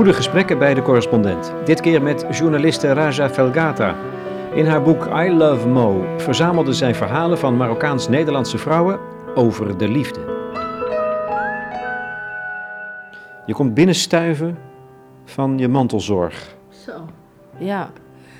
Goede 0.00 0.14
gesprekken 0.14 0.58
bij 0.58 0.74
de 0.74 0.82
correspondent. 0.82 1.52
Dit 1.64 1.80
keer 1.80 2.02
met 2.02 2.26
journaliste 2.30 2.92
Raja 2.92 3.30
Felgata. 3.30 3.94
In 4.54 4.66
haar 4.66 4.82
boek 4.82 5.06
I 5.06 5.32
Love 5.32 5.68
Mo 5.68 6.04
verzamelde 6.16 6.72
zij 6.72 6.94
verhalen 6.94 7.38
van 7.38 7.56
Marokkaans-Nederlandse 7.56 8.58
vrouwen 8.58 8.98
over 9.34 9.78
de 9.78 9.88
liefde. 9.88 10.20
Je 13.46 13.54
komt 13.54 13.74
binnenstuiven 13.74 14.58
van 15.24 15.58
je 15.58 15.68
mantelzorg. 15.68 16.54
Zo, 16.68 16.92
ja. 17.58 17.90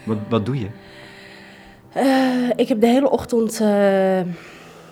Wat, 0.05 0.19
wat 0.29 0.47
doe 0.47 0.59
je? 0.59 0.69
Uh, 1.97 2.51
ik 2.57 2.69
heb 2.69 2.81
de 2.81 2.87
hele 2.87 3.11
ochtend. 3.11 3.61
Uh, 3.61 3.69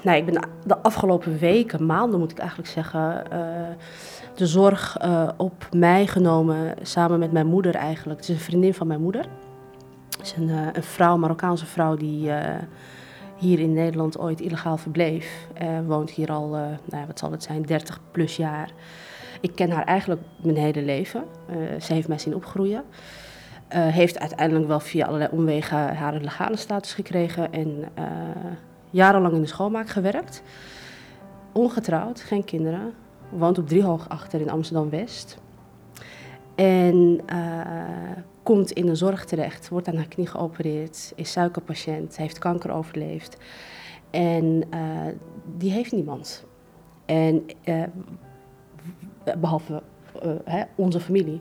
nou, 0.02 0.16
ik 0.16 0.24
ben 0.24 0.48
de 0.64 0.78
afgelopen 0.82 1.38
weken, 1.38 1.86
maanden 1.86 2.20
moet 2.20 2.30
ik 2.30 2.38
eigenlijk 2.38 2.69
zeggen. 2.69 3.22
Uh, 3.32 3.38
de 4.38 4.47
zorg 4.47 4.97
op 5.37 5.69
mij 5.73 6.06
genomen. 6.06 6.74
Samen 6.83 7.19
met 7.19 7.33
mijn 7.33 7.47
moeder 7.47 7.74
eigenlijk. 7.74 8.20
Het 8.20 8.28
is 8.28 8.34
een 8.34 8.42
vriendin 8.42 8.74
van 8.74 8.87
mijn 8.87 9.01
moeder. 9.01 9.27
Het 10.19 10.27
is 10.27 10.34
een, 10.37 10.48
een 10.48 10.83
vrouw, 10.83 11.16
Marokkaanse 11.16 11.66
vrouw 11.66 11.97
die 11.97 12.30
hier 13.37 13.59
in 13.59 13.73
Nederland 13.73 14.19
ooit 14.19 14.41
illegaal 14.41 14.77
verbleef. 14.77 15.48
woont 15.87 16.11
hier 16.11 16.33
al, 16.33 16.48
nou, 16.84 17.06
wat 17.06 17.19
zal 17.19 17.30
het 17.30 17.42
zijn, 17.42 17.62
30 17.62 18.01
plus 18.11 18.37
jaar. 18.37 18.70
Ik 19.41 19.55
ken 19.55 19.70
haar 19.70 19.84
eigenlijk 19.84 20.20
mijn 20.42 20.56
hele 20.56 20.83
leven. 20.83 21.25
ze 21.80 21.92
heeft 21.92 22.09
mij 22.09 22.19
zien 22.19 22.34
opgroeien. 22.34 22.83
Heeft 23.75 24.19
uiteindelijk 24.19 24.66
wel 24.66 24.80
via 24.80 25.06
allerlei 25.06 25.30
omwegen 25.33 25.97
haar 25.97 26.14
legale 26.14 26.56
status 26.56 26.95
gekregen 26.95 27.52
en 27.52 27.84
jarenlang 28.91 29.34
in 29.34 29.41
de 29.41 29.47
schoonmaak 29.47 29.89
gewerkt. 29.89 30.42
Ongetrouwd, 31.52 32.20
geen 32.20 32.45
kinderen. 32.45 32.92
Woont 33.30 33.58
op 33.58 33.68
Driehoog 33.68 34.08
achter 34.08 34.40
in 34.40 34.50
Amsterdam-West. 34.50 35.38
En 36.54 37.20
uh, 37.32 37.60
komt 38.42 38.70
in 38.70 38.86
de 38.86 38.94
zorg 38.94 39.24
terecht, 39.24 39.68
wordt 39.68 39.88
aan 39.88 39.96
haar 39.96 40.08
knie 40.08 40.26
geopereerd, 40.26 41.12
is 41.14 41.32
suikerpatiënt, 41.32 42.16
heeft 42.16 42.38
kanker 42.38 42.70
overleefd. 42.70 43.36
En 44.10 44.62
die 45.56 45.70
heeft 45.70 45.92
niemand. 45.92 46.44
En 47.06 47.46
behalve 49.38 49.82
hè, 50.44 50.62
onze 50.74 51.00
familie. 51.00 51.40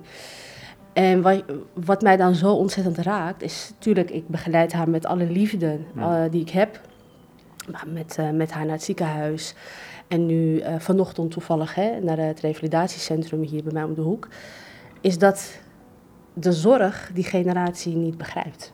En 0.93 1.21
wat, 1.21 1.43
wat, 1.73 2.01
mij 2.01 2.17
dan 2.17 2.35
zo 2.35 2.53
ontzettend 2.53 2.97
raakt, 2.97 3.41
is 3.41 3.71
natuurlijk, 3.73 4.11
ik 4.11 4.27
begeleid 4.27 4.73
haar 4.73 4.89
met 4.89 5.05
alle 5.05 5.25
liefde 5.25 5.79
die 6.29 6.41
ik 6.41 6.49
heb. 6.49 6.81
Maar 7.71 7.85
met, 7.87 8.17
met 8.33 8.51
haar 8.51 8.65
naar 8.65 8.75
het 8.75 8.83
ziekenhuis. 8.83 9.55
En 10.07 10.25
nu 10.25 10.59
uh, 10.59 10.79
vanochtend 10.79 11.31
toevallig 11.31 11.75
hè, 11.75 11.99
naar 11.99 12.17
het 12.17 12.39
revalidatiecentrum 12.39 13.41
hier 13.41 13.63
bij 13.63 13.73
mij 13.73 13.83
om 13.83 13.93
de 13.93 14.01
hoek. 14.01 14.27
Is 15.01 15.17
dat 15.17 15.59
de 16.33 16.51
zorg 16.51 17.11
die 17.13 17.23
generatie 17.23 17.95
niet 17.95 18.17
begrijpt. 18.17 18.73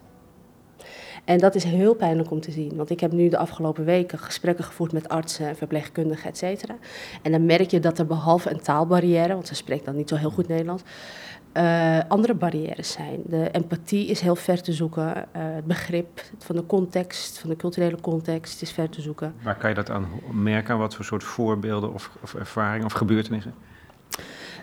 En 1.25 1.37
dat 1.37 1.55
is 1.55 1.63
heel 1.63 1.93
pijnlijk 1.93 2.31
om 2.31 2.41
te 2.41 2.51
zien. 2.51 2.75
Want 2.75 2.89
ik 2.89 2.99
heb 2.99 3.11
nu 3.11 3.29
de 3.29 3.37
afgelopen 3.37 3.85
weken 3.85 4.19
gesprekken 4.19 4.65
gevoerd 4.65 4.91
met 4.91 5.09
artsen, 5.09 5.55
verpleegkundigen, 5.55 6.29
et 6.29 6.37
cetera. 6.37 6.75
En 7.21 7.31
dan 7.31 7.45
merk 7.45 7.71
je 7.71 7.79
dat 7.79 7.99
er 7.99 8.05
behalve 8.05 8.51
een 8.51 8.61
taalbarrière, 8.61 9.33
want 9.33 9.47
ze 9.47 9.55
spreekt 9.55 9.85
dan 9.85 9.95
niet 9.95 10.09
zo 10.09 10.15
heel 10.15 10.31
goed 10.31 10.47
Nederlands, 10.47 10.83
uh, 11.57 11.99
andere 12.07 12.33
barrières 12.33 12.91
zijn. 12.91 13.21
De 13.25 13.49
empathie 13.51 14.07
is 14.07 14.19
heel 14.19 14.35
ver 14.35 14.61
te 14.61 14.73
zoeken. 14.73 15.07
Uh, 15.07 15.21
het 15.33 15.65
begrip 15.65 16.21
van 16.37 16.55
de 16.55 16.65
context, 16.65 17.39
van 17.39 17.49
de 17.49 17.55
culturele 17.55 17.97
context, 18.01 18.61
is 18.61 18.71
ver 18.71 18.89
te 18.89 19.01
zoeken. 19.01 19.33
Waar 19.43 19.57
kan 19.57 19.69
je 19.69 19.75
dat 19.75 19.89
aan 19.89 20.07
merken? 20.31 20.77
Wat 20.77 20.95
voor 20.95 21.05
soort 21.05 21.23
voorbeelden 21.23 21.93
of, 21.93 22.11
of 22.21 22.33
ervaringen 22.33 22.85
of 22.85 22.93
gebeurtenissen? 22.93 23.53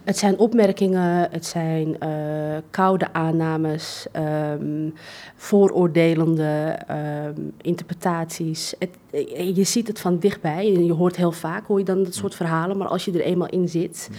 Het 0.05 0.19
zijn 0.19 0.39
opmerkingen, 0.39 1.31
het 1.31 1.47
zijn 1.47 1.97
uh, 2.03 2.57
koude 2.71 3.13
aannames, 3.13 4.07
um, 4.17 4.95
vooroordelende 5.37 6.79
um, 6.91 7.53
interpretaties. 7.61 8.75
Het, 8.79 8.91
je 9.55 9.65
ziet 9.65 9.89
het 9.89 10.01
van 10.01 10.19
dichtbij 10.19 10.75
en 10.75 10.85
je 10.85 10.93
hoort 10.93 11.17
heel 11.17 11.33
vaak 11.33 11.67
hoor 11.67 11.79
je 11.79 11.85
dan 11.85 12.03
dat 12.03 12.15
soort 12.15 12.35
verhalen, 12.35 12.77
maar 12.77 12.89
als 12.89 13.05
je 13.05 13.13
er 13.13 13.21
eenmaal 13.21 13.49
in 13.49 13.69
zit. 13.69 14.11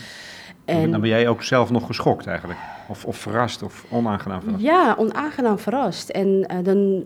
En, 0.71 0.91
dan 0.91 1.01
ben 1.01 1.09
jij 1.09 1.27
ook 1.27 1.43
zelf 1.43 1.71
nog 1.71 1.85
geschokt 1.85 2.27
eigenlijk? 2.27 2.59
Of, 2.87 3.05
of 3.05 3.17
verrast 3.17 3.63
of 3.63 3.85
onaangenaam 3.89 4.41
verrast? 4.41 4.63
Ja, 4.63 4.95
onaangenaam 4.97 5.59
verrast. 5.59 6.09
En 6.09 6.27
uh, 6.27 6.57
dan 6.63 7.05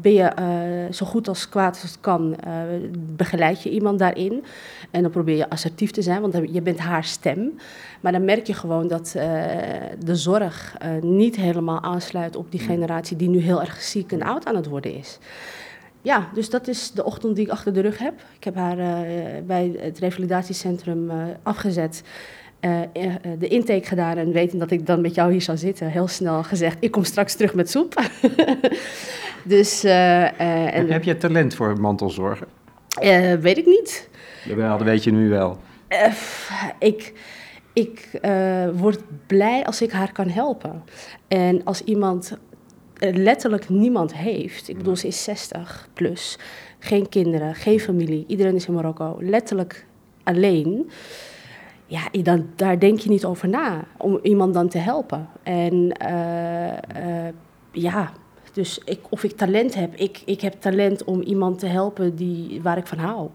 ben 0.00 0.12
je 0.12 0.32
uh, 0.38 0.92
zo 0.92 1.06
goed 1.06 1.28
als 1.28 1.48
kwaad 1.48 1.80
als 1.82 1.90
het 1.90 2.00
kan, 2.00 2.36
uh, 2.46 2.52
begeleid 3.16 3.62
je 3.62 3.70
iemand 3.70 3.98
daarin. 3.98 4.44
En 4.90 5.02
dan 5.02 5.10
probeer 5.10 5.36
je 5.36 5.50
assertief 5.50 5.90
te 5.90 6.02
zijn, 6.02 6.20
want 6.20 6.52
je 6.52 6.62
bent 6.62 6.78
haar 6.78 7.04
stem. 7.04 7.58
Maar 8.00 8.12
dan 8.12 8.24
merk 8.24 8.46
je 8.46 8.54
gewoon 8.54 8.88
dat 8.88 9.12
de 9.98 10.14
zorg 10.16 10.76
niet 11.00 11.36
helemaal 11.36 11.82
aansluit 11.82 12.36
op 12.36 12.50
die 12.50 12.60
hmm. 12.60 12.68
generatie 12.68 13.16
die 13.16 13.28
nu 13.28 13.38
heel 13.38 13.60
erg 13.60 13.82
ziek 13.82 14.12
en 14.12 14.22
oud 14.22 14.46
aan 14.46 14.56
het 14.56 14.66
worden 14.66 14.94
is. 14.94 15.18
Ja, 16.02 16.28
dus 16.34 16.50
dat 16.50 16.68
is 16.68 16.90
de 16.90 17.04
ochtend 17.04 17.36
die 17.36 17.44
ik 17.44 17.50
achter 17.50 17.72
de 17.72 17.80
rug 17.80 17.98
heb. 17.98 18.14
Ik 18.36 18.44
heb 18.44 18.54
haar 18.54 18.76
bij 19.46 19.76
het 19.78 19.98
revalidatiecentrum 19.98 21.10
afgezet. 21.42 22.02
Uh, 22.64 22.80
de 23.38 23.48
intake 23.48 23.86
gedaan 23.86 24.16
en 24.16 24.32
weten 24.32 24.58
dat 24.58 24.70
ik 24.70 24.86
dan 24.86 25.00
met 25.00 25.14
jou 25.14 25.32
hier 25.32 25.42
zou 25.42 25.58
zitten, 25.58 25.86
heel 25.86 26.08
snel 26.08 26.42
gezegd: 26.42 26.76
ik 26.80 26.90
kom 26.90 27.04
straks 27.04 27.34
terug 27.34 27.54
met 27.54 27.70
soep. 27.70 27.94
dus, 29.54 29.84
uh, 29.84 30.40
en, 30.40 30.90
heb 30.90 31.04
je 31.04 31.16
talent 31.16 31.54
voor 31.54 31.80
mantelzorgen? 31.80 32.46
weet 33.40 33.58
ik 33.58 33.66
niet. 33.66 34.08
Jawel, 34.44 34.78
dat 34.78 34.86
weet 34.86 35.04
je 35.04 35.12
nu 35.12 35.28
wel. 35.28 35.58
ik 36.78 37.12
ik 37.72 38.20
word 38.74 39.00
blij 39.26 39.64
als 39.64 39.82
ik 39.82 39.90
haar 39.90 40.12
kan 40.12 40.28
helpen. 40.28 40.84
En 41.28 41.64
als 41.64 41.82
iemand 41.82 42.38
letterlijk 42.98 43.68
niemand 43.68 44.14
heeft, 44.16 44.68
ik 44.68 44.76
bedoel, 44.76 44.96
ze 44.96 45.06
is 45.06 45.24
60 45.24 45.88
plus, 45.92 46.38
geen 46.78 47.08
kinderen, 47.08 47.54
geen 47.54 47.80
familie, 47.80 48.24
iedereen 48.28 48.54
is 48.54 48.66
in 48.66 48.74
Marokko, 48.74 49.16
letterlijk 49.20 49.86
alleen 50.22 50.90
ja, 51.86 52.22
dan, 52.22 52.46
daar 52.56 52.78
denk 52.78 52.98
je 52.98 53.08
niet 53.08 53.24
over 53.24 53.48
na 53.48 53.84
om 53.98 54.18
iemand 54.22 54.54
dan 54.54 54.68
te 54.68 54.78
helpen. 54.78 55.28
En 55.42 55.74
uh, 55.74 56.72
uh, 56.72 57.28
ja, 57.72 58.12
dus 58.52 58.80
ik, 58.84 59.00
of 59.08 59.24
ik 59.24 59.36
talent 59.36 59.74
heb. 59.74 59.94
Ik, 59.94 60.22
ik 60.24 60.40
heb 60.40 60.52
talent 60.52 61.04
om 61.04 61.22
iemand 61.22 61.58
te 61.58 61.66
helpen 61.66 62.16
die, 62.16 62.62
waar 62.62 62.78
ik 62.78 62.86
van 62.86 62.98
hou. 62.98 63.28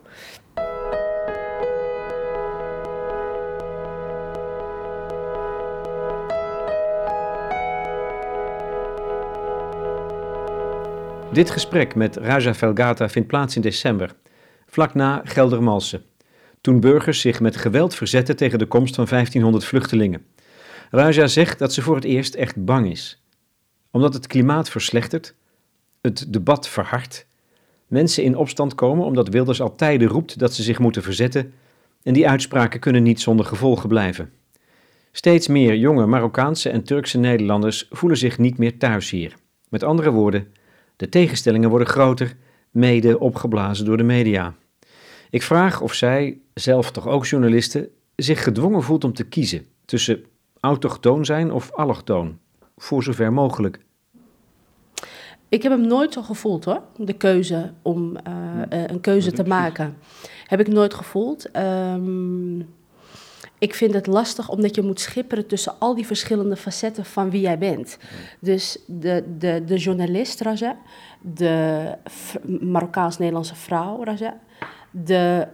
Dit 11.32 11.50
gesprek 11.50 11.96
met 11.96 12.16
Raja 12.16 12.54
Velgata 12.54 13.10
vindt 13.10 13.28
plaats 13.28 13.56
in 13.56 13.62
december, 13.62 14.16
vlak 14.66 14.94
na 14.94 15.22
Geldermalsen 15.24 16.09
toen 16.62 16.80
burgers 16.80 17.22
zich 17.22 17.40
met 17.40 17.58
geweld 17.58 17.96
verzetten 17.96 18.36
tegen 18.36 18.60
de 18.60 18.66
komst 18.66 18.96
van 18.96 19.06
1500 19.06 19.66
vluchtelingen. 19.66 20.26
Raja 20.92 21.28
zegt 21.28 21.60
dat 21.60 21.74
ze 21.74 21.82
voor 21.82 21.96
het 21.96 22.04
eerst 22.04 22.36
echt 22.36 22.66
bang 22.66 22.92
is. 22.92 23.24
Omdat 23.92 24.14
het 24.14 24.28
klimaat 24.28 24.70
verslechtert, 24.70 25.36
het 26.02 26.34
debat 26.34 26.70
verhardt, 26.70 27.26
mensen 27.88 28.24
in 28.24 28.36
opstand 28.36 28.76
komen 28.76 29.06
omdat 29.06 29.30
Wilders 29.30 29.62
al 29.62 29.76
tijden 29.76 30.08
roept 30.08 30.40
dat 30.40 30.54
ze 30.54 30.64
zich 30.64 30.80
moeten 30.80 31.04
verzetten 31.04 31.54
en 32.04 32.14
die 32.14 32.30
uitspraken 32.30 32.80
kunnen 32.80 33.04
niet 33.04 33.22
zonder 33.22 33.46
gevolgen 33.46 33.90
blijven. 33.90 34.32
Steeds 35.12 35.48
meer 35.48 35.76
jonge 35.76 36.06
Marokkaanse 36.06 36.70
en 36.70 36.84
Turkse 36.84 37.18
Nederlanders 37.18 37.88
voelen 37.90 38.18
zich 38.18 38.38
niet 38.38 38.58
meer 38.58 38.78
thuis 38.78 39.10
hier. 39.10 39.34
Met 39.70 39.84
andere 39.84 40.12
woorden, 40.12 40.48
de 40.96 41.10
tegenstellingen 41.10 41.70
worden 41.70 41.88
groter, 41.88 42.36
mede 42.72 43.20
opgeblazen 43.20 43.86
door 43.86 43.98
de 43.98 44.04
media. 44.04 44.56
Ik 45.30 45.44
vraag 45.44 45.82
of 45.82 45.94
zij, 45.94 46.38
zelf 46.54 46.92
toch 46.92 47.08
ook 47.08 47.26
journalisten, 47.26 47.90
zich 48.16 48.44
gedwongen 48.44 48.84
voelt 48.84 49.04
om 49.04 49.14
te 49.14 49.24
kiezen 49.24 49.66
tussen 49.86 50.24
autochtoon 50.60 51.26
zijn 51.26 51.52
of 51.52 51.72
allochtoon, 51.72 52.40
voor 52.78 53.04
zover 53.04 53.34
mogelijk. 53.34 53.80
Ik 55.50 55.64
heb 55.64 55.72
hem 55.72 55.88
nooit 55.88 56.14
zo 56.14 56.22
gevoeld 56.22 56.66
hoor, 56.66 56.82
de 56.98 57.14
keuze 57.14 57.74
om 57.82 58.18
uh, 58.28 58.62
een 58.68 59.02
keuze 59.02 59.32
te 59.32 59.44
maken. 59.44 59.98
Heb 60.46 60.60
ik 60.60 60.68
nooit 60.68 60.94
gevoeld. 60.94 61.58
Um, 61.58 62.68
ik 63.60 63.76
vind 63.76 63.94
het 63.94 64.08
lastig 64.08 64.50
omdat 64.50 64.76
je 64.76 64.82
moet 64.82 65.00
schipperen 65.00 65.48
tussen 65.48 65.74
al 65.80 65.96
die 65.96 66.06
verschillende 66.06 66.56
facetten 66.56 67.06
van 67.06 67.30
wie 67.30 67.42
jij 67.42 67.58
bent. 67.58 67.98
Dus 68.40 68.78
de, 68.86 69.24
de, 69.38 69.64
de 69.66 69.78
journalist 69.78 70.42
Raja, 70.42 70.78
de 71.22 71.96
Marokkaans-Nederlandse 72.60 73.56
vrouw 73.56 74.04
Raja, 74.04 74.40
de 74.92 75.48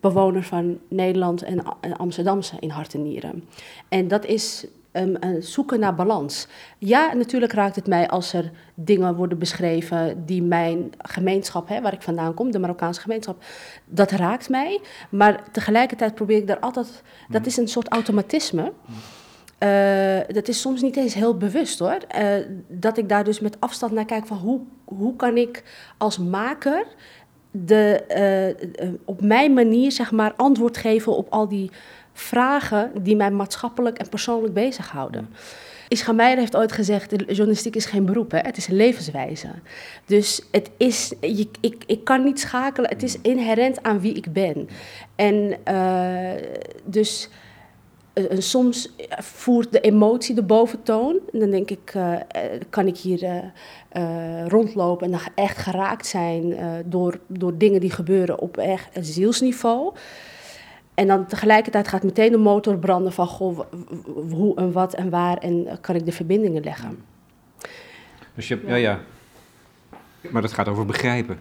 bewoner 0.00 0.42
van 0.42 0.78
Nederland 0.88 1.42
en 1.42 1.96
Amsterdamse 1.96 2.56
in 2.60 2.70
hart 2.70 2.94
en 2.94 3.02
nieren. 3.02 3.44
En 3.88 4.08
dat 4.08 4.24
is 4.24 4.66
um, 4.96 5.42
zoeken 5.42 5.80
naar 5.80 5.94
balans. 5.94 6.48
Ja, 6.78 7.14
natuurlijk 7.14 7.52
raakt 7.52 7.76
het 7.76 7.86
mij 7.86 8.08
als 8.08 8.32
er 8.32 8.50
dingen 8.74 9.14
worden 9.14 9.38
beschreven 9.38 10.22
die 10.26 10.42
mijn 10.42 10.92
gemeenschap, 10.98 11.68
hè, 11.68 11.80
waar 11.80 11.92
ik 11.92 12.02
vandaan 12.02 12.34
kom, 12.34 12.50
de 12.50 12.58
Marokkaanse 12.58 13.00
gemeenschap, 13.00 13.44
dat 13.84 14.10
raakt 14.10 14.48
mij. 14.48 14.80
Maar 15.10 15.50
tegelijkertijd 15.52 16.14
probeer 16.14 16.36
ik 16.36 16.46
daar 16.46 16.60
altijd, 16.60 17.02
dat 17.28 17.46
is 17.46 17.56
een 17.56 17.68
soort 17.68 17.88
automatisme. 17.88 18.72
Uh, 19.62 20.18
dat 20.28 20.48
is 20.48 20.60
soms 20.60 20.82
niet 20.82 20.96
eens 20.96 21.14
heel 21.14 21.36
bewust 21.36 21.78
hoor. 21.78 21.98
Uh, 22.18 22.34
dat 22.68 22.98
ik 22.98 23.08
daar 23.08 23.24
dus 23.24 23.40
met 23.40 23.60
afstand 23.60 23.92
naar 23.92 24.04
kijk 24.04 24.26
van 24.26 24.36
hoe, 24.36 24.60
hoe 24.84 25.16
kan 25.16 25.36
ik 25.36 25.62
als 25.98 26.18
maker 26.18 26.86
de, 27.64 28.04
uh, 28.82 28.88
op 29.04 29.20
mijn 29.20 29.52
manier 29.52 29.92
zeg 29.92 30.10
maar 30.10 30.32
antwoord 30.36 30.76
geven 30.76 31.16
op 31.16 31.26
al 31.30 31.48
die 31.48 31.70
vragen 32.12 32.90
die 33.02 33.16
mij 33.16 33.30
maatschappelijk 33.30 33.98
en 33.98 34.08
persoonlijk 34.08 34.54
bezighouden. 34.54 35.28
Ischa 35.88 36.12
Meijer 36.12 36.38
heeft 36.38 36.56
ooit 36.56 36.72
gezegd, 36.72 37.10
journalistiek 37.26 37.76
is 37.76 37.84
geen 37.84 38.04
beroep, 38.04 38.30
hè? 38.30 38.38
het 38.38 38.56
is 38.56 38.68
een 38.68 38.76
levenswijze. 38.76 39.48
Dus 40.06 40.42
het 40.50 40.70
is, 40.76 41.12
je, 41.20 41.48
ik, 41.60 41.84
ik 41.86 42.04
kan 42.04 42.24
niet 42.24 42.40
schakelen, 42.40 42.90
het 42.90 43.02
is 43.02 43.20
inherent 43.20 43.82
aan 43.82 44.00
wie 44.00 44.14
ik 44.14 44.32
ben. 44.32 44.68
En 45.14 45.56
uh, 45.68 46.42
dus 46.84 47.28
uh, 48.18 48.38
soms 48.38 48.94
voert 49.18 49.72
de 49.72 49.80
emotie 49.80 50.34
de 50.34 50.42
boventoon. 50.42 51.18
En 51.32 51.38
dan 51.38 51.50
denk 51.50 51.70
ik, 51.70 51.94
uh, 51.96 52.16
kan 52.70 52.86
ik 52.86 52.96
hier 52.96 53.52
rondlopen 54.46 55.06
en 55.06 55.12
dan 55.12 55.20
echt 55.34 55.58
geraakt 55.58 56.06
zijn 56.06 56.56
door, 56.86 57.18
door 57.26 57.58
dingen 57.58 57.80
die 57.80 57.90
gebeuren 57.90 58.38
op 58.38 58.56
echt 58.56 58.88
zielsniveau. 59.00 59.94
En 60.94 61.06
dan 61.06 61.26
tegelijkertijd 61.26 61.88
gaat 61.88 62.02
meteen 62.02 62.30
de 62.30 62.38
motor 62.38 62.78
branden 62.78 63.12
van 63.12 63.26
goh, 63.26 63.60
hoe 64.30 64.56
en 64.56 64.72
wat 64.72 64.94
en 64.94 65.10
waar 65.10 65.36
en 65.36 65.78
kan 65.80 65.94
ik 65.94 66.04
de 66.04 66.12
verbindingen 66.12 66.62
leggen. 66.62 66.98
Dus 68.34 68.48
ja. 68.48 68.74
ja, 68.74 69.00
Maar 70.30 70.42
dat 70.42 70.52
gaat 70.52 70.68
over 70.68 70.86
begrijpen. 70.86 71.38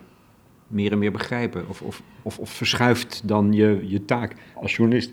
Meer 0.68 0.92
en 0.92 0.98
meer 1.00 1.12
begrijpen. 1.12 1.70
Of, 1.70 1.82
of, 1.82 2.02
of, 2.22 2.40
of 2.40 2.50
verschuift 2.50 3.22
dan 3.28 3.54
je, 3.54 3.80
je 3.84 4.06
taak 4.06 4.36
als 4.56 4.76
journalist. 4.76 5.12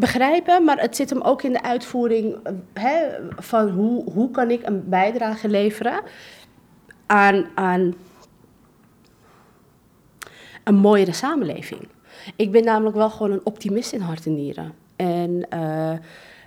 Begrijpen, 0.00 0.64
maar 0.64 0.80
het 0.80 0.96
zit 0.96 1.10
hem 1.10 1.20
ook 1.20 1.42
in 1.42 1.52
de 1.52 1.62
uitvoering 1.62 2.36
hè, 2.72 3.06
van 3.36 3.68
hoe, 3.68 4.10
hoe 4.12 4.30
kan 4.30 4.50
ik 4.50 4.66
een 4.66 4.88
bijdrage 4.88 5.48
leveren 5.48 6.02
aan, 7.06 7.46
aan 7.54 7.94
een 10.64 10.74
mooiere 10.74 11.12
samenleving. 11.12 11.88
Ik 12.36 12.50
ben 12.50 12.64
namelijk 12.64 12.96
wel 12.96 13.10
gewoon 13.10 13.32
een 13.32 13.46
optimist 13.46 13.92
in 13.92 14.00
hart 14.00 14.26
en 14.26 14.34
nieren. 14.34 14.72
En 14.96 15.46
uh, 15.54 15.92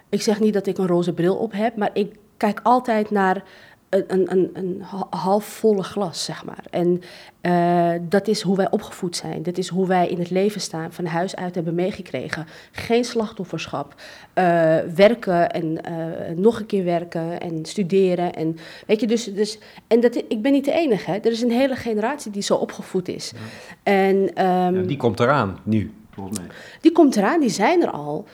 ik 0.10 0.22
zeg 0.22 0.40
niet 0.40 0.54
dat 0.54 0.68
ik 0.68 0.78
een 0.78 0.88
roze 0.88 1.14
bril 1.14 1.36
op 1.36 1.52
heb, 1.52 1.76
maar 1.76 1.90
ik 1.94 2.16
kijk 2.38 2.60
altijd 2.64 3.12
naar 3.12 3.44
een, 3.94 4.32
een, 4.32 4.50
een 4.54 4.82
halfvolle 5.10 5.84
glas, 5.84 6.24
zeg 6.24 6.46
maar. 6.46 6.64
En 6.70 7.02
uh, 7.42 7.92
dat 8.10 8.28
is 8.28 8.42
hoe 8.42 8.56
wij 8.56 8.72
opgevoed 8.72 9.16
zijn. 9.16 9.44
Dat 9.44 9.58
is 9.58 9.68
hoe 9.68 9.88
wij 9.88 10.08
in 10.08 10.20
het 10.20 10.30
leven 10.30 10.62
staan, 10.62 10.94
van 10.94 11.06
huis 11.06 11.36
uit 11.36 11.56
hebben 11.56 11.76
meegekregen. 11.76 12.48
Geen 12.72 13.04
slachtofferschap. 13.04 13.96
Uh, 14.36 14.78
werken 14.96 15.52
en 15.52 15.66
uh, 15.66 16.38
nog 16.38 16.60
een 16.60 16.66
keer 16.66 16.84
werken 16.84 17.40
en 17.40 17.66
studeren. 17.66 18.34
En, 18.34 18.58
weet 18.88 19.00
je, 19.00 19.08
dus, 19.08 19.34
dus, 19.34 19.58
en 19.88 20.00
dat, 20.00 20.16
ik 20.16 20.42
ben 20.42 20.52
niet 20.52 20.66
de 20.66 20.72
enige. 20.72 21.12
Hè. 21.12 21.18
Er 21.18 21.32
is 21.32 21.42
een 21.42 21.52
hele 21.52 21.76
generatie 21.76 22.32
die 22.32 22.42
zo 22.42 22.56
opgevoed 22.56 23.08
is. 23.08 23.32
Ja. 23.34 23.40
En, 23.84 24.16
um, 24.16 24.76
ja, 24.76 24.82
die 24.82 24.98
komt 24.98 25.20
eraan 25.20 25.60
nu, 25.64 25.94
volgens 26.12 26.40
mij. 26.40 26.48
Die 26.82 26.92
komt 26.92 27.16
eraan, 27.16 27.40
die 27.40 27.50
zijn 27.50 27.82
er 27.82 27.92
al. 27.92 28.26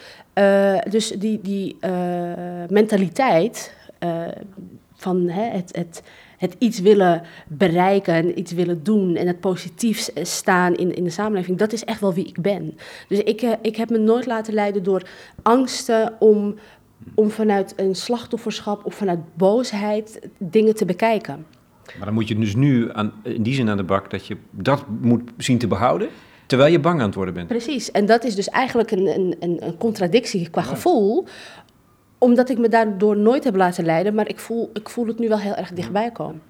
dus 0.90 1.08
die, 1.08 1.40
die 1.42 1.78
mentaliteit 2.68 3.74
van 5.00 5.30
hè, 5.30 5.44
het, 5.44 5.76
het, 5.76 6.04
het 6.38 6.56
iets 6.58 6.80
willen 6.80 7.22
bereiken 7.48 8.14
en 8.14 8.40
iets 8.40 8.52
willen 8.52 8.84
doen 8.84 9.16
en 9.16 9.28
het 9.28 9.40
positief 9.40 10.10
staan 10.22 10.76
in, 10.76 10.96
in 10.96 11.04
de 11.04 11.10
samenleving, 11.10 11.58
dat 11.58 11.74
is 11.74 11.84
echt 11.84 12.00
wel 12.00 12.14
wie 12.14 12.28
ik 12.28 12.42
ben. 12.42 12.78
Dus 13.08 13.20
ik, 13.20 13.42
eh, 13.42 13.52
ik 13.62 13.76
heb 13.76 13.90
me 13.90 13.98
nooit 13.98 14.26
laten 14.26 14.54
leiden 14.54 14.84
door 14.84 15.08
angsten 15.42 16.14
om, 16.20 16.56
om 17.16 17.30
vanuit 17.30 17.74
een 17.76 17.96
slachtofferschap 17.96 18.86
of 18.86 18.96
vanuit 18.96 19.20
boosheid 19.34 20.30
dingen 20.38 20.76
te 20.76 20.86
bekijken. 20.86 21.46
Maar 21.98 22.06
dan 22.06 22.14
moet 22.14 22.28
je 22.28 22.36
dus 22.36 22.56
nu 22.56 22.94
aan, 22.94 23.14
in 23.24 23.44
die 23.44 23.54
zin 23.54 23.70
aan 23.70 23.78
de 23.78 23.84
bak 23.84 24.10
dat 24.10 24.26
je 24.26 24.38
dat 24.52 24.86
moet 25.02 25.32
zien 25.38 25.58
te 25.58 25.68
behouden. 25.68 26.10
Terwijl 26.46 26.72
je 26.72 26.80
bang 26.80 27.00
aan 27.00 27.06
het 27.06 27.16
worden 27.16 27.34
bent. 27.34 27.48
Precies, 27.48 27.92
en 27.92 28.06
dat 28.06 28.24
is 28.24 28.36
dus 28.36 28.50
eigenlijk 28.50 28.92
een, 28.92 29.08
een, 29.08 29.58
een 29.60 29.78
contradictie 29.78 30.50
qua 30.50 30.62
gevoel 30.62 31.26
omdat 32.20 32.50
ik 32.50 32.58
me 32.58 32.70
daardoor 32.70 33.18
nooit 33.18 33.44
heb 33.44 33.56
laten 33.56 33.86
leiden, 33.86 34.14
maar 34.14 34.28
ik 34.28 34.40
voel, 34.40 34.70
ik 34.74 34.90
voel 34.90 35.08
het 35.08 35.20
nu 35.20 35.28
wel 35.28 35.40
heel 35.40 35.56
erg 35.56 35.72
dichtbij 35.72 36.12
komen. 36.12 36.42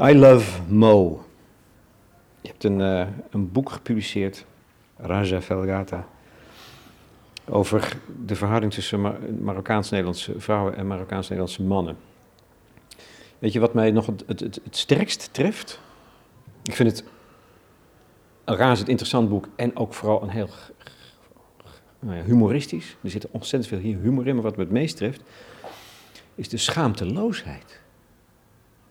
I 0.00 0.18
Love 0.18 0.60
Mo. 0.68 1.24
Je 2.40 2.48
hebt 2.48 2.64
een, 2.64 2.80
uh, 2.80 3.06
een 3.30 3.52
boek 3.52 3.70
gepubliceerd, 3.70 4.44
Raja 4.96 5.40
Velgata, 5.40 6.06
over 7.48 7.96
de 8.26 8.34
verhouding 8.34 8.72
tussen 8.72 9.00
Mar 9.00 9.18
Marokkaans-Nederlandse 9.40 10.40
vrouwen 10.40 10.76
en 10.76 10.86
Marokkaans-Nederlandse 10.86 11.62
mannen. 11.62 11.96
Weet 13.38 13.52
je 13.52 13.60
wat 13.60 13.74
mij 13.74 13.90
nog 13.90 14.06
het, 14.06 14.24
het, 14.26 14.40
het, 14.40 14.60
het 14.64 14.76
sterkst 14.76 15.28
treft? 15.32 15.80
Ik 16.62 16.74
vind 16.74 16.90
het 16.90 17.04
een 18.44 18.56
razend 18.56 18.88
interessant 18.88 19.28
boek 19.28 19.48
en 19.56 19.76
ook 19.76 19.94
vooral 19.94 20.22
een 20.22 20.28
heel 20.28 20.48
nou 21.98 22.16
ja, 22.16 22.24
humoristisch. 22.24 22.96
Er 23.02 23.10
zit 23.10 23.30
ontzettend 23.30 23.82
veel 23.82 23.92
humor 24.00 24.26
in, 24.26 24.34
maar 24.34 24.44
wat 24.44 24.56
me 24.56 24.62
het 24.62 24.72
meest 24.72 24.96
treft, 24.96 25.22
is 26.34 26.48
de 26.48 26.56
schaamteloosheid. 26.56 27.80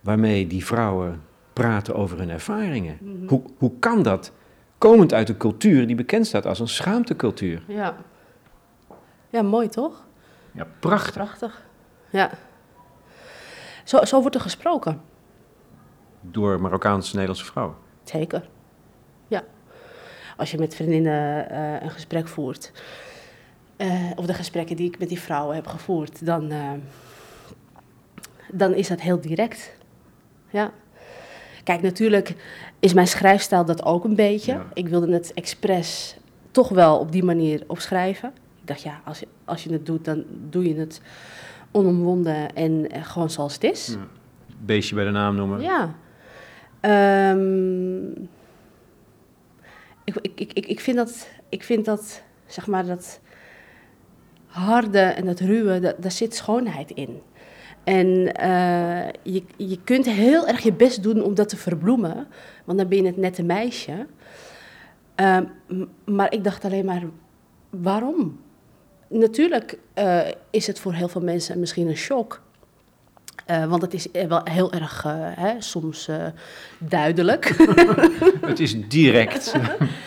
Waarmee 0.01 0.47
die 0.47 0.65
vrouwen 0.65 1.21
praten 1.53 1.95
over 1.95 2.17
hun 2.17 2.29
ervaringen. 2.29 2.97
Mhm. 3.01 3.27
hoe, 3.27 3.41
hoe 3.57 3.71
kan 3.79 4.03
dat? 4.03 4.31
Komend 4.77 5.13
uit 5.13 5.29
een 5.29 5.37
cultuur 5.37 5.87
die 5.87 5.95
bekend 5.95 6.27
staat 6.27 6.45
als 6.45 6.59
een 6.59 6.67
schaamtecultuur. 6.67 7.63
Ja. 7.67 7.97
Ja, 9.29 9.41
mooi 9.41 9.67
toch? 9.67 10.05
Ja, 10.51 10.67
prachtig. 10.79 11.13
Prachtig. 11.13 11.65
Ja. 12.09 12.31
Zo, 13.85 14.05
zo 14.05 14.21
wordt 14.21 14.35
er 14.35 14.41
gesproken. 14.41 15.01
Door 16.21 16.61
Marokkaanse-Nederlandse 16.61 17.45
vrouwen? 17.45 17.75
Zeker, 18.03 18.49
ja. 19.27 19.43
Als 20.37 20.51
je 20.51 20.57
met 20.57 20.75
vriendinnen 20.75 21.51
uh, 21.51 21.81
een 21.81 21.89
gesprek 21.89 22.27
voert, 22.27 22.71
uh, 23.77 24.11
of 24.15 24.25
de 24.25 24.33
gesprekken 24.33 24.75
die 24.75 24.87
ik 24.87 24.99
met 24.99 25.09
die 25.09 25.19
vrouwen 25.19 25.55
heb 25.55 25.67
gevoerd, 25.67 26.25
dan, 26.25 26.51
uh, 26.51 26.71
dan 28.51 28.73
is 28.73 28.87
dat 28.87 29.01
heel 29.01 29.21
direct. 29.21 29.75
Ja. 30.49 30.71
Kijk, 31.63 31.81
natuurlijk 31.81 32.35
is 32.79 32.93
mijn 32.93 33.07
schrijfstijl 33.07 33.65
dat 33.65 33.83
ook 33.83 34.03
een 34.03 34.15
beetje. 34.15 34.51
Ja. 34.51 34.65
Ik 34.73 34.87
wilde 34.87 35.13
het 35.13 35.33
expres 35.33 36.17
toch 36.51 36.69
wel 36.69 36.99
op 36.99 37.11
die 37.11 37.23
manier 37.23 37.63
opschrijven. 37.67 38.33
Ik 38.61 38.67
dacht, 38.67 38.81
ja, 38.81 39.01
als 39.05 39.19
je, 39.19 39.27
als 39.45 39.63
je 39.63 39.71
het 39.71 39.85
doet, 39.85 40.05
dan 40.05 40.23
doe 40.49 40.67
je 40.67 40.75
het 40.75 41.01
onomwonden 41.75 42.53
en 42.53 42.71
uh, 42.71 43.05
gewoon 43.05 43.29
zoals 43.29 43.53
het 43.53 43.63
is. 43.63 43.97
Beestje 44.65 44.95
bij 44.95 45.03
de 45.03 45.11
naam 45.11 45.35
noemen. 45.35 45.61
Ja. 45.61 45.95
Um, 47.31 48.29
ik, 50.03 50.15
ik, 50.21 50.53
ik, 50.53 50.65
ik, 50.65 50.79
vind 50.79 50.97
dat, 50.97 51.27
ik 51.49 51.63
vind 51.63 51.85
dat, 51.85 52.21
zeg 52.45 52.67
maar, 52.67 52.85
dat 52.85 53.19
harde 54.45 54.99
en 54.99 55.25
dat 55.25 55.39
ruwe, 55.39 55.79
dat, 55.79 55.95
daar 55.99 56.11
zit 56.11 56.35
schoonheid 56.35 56.91
in. 56.91 57.21
En 57.83 58.07
uh, 58.41 59.07
je, 59.23 59.43
je 59.55 59.79
kunt 59.83 60.05
heel 60.05 60.47
erg 60.47 60.61
je 60.61 60.73
best 60.73 61.03
doen 61.03 61.23
om 61.23 61.35
dat 61.35 61.49
te 61.49 61.57
verbloemen, 61.57 62.27
want 62.65 62.77
dan 62.77 62.87
ben 62.87 62.97
je 62.97 63.05
het 63.05 63.17
nette 63.17 63.43
meisje. 63.43 64.05
Um, 65.15 65.49
maar 66.05 66.33
ik 66.33 66.43
dacht 66.43 66.65
alleen 66.65 66.85
maar, 66.85 67.03
waarom? 67.69 68.39
Natuurlijk 69.17 69.77
uh, 69.95 70.19
is 70.49 70.67
het 70.67 70.79
voor 70.79 70.93
heel 70.93 71.07
veel 71.07 71.21
mensen 71.21 71.59
misschien 71.59 71.87
een 71.87 71.97
shock. 71.97 72.41
Uh, 73.51 73.65
want 73.65 73.81
het 73.81 73.93
is 73.93 74.07
wel 74.27 74.41
heel 74.43 74.71
erg 74.71 75.05
uh, 75.05 75.13
hè, 75.17 75.53
soms 75.61 76.09
duidelijk. 76.79 77.45
het 78.41 78.59
is 78.59 78.87
direct. 78.87 79.53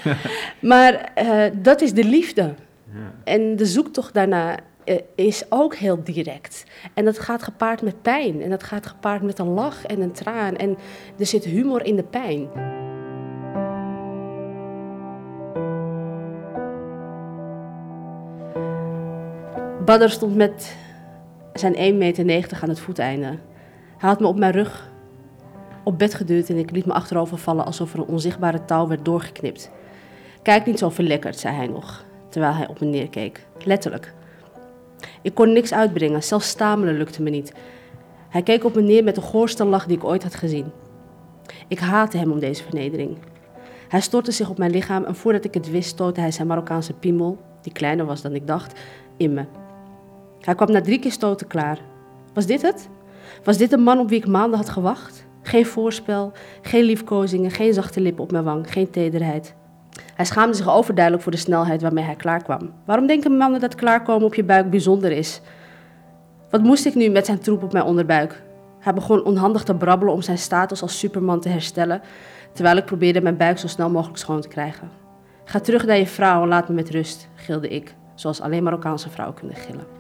maar 0.60 1.12
dat 1.54 1.80
is 1.80 1.92
de 1.92 2.04
liefde. 2.04 2.54
Ja. 2.92 3.12
En 3.24 3.56
de 3.56 3.66
zoektocht 3.66 4.14
daarna 4.14 4.58
is 5.14 5.44
ook 5.48 5.74
heel 5.74 6.04
direct. 6.04 6.64
En 6.94 7.04
dat 7.04 7.18
gaat 7.18 7.42
gepaard 7.42 7.82
met 7.82 8.02
pijn. 8.02 8.42
En 8.42 8.50
dat 8.50 8.62
gaat 8.62 8.86
gepaard 8.86 9.22
met 9.22 9.38
een 9.38 9.48
lach 9.48 9.86
en 9.86 10.00
een 10.00 10.12
traan. 10.12 10.56
En 10.56 10.76
er 11.18 11.26
zit 11.26 11.44
humor 11.44 11.84
in 11.84 11.96
de 11.96 12.04
pijn. 12.04 12.48
Badr 19.88 20.08
stond 20.08 20.36
met 20.36 20.76
zijn 21.52 21.74
1,90 21.74 22.24
meter 22.24 22.58
aan 22.62 22.68
het 22.68 22.80
voeteinde. 22.80 23.26
Hij 23.98 24.08
had 24.08 24.20
me 24.20 24.26
op 24.26 24.38
mijn 24.38 24.52
rug 24.52 24.90
op 25.84 25.98
bed 25.98 26.14
geduwd 26.14 26.48
en 26.48 26.56
ik 26.56 26.70
liet 26.70 26.86
me 26.86 26.92
achterover 26.92 27.38
vallen 27.38 27.64
alsof 27.64 27.92
er 27.92 27.98
een 27.98 28.06
onzichtbare 28.06 28.64
touw 28.64 28.86
werd 28.86 29.04
doorgeknipt. 29.04 29.70
Kijk 30.42 30.66
niet 30.66 30.78
zo 30.78 30.88
verlekkerd, 30.88 31.38
zei 31.38 31.54
hij 31.54 31.66
nog, 31.66 32.04
terwijl 32.28 32.52
hij 32.54 32.68
op 32.68 32.80
me 32.80 32.86
neerkeek. 32.86 33.46
Letterlijk. 33.64 34.14
Ik 35.22 35.34
kon 35.34 35.52
niks 35.52 35.72
uitbrengen, 35.72 36.22
zelfs 36.22 36.48
stamelen 36.48 36.96
lukte 36.96 37.22
me 37.22 37.30
niet. 37.30 37.52
Hij 38.28 38.42
keek 38.42 38.64
op 38.64 38.74
me 38.74 38.82
neer 38.82 39.04
met 39.04 39.14
de 39.14 39.20
goorste 39.20 39.64
lach 39.64 39.86
die 39.86 39.96
ik 39.96 40.04
ooit 40.04 40.22
had 40.22 40.34
gezien. 40.34 40.66
Ik 41.68 41.78
haatte 41.78 42.18
hem 42.18 42.32
om 42.32 42.38
deze 42.38 42.62
vernedering. 42.62 43.18
Hij 43.88 44.00
stortte 44.00 44.32
zich 44.32 44.50
op 44.50 44.58
mijn 44.58 44.70
lichaam 44.70 45.04
en 45.04 45.16
voordat 45.16 45.44
ik 45.44 45.54
het 45.54 45.70
wist 45.70 45.88
stootte 45.88 46.20
hij 46.20 46.30
zijn 46.30 46.46
Marokkaanse 46.46 46.92
piemel, 46.92 47.38
die 47.62 47.72
kleiner 47.72 48.06
was 48.06 48.22
dan 48.22 48.34
ik 48.34 48.46
dacht, 48.46 48.80
in 49.16 49.34
me. 49.34 49.44
Hij 50.40 50.54
kwam 50.54 50.70
na 50.70 50.80
drie 50.80 50.98
keer 50.98 51.12
stoten 51.12 51.46
klaar. 51.46 51.78
Was 52.34 52.46
dit 52.46 52.62
het? 52.62 52.88
Was 53.44 53.56
dit 53.56 53.70
de 53.70 53.76
man 53.76 53.98
op 53.98 54.08
wie 54.08 54.18
ik 54.18 54.26
maanden 54.26 54.58
had 54.58 54.68
gewacht? 54.68 55.26
Geen 55.42 55.66
voorspel, 55.66 56.32
geen 56.62 56.84
liefkozingen, 56.84 57.50
geen 57.50 57.74
zachte 57.74 58.00
lippen 58.00 58.24
op 58.24 58.32
mijn 58.32 58.44
wang, 58.44 58.72
geen 58.72 58.90
tederheid. 58.90 59.54
Hij 60.14 60.24
schaamde 60.24 60.56
zich 60.56 60.70
overduidelijk 60.70 61.22
voor 61.22 61.32
de 61.32 61.38
snelheid 61.38 61.82
waarmee 61.82 62.04
hij 62.04 62.16
klaarkwam. 62.16 62.72
Waarom 62.84 63.06
denken 63.06 63.36
mannen 63.36 63.60
dat 63.60 63.74
klaarkomen 63.74 64.26
op 64.26 64.34
je 64.34 64.44
buik 64.44 64.70
bijzonder 64.70 65.12
is? 65.12 65.40
Wat 66.50 66.62
moest 66.62 66.86
ik 66.86 66.94
nu 66.94 67.08
met 67.08 67.26
zijn 67.26 67.38
troep 67.38 67.62
op 67.62 67.72
mijn 67.72 67.84
onderbuik? 67.84 68.42
Hij 68.78 68.94
begon 68.94 69.24
onhandig 69.24 69.62
te 69.62 69.74
brabbelen 69.74 70.14
om 70.14 70.22
zijn 70.22 70.38
status 70.38 70.82
als 70.82 70.98
superman 70.98 71.40
te 71.40 71.48
herstellen, 71.48 72.00
terwijl 72.52 72.76
ik 72.76 72.84
probeerde 72.84 73.20
mijn 73.20 73.36
buik 73.36 73.58
zo 73.58 73.66
snel 73.66 73.90
mogelijk 73.90 74.18
schoon 74.18 74.40
te 74.40 74.48
krijgen. 74.48 74.90
Ga 75.44 75.60
terug 75.60 75.86
naar 75.86 75.98
je 75.98 76.06
vrouw 76.06 76.42
en 76.42 76.48
laat 76.48 76.68
me 76.68 76.74
met 76.74 76.90
rust, 76.90 77.28
gilde 77.34 77.68
ik, 77.68 77.94
zoals 78.14 78.40
alleen 78.40 78.62
Marokkaanse 78.62 79.10
vrouwen 79.10 79.38
kunnen 79.38 79.56
gillen. 79.56 79.97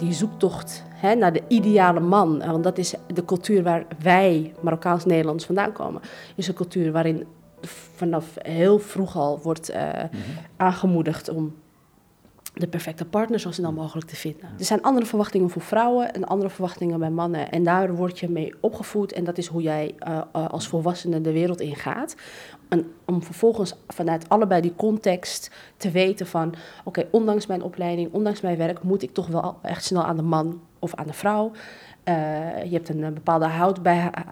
Die 0.00 0.12
zoektocht 0.12 0.84
hè, 0.88 1.14
naar 1.14 1.32
de 1.32 1.42
ideale 1.48 2.00
man, 2.00 2.38
want 2.38 2.64
dat 2.64 2.78
is 2.78 2.94
de 3.14 3.24
cultuur 3.24 3.62
waar 3.62 3.86
wij, 4.02 4.54
Marokkaans-Nederlanders, 4.60 5.46
vandaan 5.46 5.72
komen, 5.72 6.02
is 6.36 6.48
een 6.48 6.54
cultuur 6.54 6.92
waarin 6.92 7.26
vanaf 7.96 8.26
heel 8.38 8.78
vroeg 8.78 9.16
al 9.16 9.40
wordt 9.42 9.70
uh, 9.70 9.88
aangemoedigd 10.56 11.28
om 11.28 11.54
de 12.54 12.68
perfecte 12.68 13.04
partner 13.04 13.40
zo 13.40 13.50
snel 13.50 13.72
mogelijk 13.72 14.08
te 14.08 14.16
vinden. 14.16 14.48
Er 14.58 14.64
zijn 14.64 14.82
andere 14.82 15.06
verwachtingen 15.06 15.50
voor 15.50 15.62
vrouwen 15.62 16.14
en 16.14 16.24
andere 16.24 16.50
verwachtingen 16.50 16.98
bij 16.98 17.10
mannen. 17.10 17.50
En 17.50 17.64
daar 17.64 17.94
word 17.94 18.18
je 18.18 18.28
mee 18.28 18.54
opgevoed 18.60 19.12
en 19.12 19.24
dat 19.24 19.38
is 19.38 19.46
hoe 19.46 19.62
jij 19.62 19.94
uh, 20.08 20.20
als 20.32 20.68
volwassene 20.68 21.20
de 21.20 21.32
wereld 21.32 21.60
ingaat. 21.60 22.14
En 22.68 22.92
om 23.04 23.22
vervolgens 23.22 23.74
vanuit 23.88 24.28
allebei 24.28 24.60
die 24.60 24.74
context 24.76 25.50
te 25.76 25.90
weten 25.90 26.26
van... 26.26 26.54
oké, 26.84 27.06
ondanks 27.10 27.46
mijn 27.46 27.62
opleiding, 27.62 28.12
ondanks 28.12 28.40
mijn 28.40 28.56
werk... 28.56 28.82
moet 28.82 29.02
ik 29.02 29.14
toch 29.14 29.26
wel 29.26 29.58
echt 29.62 29.84
snel 29.84 30.04
aan 30.04 30.16
de 30.16 30.22
man 30.22 30.60
of 30.78 30.94
aan 30.94 31.06
de 31.06 31.12
vrouw... 31.12 31.52
Uh, 32.10 32.64
je 32.64 32.72
hebt 32.72 32.88
een 32.88 33.14
bepaalde 33.14 33.48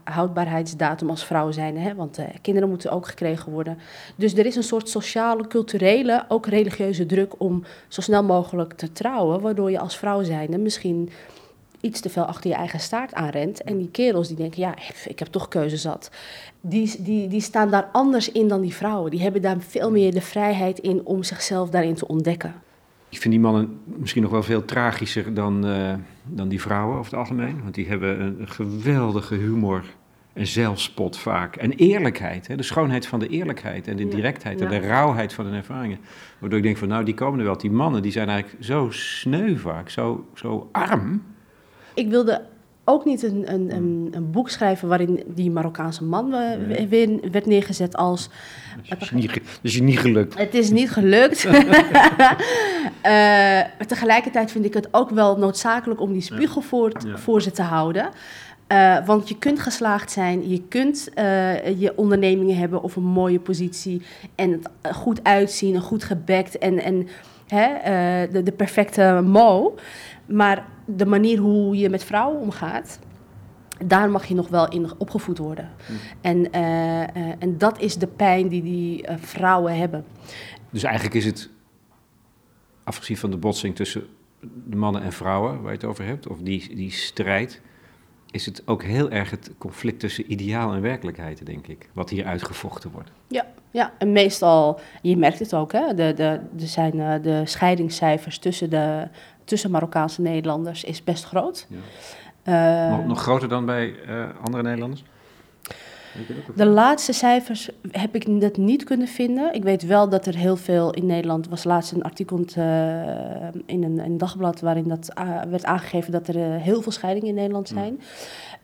houdbaarheidsdatum 0.05 1.11
als 1.11 1.25
vrouw 1.25 1.51
zijn, 1.51 1.79
hè, 1.79 1.95
want 1.95 2.19
uh, 2.19 2.25
kinderen 2.43 2.69
moeten 2.69 2.91
ook 2.91 3.07
gekregen 3.07 3.53
worden. 3.53 3.79
Dus 4.17 4.35
er 4.35 4.47
is 4.47 4.57
een 4.57 4.63
soort 4.63 4.89
sociale, 4.89 5.47
culturele, 5.47 6.25
ook 6.29 6.47
religieuze 6.47 7.07
druk 7.07 7.41
om 7.41 7.65
zo 7.89 8.01
snel 8.01 8.25
mogelijk 8.25 8.73
te 8.73 8.93
trouwen, 8.93 9.41
waardoor 9.41 9.71
je 9.71 9.79
als 9.79 9.97
vrouw 9.97 10.23
zijnde 10.23 10.59
misschien 10.59 11.11
iets 11.81 12.01
te 12.01 12.09
veel 12.09 12.25
achter 12.25 12.51
je 12.51 12.57
eigen 12.57 12.81
staart 12.81 13.15
aanrent. 13.15 13.63
En 13.63 13.79
die 13.79 13.91
kerels 13.91 14.29
die 14.29 14.37
denken, 14.37 14.61
ja, 14.61 14.75
ik 15.05 15.19
heb 15.19 15.29
toch 15.29 15.49
keuze 15.49 15.77
zat. 15.77 16.11
Die, 16.61 17.03
die, 17.03 17.29
die 17.29 17.41
staan 17.41 17.71
daar 17.71 17.89
anders 17.93 18.33
in 18.33 18.49
dan 18.49 18.61
die 18.61 18.75
vrouwen. 18.75 19.11
Die 19.11 19.23
hebben 19.23 19.43
daar 19.43 19.57
veel 19.61 19.91
meer 19.91 20.13
de 20.13 20.21
vrijheid 20.21 20.79
in 20.79 21.05
om 21.05 21.23
zichzelf 21.23 21.71
daarin 21.71 21.95
te 21.95 22.09
ontdekken. 22.09 22.55
Ik 23.09 23.19
vind 23.19 23.35
die 23.35 23.43
mannen 23.43 23.81
misschien 23.85 24.23
nog 24.23 24.31
wel 24.31 24.43
veel 24.43 24.65
tragischer 24.65 25.35
dan, 25.35 25.65
dan 26.31 26.49
die 26.49 26.61
vrouwen 26.61 26.99
over 26.99 27.11
het 27.11 27.21
algemeen. 27.21 27.63
Want 27.63 27.75
die 27.75 27.89
hebben 27.89 28.21
een 28.21 28.49
geweldige 28.49 29.35
humor 29.35 29.85
en 30.33 30.47
zelfspot 30.47 31.19
vaak. 31.19 31.57
En 31.57 31.73
eerlijkheid, 31.73 32.47
hè? 32.47 32.57
de 32.57 32.63
schoonheid 32.63 33.07
van 33.07 33.19
de 33.19 33.29
eerlijkheid 33.29 33.89
en 33.89 33.97
de 33.97 34.09
directheid 34.09 34.61
en 34.61 34.69
de 34.69 34.79
rauwheid 34.79 35.33
van 35.33 35.45
hun 35.45 35.55
ervaringen. 35.55 35.99
Waardoor 36.39 36.59
ik 36.59 36.65
denk 36.65 36.77
van, 36.77 36.89
nou, 36.89 37.05
die 37.05 37.15
komen 37.15 37.39
er 37.39 37.45
wel. 37.45 37.59
Die 37.59 37.71
mannen, 37.71 38.03
die 38.03 38.13
zijn 38.13 38.29
eigenlijk 38.29 38.65
zo 38.65 38.89
sneu 38.91 39.57
vaak, 39.57 39.89
zo, 39.89 40.27
zo 40.35 40.69
arm. 40.73 41.23
Ik 41.95 42.09
wilde 42.09 42.43
ook 42.85 43.05
niet 43.05 43.23
een, 43.23 43.53
een, 43.53 43.75
een, 43.75 44.09
een, 44.11 44.31
boek 44.31 44.51
schrijven 44.51 44.89
waarin 44.89 45.23
die 45.27 45.51
Marokkaanse 45.51 46.05
man 46.05 46.31
weer 46.89 47.21
werd 47.33 47.47
neergezet 47.47 47.97
als. 47.97 48.31
Dat 48.89 49.01
is, 49.01 49.11
niet, 49.11 49.41
is 49.63 49.81
niet 49.81 49.99
gelukt. 49.99 50.39
Het 50.39 50.55
is 50.55 50.71
niet 50.71 50.91
gelukt. 50.91 51.45
uh, 53.07 53.61
tegelijkertijd 53.87 54.51
vind 54.51 54.65
ik 54.65 54.75
het 54.75 54.89
ook 54.91 55.11
wel 55.11 55.39
noodzakelijk 55.39 56.01
om 56.01 56.13
die 56.13 56.23
spiegel 56.23 56.61
voor, 56.61 56.93
voor 57.15 57.43
ze 57.43 57.51
te 57.51 57.63
houden. 57.63 58.09
Uh, 58.73 59.07
want 59.07 59.29
je 59.29 59.39
kunt 59.39 59.61
geslaagd 59.61 60.11
zijn, 60.11 60.49
je 60.49 60.63
kunt 60.69 61.09
uh, 61.19 61.81
je 61.81 61.93
ondernemingen 61.97 62.57
hebben 62.57 62.83
of 62.83 62.97
een 62.97 63.05
mooie 63.05 63.41
positie 63.41 64.03
en 64.35 64.51
het 64.51 64.97
goed 64.97 65.25
uitzien 65.25 65.75
en 65.75 65.81
goed 65.81 66.05
gebekt 66.05 66.59
en, 66.59 66.83
en 66.83 67.09
hè, 67.47 67.69
uh, 67.69 68.33
de, 68.33 68.43
de 68.43 68.53
perfecte 68.53 69.21
mo. 69.25 69.75
Maar 70.27 70.65
de 70.85 71.07
manier 71.07 71.39
hoe 71.39 71.77
je 71.77 71.89
met 71.89 72.05
vrouwen 72.05 72.41
omgaat, 72.41 72.99
daar 73.85 74.11
mag 74.11 74.27
je 74.27 74.35
nog 74.35 74.49
wel 74.49 74.69
in 74.69 74.91
opgevoed 74.99 75.39
worden. 75.39 75.71
Hm. 75.87 75.93
En, 76.21 76.53
en 77.39 77.59
dat 77.59 77.81
is 77.81 77.97
de 77.97 78.07
pijn 78.07 78.49
die 78.49 78.63
die 78.63 79.05
vrouwen 79.21 79.77
hebben. 79.77 80.05
Dus 80.71 80.83
eigenlijk 80.83 81.15
is 81.15 81.25
het, 81.25 81.51
afgezien 82.89 83.17
van 83.17 83.31
de 83.31 83.37
botsing 83.37 83.77
tussen 83.77 84.07
de 84.41 84.77
mannen 84.77 85.03
en 85.03 85.13
vrouwen, 85.13 85.63
waar 85.63 85.73
je 85.73 85.79
het 85.79 85.85
over 85.85 86.05
hebt, 86.05 86.27
of 86.27 86.39
die, 86.39 86.75
die 86.75 86.91
strijd, 86.91 87.61
is 88.31 88.47
het 88.47 88.63
ook 88.67 88.83
heel 88.83 89.11
erg 89.11 89.31
het 89.31 89.51
conflict 89.59 90.01
tussen 90.01 90.33
ideaal 90.33 90.73
en 90.73 90.81
werkelijkheid, 90.81 91.47
denk 91.47 91.67
ik, 91.67 91.89
wat 91.93 92.11
hier 92.11 92.25
uitgevochten 92.25 92.91
wordt. 92.91 93.11
Ja, 93.29 93.47
ja 93.71 93.93
en 93.99 94.13
meestal, 94.13 94.81
je 95.03 95.17
merkt 95.17 95.39
het 95.39 95.55
ook, 95.55 95.73
hè, 95.73 95.95
de, 95.95 96.13
de, 96.15 96.41
er 96.61 96.67
zijn 96.67 97.23
de 97.23 97.43
scheidingscijfers 97.45 98.39
tussen 98.39 98.71
de 98.71 99.09
tussen 99.49 99.71
Marokkaanse 99.71 100.21
Nederlanders 100.21 100.85
is 100.85 101.05
best 101.05 101.25
groot. 101.25 101.67
Ja. 101.69 102.99
Uh, 102.99 103.07
nog, 103.07 103.23
groter 103.23 103.49
dan 103.49 103.67
bij 103.67 103.95
uh, 104.09 104.29
andere 104.43 104.63
Nederlanders? 104.63 105.05
De 106.55 106.67
laatste 106.67 107.13
cijfers 107.13 107.69
heb 107.91 108.15
ik 108.15 108.41
dat 108.41 108.57
niet 108.57 108.85
kunnen 108.85 109.09
vinden. 109.09 109.55
Ik 109.55 109.63
weet 109.63 109.87
wel 109.87 110.09
dat 110.09 110.27
er 110.27 110.37
heel 110.37 110.57
veel 110.57 110.93
in 110.93 111.07
Nederland 111.07 111.49
was 111.49 111.65
laatst 111.65 111.93
een 111.93 112.03
artikel 112.03 112.39
uh, 112.39 112.65
in 113.67 113.83
een, 113.83 113.99
een, 113.99 114.19
dagblad 114.19 114.61
waarin 114.61 114.89
dat 114.89 115.13
werd 115.51 115.65
aangegeven 115.65 116.13
dat 116.13 116.29
er 116.29 116.61
heel 116.61 116.83
veel 116.83 116.93
scheidingen 116.93 117.29
in 117.29 117.35
Nederland 117.35 117.69
zijn. 117.69 118.01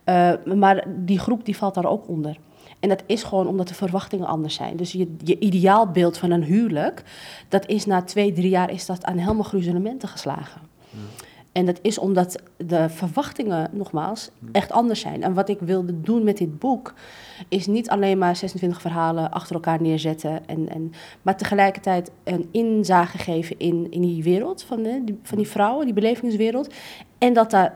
Mm. 0.05 0.59
maar 0.59 0.85
die 0.89 1.19
groep 1.19 1.45
die 1.45 1.57
valt 1.57 1.75
daar 1.75 1.87
ook 1.87 2.09
onder. 2.09 2.37
En 2.85 2.91
dat 2.91 3.03
is 3.07 3.23
gewoon 3.23 3.47
omdat 3.47 3.69
de 3.69 3.75
verwachtingen 3.75 4.27
anders 4.27 4.55
zijn. 4.55 4.77
Dus 4.77 4.93
je, 4.93 5.15
je 5.25 5.39
ideaalbeeld 5.39 6.19
van 6.19 6.31
een 6.31 6.43
huwelijk, 6.45 7.03
dat 7.49 7.67
is 7.67 7.87
na 7.87 8.03
twee, 8.03 8.33
drie 8.33 8.49
jaar 8.49 8.71
is 8.71 8.87
dat 8.87 9.05
aan 9.05 9.19
helemaal 9.19 9.43
gruzelementen 9.43 10.09
geslagen. 10.09 10.61
En 11.55 11.67
dat 11.67 11.79
is 11.83 11.99
omdat 11.99 12.43
de 12.57 12.89
verwachtingen, 12.89 13.71
nogmaals, 13.73 14.31
echt 14.53 14.73
anders 14.73 15.01
zijn. 15.01 15.23
En 15.23 15.35
wat 15.35 15.49
ik 15.49 15.59
wilde 15.61 16.01
doen 16.01 16.25
met 16.25 16.37
dit 16.39 16.59
boek, 16.59 16.95
is 17.49 17.67
niet 17.67 17.91
alleen 17.91 18.19
maar 18.19 18.37
26 18.37 18.81
verhalen 18.81 19.31
achter 19.31 19.55
elkaar 19.55 19.83
neerzetten. 19.83 20.47
En, 20.47 20.69
en, 20.69 20.93
maar 21.23 21.37
tegelijkertijd 21.37 22.11
een 22.25 22.49
inzage 22.51 23.19
geven 23.19 23.59
in, 23.59 23.87
in 23.91 24.01
die 24.01 24.23
wereld 24.23 24.63
van, 24.63 24.83
die, 24.83 25.19
van 25.23 25.39
die 25.39 25.49
vrouwen, 25.49 25.85
die 25.85 25.95
belevingswereld. 25.95 26.75
En 27.19 27.33
dat 27.33 27.51
daar 27.51 27.75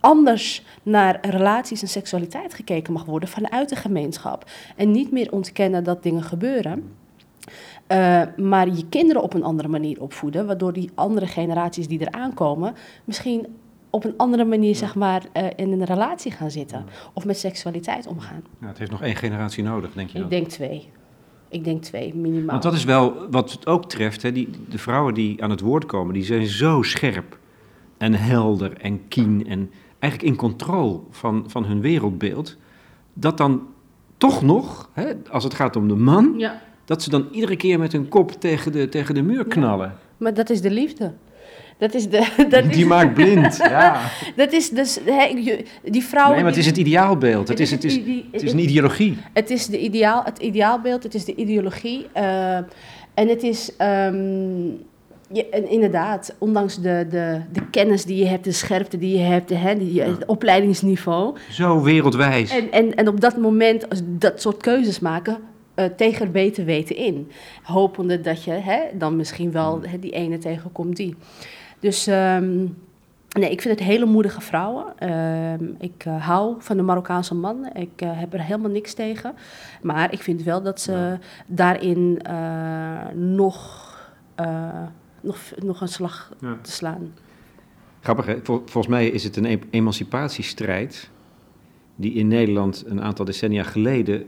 anders 0.00 0.64
naar 0.82 1.18
relaties 1.28 1.82
en 1.82 1.88
seksualiteit 1.88 2.54
gekeken 2.54 2.92
mag 2.92 3.04
worden 3.04 3.28
vanuit 3.28 3.68
de 3.68 3.76
gemeenschap. 3.76 4.50
En 4.76 4.90
niet 4.90 5.10
meer 5.10 5.32
ontkennen 5.32 5.84
dat 5.84 6.02
dingen 6.02 6.22
gebeuren. 6.22 7.00
Uh, 7.92 8.22
maar 8.36 8.68
je 8.68 8.88
kinderen 8.88 9.22
op 9.22 9.34
een 9.34 9.42
andere 9.42 9.68
manier 9.68 10.00
opvoeden, 10.00 10.46
waardoor 10.46 10.72
die 10.72 10.90
andere 10.94 11.26
generaties 11.26 11.88
die 11.88 12.00
eraan 12.00 12.34
komen, 12.34 12.74
misschien 13.04 13.46
op 13.90 14.04
een 14.04 14.14
andere 14.16 14.44
manier 14.44 14.74
zeg 14.74 14.94
maar, 14.94 15.22
uh, 15.36 15.46
in 15.56 15.72
een 15.72 15.84
relatie 15.84 16.32
gaan 16.32 16.50
zitten. 16.50 16.84
Of 17.12 17.24
met 17.24 17.38
seksualiteit 17.38 18.06
omgaan. 18.06 18.42
Ja, 18.60 18.66
het 18.66 18.78
heeft 18.78 18.90
nog 18.90 19.02
één 19.02 19.16
generatie 19.16 19.64
nodig, 19.64 19.92
denk 19.92 20.10
je 20.10 20.18
Ik 20.18 20.30
denk 20.30 20.48
twee. 20.48 20.88
Ik 21.48 21.64
denk 21.64 21.82
twee, 21.82 22.14
minimaal. 22.14 22.46
Want 22.46 22.62
dat 22.62 22.72
is 22.72 22.84
wel 22.84 23.30
wat 23.30 23.52
het 23.52 23.66
ook 23.66 23.88
treft. 23.88 24.22
Hè? 24.22 24.32
Die, 24.32 24.48
de 24.68 24.78
vrouwen 24.78 25.14
die 25.14 25.42
aan 25.42 25.50
het 25.50 25.60
woord 25.60 25.86
komen, 25.86 26.14
die 26.14 26.24
zijn 26.24 26.46
zo 26.46 26.82
scherp 26.82 27.38
en 27.98 28.14
helder 28.14 28.76
en 28.80 29.08
kien 29.08 29.46
en 29.46 29.70
eigenlijk 29.98 30.32
in 30.32 30.38
controle 30.38 31.00
van, 31.10 31.44
van 31.46 31.64
hun 31.64 31.80
wereldbeeld. 31.80 32.56
Dat 33.12 33.38
dan 33.38 33.66
toch 34.16 34.42
nog, 34.42 34.90
hè, 34.92 35.12
als 35.30 35.44
het 35.44 35.54
gaat 35.54 35.76
om 35.76 35.88
de 35.88 35.94
man, 35.96 36.34
ja 36.36 36.62
dat 36.84 37.02
ze 37.02 37.10
dan 37.10 37.28
iedere 37.32 37.56
keer 37.56 37.78
met 37.78 37.92
hun 37.92 38.08
kop 38.08 38.32
tegen 38.32 38.72
de, 38.72 38.88
tegen 38.88 39.14
de 39.14 39.22
muur 39.22 39.44
knallen. 39.44 39.94
maar 40.16 40.34
dat 40.34 40.50
is 40.50 40.60
de 40.60 40.70
liefde. 40.70 41.12
Dat 41.78 41.94
is 41.94 42.08
de, 42.08 42.28
dat 42.48 42.72
die 42.72 42.86
maakt 42.86 43.14
blind, 43.14 43.56
ja. 43.68 44.00
Dat 44.36 44.52
is 44.52 44.70
dus, 44.70 44.98
die 45.84 46.04
vrouwen... 46.04 46.34
Nee, 46.34 46.42
maar 46.42 46.52
het 46.52 46.60
is 46.60 46.66
het 46.66 46.76
ideaalbeeld, 46.76 47.48
het, 47.48 47.60
is, 47.60 47.70
het, 47.70 47.84
is, 47.84 47.94
het 48.32 48.42
is 48.42 48.52
een 48.52 48.58
ideologie. 48.58 49.18
Het 49.32 49.50
is 49.50 49.66
de 49.66 49.78
ideaal, 49.78 50.22
het 50.24 50.38
ideaalbeeld, 50.38 51.02
het 51.02 51.14
is 51.14 51.24
de 51.24 51.34
ideologie. 51.34 52.06
Uh, 52.16 52.56
en 53.14 53.28
het 53.28 53.42
is... 53.42 53.70
Um, 53.78 54.80
ja, 55.32 55.42
en 55.50 55.68
inderdaad, 55.68 56.34
ondanks 56.38 56.80
de, 56.80 57.06
de, 57.10 57.40
de 57.52 57.66
kennis 57.70 58.04
die 58.04 58.16
je 58.16 58.26
hebt, 58.26 58.44
de 58.44 58.52
scherpte 58.52 58.98
die 58.98 59.18
je 59.18 59.22
hebt, 59.22 59.50
hè, 59.50 59.78
die, 59.78 60.02
het 60.02 60.26
opleidingsniveau. 60.26 61.36
Zo 61.50 61.82
wereldwijs. 61.82 62.50
En, 62.50 62.72
en, 62.72 62.94
en 62.94 63.08
op 63.08 63.20
dat 63.20 63.36
moment, 63.36 63.86
dat 64.04 64.40
soort 64.40 64.56
keuzes 64.56 65.00
maken, 65.00 65.38
uh, 65.74 65.84
tegen 65.84 66.32
beter 66.32 66.64
weten 66.64 66.96
in. 66.96 67.30
Hopende 67.62 68.20
dat 68.20 68.44
je 68.44 68.50
hè, 68.50 68.80
dan 68.94 69.16
misschien 69.16 69.52
wel 69.52 69.82
hè, 69.82 69.98
die 69.98 70.10
ene 70.10 70.38
tegenkomt 70.38 70.96
die. 70.96 71.16
Dus 71.78 72.06
ehm, 72.06 72.66
nee, 73.28 73.50
ik 73.50 73.60
vind 73.60 73.78
het 73.78 73.88
hele 73.88 74.04
moedige 74.04 74.40
vrouwen. 74.40 74.98
Ehm, 74.98 75.64
ik 75.78 76.04
uh, 76.06 76.26
hou 76.26 76.54
van 76.58 76.76
de 76.76 76.82
Marokkaanse 76.82 77.34
man. 77.34 77.70
Ik 77.74 78.02
uh, 78.02 78.10
heb 78.14 78.32
er 78.32 78.42
helemaal 78.42 78.70
niks 78.70 78.94
tegen. 78.94 79.34
Maar 79.82 80.12
ik 80.12 80.22
vind 80.22 80.42
wel 80.42 80.62
dat 80.62 80.80
ze 80.80 81.18
daarin 81.46 82.20
nog, 83.14 83.90
nog, 85.20 85.38
nog 85.62 85.80
een 85.80 85.88
slag 85.88 86.32
ja. 86.40 86.58
te 86.62 86.70
slaan. 86.70 87.12
Grappig, 88.00 88.26
hè? 88.26 88.38
Vol, 88.42 88.62
volgens 88.64 88.86
mij 88.86 89.08
is 89.08 89.24
het 89.24 89.36
een 89.36 89.44
e 89.44 89.58
emancipatiestrijd 89.70 91.10
die 91.96 92.12
in 92.12 92.28
Nederland 92.28 92.84
een 92.86 93.02
aantal 93.02 93.24
decennia 93.24 93.62
geleden 93.62 94.26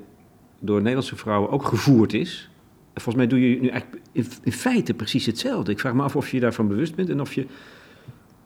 door 0.64 0.78
Nederlandse 0.78 1.16
vrouwen 1.16 1.50
ook 1.50 1.64
gevoerd 1.64 2.12
is. 2.12 2.50
Volgens 2.94 3.16
mij 3.16 3.26
doe 3.26 3.50
je 3.50 3.60
nu 3.60 3.68
eigenlijk 3.68 4.02
in, 4.42 4.52
feite 4.52 4.94
precies 4.94 5.26
hetzelfde. 5.26 5.72
Ik 5.72 5.80
vraag 5.80 5.94
me 5.94 6.02
af 6.02 6.16
of 6.16 6.30
je 6.30 6.40
daarvan 6.40 6.68
bewust 6.68 6.94
bent 6.94 7.08
en 7.08 7.20
of 7.20 7.34
je 7.34 7.46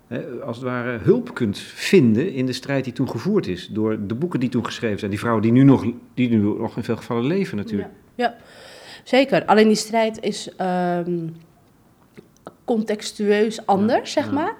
hè, 0.06 0.20
als 0.42 0.56
het 0.56 0.64
ware 0.64 0.98
hulp 0.98 1.34
kunt 1.34 1.58
vinden 1.58 2.32
in 2.32 2.46
de 2.46 2.52
strijd 2.52 2.84
die 2.84 2.92
toen 2.92 3.10
gevoerd 3.10 3.46
is. 3.46 3.68
Door 3.68 4.06
de 4.06 4.14
boeken 4.14 4.40
die 4.40 4.48
toen 4.48 4.64
geschreven 4.64 4.98
zijn. 4.98 5.10
Die 5.10 5.20
vrouwen 5.20 5.42
die 5.42 5.52
nu 5.52 5.62
nog, 5.62 5.86
die 6.14 6.28
nu 6.28 6.36
nog 6.36 6.76
in 6.76 6.84
veel 6.84 6.96
gevallen 6.96 7.24
leven 7.24 7.56
natuurlijk. 7.56 7.90
Ja, 8.14 8.24
ja. 8.24 8.36
zeker. 9.04 9.44
Alleen 9.44 9.66
die 9.66 9.76
strijd 9.76 10.20
is 10.20 10.50
um, 10.60 11.36
contextueus 12.64 13.66
anders, 13.66 14.12
zeg 14.12 14.32
maar. 14.32 14.54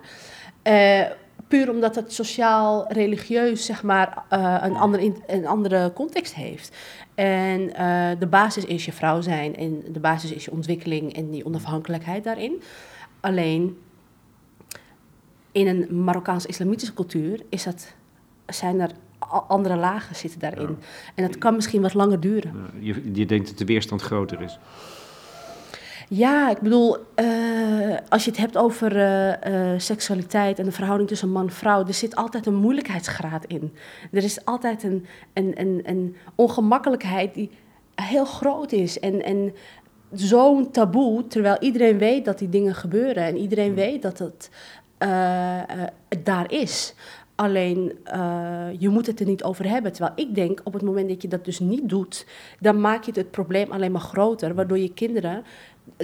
Uh, 0.64 1.04
puur 1.48 1.70
omdat 1.70 1.94
het 1.94 2.12
sociaal-religieus 2.12 3.64
zeg 3.64 3.82
maar, 3.82 4.22
uh, 4.32 4.56
een, 4.62 4.76
andere, 4.76 5.12
een 5.26 5.46
andere 5.46 5.92
context 5.94 6.34
heeft. 6.34 6.76
En 7.14 7.60
uh, 7.60 8.10
de 8.18 8.26
basis 8.26 8.64
is 8.64 8.84
je 8.84 8.92
vrouw 8.92 9.20
zijn 9.20 9.56
en 9.56 9.82
de 9.92 10.00
basis 10.00 10.32
is 10.32 10.44
je 10.44 10.50
ontwikkeling 10.50 11.14
en 11.14 11.30
die 11.30 11.44
onafhankelijkheid 11.44 12.24
daarin. 12.24 12.62
Alleen 13.20 13.78
in 15.52 15.66
een 15.66 16.04
Marokkaans-islamitische 16.04 16.94
cultuur 16.94 17.42
is 17.48 17.64
dat, 17.64 17.94
zijn 18.46 18.80
er 18.80 18.90
andere 19.48 19.76
lagen 19.76 20.16
zitten 20.16 20.40
daarin. 20.40 20.78
En 21.14 21.26
dat 21.26 21.38
kan 21.38 21.54
misschien 21.54 21.82
wat 21.82 21.94
langer 21.94 22.20
duren. 22.20 22.52
Ja, 22.54 22.94
je, 22.94 23.10
je 23.12 23.26
denkt 23.26 23.48
dat 23.48 23.58
de 23.58 23.64
weerstand 23.64 24.02
groter 24.02 24.42
is. 24.42 24.58
Ja, 26.10 26.50
ik 26.50 26.60
bedoel, 26.60 26.96
uh, 27.16 27.96
als 28.08 28.24
je 28.24 28.30
het 28.30 28.40
hebt 28.40 28.56
over 28.56 28.96
uh, 28.96 29.72
uh, 29.72 29.78
seksualiteit 29.78 30.58
en 30.58 30.64
de 30.64 30.72
verhouding 30.72 31.08
tussen 31.08 31.30
man 31.30 31.46
en 31.46 31.52
vrouw, 31.52 31.86
er 31.86 31.94
zit 31.94 32.16
altijd 32.16 32.46
een 32.46 32.54
moeilijkheidsgraad 32.54 33.44
in. 33.44 33.72
Er 34.12 34.24
is 34.24 34.44
altijd 34.44 34.82
een, 34.82 35.06
een, 35.32 35.60
een, 35.60 35.82
een 35.84 36.16
ongemakkelijkheid 36.34 37.34
die 37.34 37.50
heel 37.94 38.24
groot 38.24 38.72
is. 38.72 39.00
En, 39.00 39.24
en 39.24 39.54
zo'n 40.12 40.70
taboe, 40.70 41.26
terwijl 41.26 41.56
iedereen 41.60 41.98
weet 41.98 42.24
dat 42.24 42.38
die 42.38 42.48
dingen 42.48 42.74
gebeuren 42.74 43.22
en 43.22 43.36
iedereen 43.36 43.74
weet 43.74 44.02
dat 44.02 44.18
het 44.18 44.50
daar 46.24 46.52
is. 46.52 46.94
Alleen 47.34 47.98
je 48.78 48.88
moet 48.88 49.06
het 49.06 49.20
er 49.20 49.26
niet 49.26 49.42
over 49.42 49.68
hebben. 49.68 49.92
Terwijl 49.92 50.14
ik 50.16 50.34
denk, 50.34 50.60
op 50.64 50.72
het 50.72 50.82
moment 50.82 51.08
dat 51.08 51.22
je 51.22 51.28
dat 51.28 51.44
dus 51.44 51.58
niet 51.58 51.88
doet, 51.88 52.26
dan 52.60 52.80
maak 52.80 53.00
je 53.02 53.10
het, 53.10 53.16
het 53.16 53.30
probleem 53.30 53.72
alleen 53.72 53.92
maar 53.92 54.00
groter. 54.00 54.54
Waardoor 54.54 54.78
je 54.78 54.94
kinderen 54.94 55.44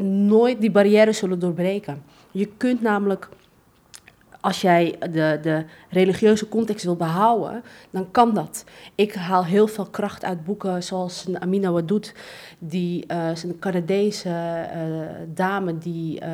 nooit 0.03 0.61
die 0.61 0.71
barrières 0.71 1.19
zullen 1.19 1.38
doorbreken. 1.38 2.03
Je 2.31 2.49
kunt 2.57 2.81
namelijk, 2.81 3.29
als 4.41 4.61
jij 4.61 4.97
de, 5.11 5.38
de 5.43 5.64
religieuze 5.91 6.49
context 6.49 6.85
wil 6.85 6.97
behouden, 6.97 7.62
dan 7.91 8.11
kan 8.11 8.35
dat. 8.35 8.64
Ik 8.94 9.14
haal 9.14 9.44
heel 9.44 9.66
veel 9.66 9.87
kracht 9.87 10.25
uit 10.25 10.44
boeken 10.44 10.83
zoals 10.83 11.27
Amina 11.33 11.70
Wadoud, 11.70 12.14
die 12.59 13.05
uh, 13.09 13.31
is 13.31 13.42
een 13.42 13.59
Canadese 13.59 14.29
uh, 14.29 15.07
dame 15.35 15.79
die 15.79 16.20
uh, 16.20 16.29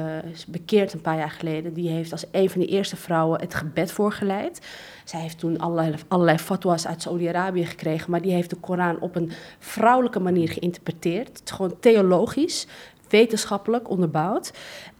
bekeerd 0.48 0.92
een 0.92 1.00
paar 1.00 1.16
jaar 1.16 1.30
geleden. 1.30 1.72
Die 1.74 1.88
heeft 1.88 2.12
als 2.12 2.24
een 2.32 2.50
van 2.50 2.60
de 2.60 2.66
eerste 2.66 2.96
vrouwen 2.96 3.40
het 3.40 3.54
gebed 3.54 3.92
voorgeleid. 3.92 4.66
Zij 5.04 5.20
heeft 5.20 5.38
toen 5.38 5.58
allerlei, 5.58 5.94
allerlei 6.08 6.38
fatwa's 6.38 6.86
uit 6.86 7.02
Saudi-Arabië 7.02 7.66
gekregen, 7.66 8.10
maar 8.10 8.22
die 8.22 8.32
heeft 8.32 8.50
de 8.50 8.56
Koran 8.56 9.00
op 9.00 9.16
een 9.16 9.30
vrouwelijke 9.58 10.20
manier 10.20 10.48
geïnterpreteerd. 10.48 11.42
Gewoon 11.44 11.76
theologisch 11.80 12.66
wetenschappelijk 13.10 13.90
onderbouwd. 13.90 14.52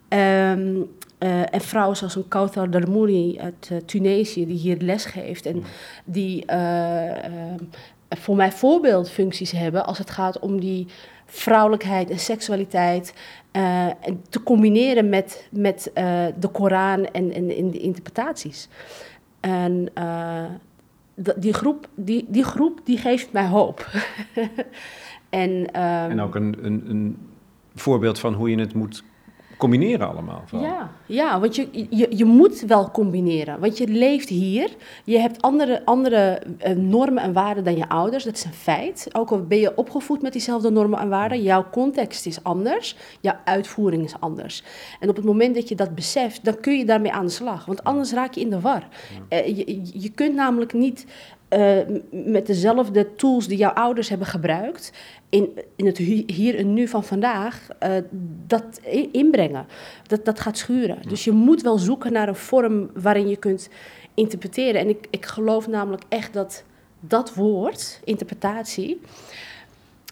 Um, 0.09 0.89
uh, 1.21 1.55
en 1.55 1.61
vrouwen 1.61 1.97
zoals 1.97 2.15
een 2.15 2.29
Kauthar 2.29 2.71
Darmouni 2.71 3.39
uit 3.39 3.69
uh, 3.73 3.79
Tunesië, 3.79 4.47
die 4.47 4.59
hier 4.59 4.77
les 4.79 5.05
geeft 5.05 5.47
en 5.47 5.63
die 6.05 6.45
uh, 6.53 7.15
voor 8.09 8.37
mij 8.37 8.53
voorbeeldfuncties 8.53 9.51
hebben 9.51 9.87
als 9.87 9.99
het 9.99 10.11
gaat 10.11 10.39
om 10.39 10.61
die 10.61 10.87
vrouwelijkheid 11.27 12.11
en 12.11 12.19
seksualiteit 12.19 13.15
te 14.29 14.43
combineren 14.45 15.09
met, 15.09 15.49
met 15.51 15.91
de 16.39 16.49
Koran 16.53 17.05
en, 17.05 17.33
en, 17.33 17.57
en 17.57 17.71
de 17.71 17.79
interpretaties. 17.79 18.69
En 19.41 19.89
die 21.37 21.53
groep, 21.53 21.89
die, 21.95 22.27
die 22.29 22.45
groep 22.45 22.81
die 22.85 22.99
geeft 22.99 23.33
mij 23.33 23.47
hoop. 23.47 23.87
en, 25.29 25.51
um, 25.51 26.11
en 26.11 26.21
ook 26.21 26.35
een, 26.35 26.57
een, 26.63 26.91
een 26.91 27.30
voorbeeld 27.81 28.19
van 28.19 28.35
hoe 28.35 28.51
je 28.51 28.59
het 28.59 28.75
moet 28.75 29.03
combineren 29.61 30.09
allemaal. 30.09 30.45
Ja, 30.51 30.91
ja, 31.07 31.41
want 31.41 31.57
je, 31.57 31.87
je, 31.91 32.07
je 32.17 32.25
moet 32.25 32.61
wel 32.61 32.91
combineren. 32.91 33.61
Want 33.61 33.79
je 33.79 33.87
leeft 33.87 34.29
hier, 34.29 34.71
je 35.05 35.19
hebt 35.19 35.43
andere, 35.43 35.85
andere 35.85 36.43
uh, 36.67 36.77
normen 36.77 37.23
en 37.23 37.33
waarden 37.33 37.65
dan 37.65 37.77
je 37.77 37.89
ouders, 37.89 38.25
dat 38.25 38.35
is 38.35 38.45
een 38.45 38.53
feit. 38.53 39.09
Ook 39.13 39.31
al 39.31 39.47
ben 39.47 39.59
je 39.59 39.77
opgevoed 39.77 40.23
met 40.23 40.33
diezelfde 40.33 40.71
normen 40.71 40.99
en 40.99 41.09
waarden, 41.09 41.43
jouw 41.43 41.67
context 41.71 42.27
is 42.27 42.43
anders, 42.43 42.97
jouw 43.21 43.37
uitvoering 43.45 44.05
is 44.05 44.21
anders. 44.21 44.63
En 45.01 45.09
op 45.09 45.17
het 45.17 45.25
moment 45.25 45.55
dat 45.55 45.69
je 45.69 45.75
dat 45.75 45.95
beseft, 45.95 46.45
dan 46.45 46.61
kun 46.61 46.79
je 46.79 46.85
daarmee 46.85 47.13
aan 47.13 47.27
de 47.27 47.33
slag. 47.33 47.65
Want 47.65 47.85
anders 47.85 48.13
raak 48.13 48.35
je 48.35 48.41
in 48.41 48.51
de 48.51 48.61
war. 48.61 48.89
Uh, 49.29 49.47
je, 49.47 49.81
je 49.93 50.11
kunt 50.11 50.35
namelijk 50.35 50.73
niet 50.73 51.07
uh, 51.51 51.79
met 52.11 52.47
dezelfde 52.47 53.15
tools 53.15 53.47
die 53.47 53.59
jouw 53.59 53.73
ouders 53.73 54.09
hebben 54.09 54.27
gebruikt, 54.27 54.93
in, 55.29 55.49
in 55.77 55.87
het 55.87 55.99
hier 56.27 56.59
en 56.59 56.73
nu 56.73 56.89
van 56.89 57.05
vandaag, 57.05 57.69
uh, 57.83 57.97
dat 58.47 58.81
inbrengen. 59.13 59.67
Dat, 60.07 60.25
dat 60.25 60.41
gaat 60.41 60.59
schuren. 60.59 60.99
Dus 61.09 61.25
je 61.25 61.33
moet 61.33 61.63
wel 61.63 61.79
zoeken 61.79 62.13
naar 62.13 62.29
een 62.29 62.35
vorm 62.35 62.91
waarin 62.95 63.29
je 63.29 63.37
kunt 63.37 63.69
interpreteren. 64.15 64.81
En 64.81 64.89
ik, 64.89 65.07
ik 65.11 65.27
geloof 65.27 65.69
namelijk 65.69 66.03
echt 66.09 66.33
dat 66.33 66.65
dat 67.01 67.35
woord, 67.35 68.01
interpretatie, 68.05 69.01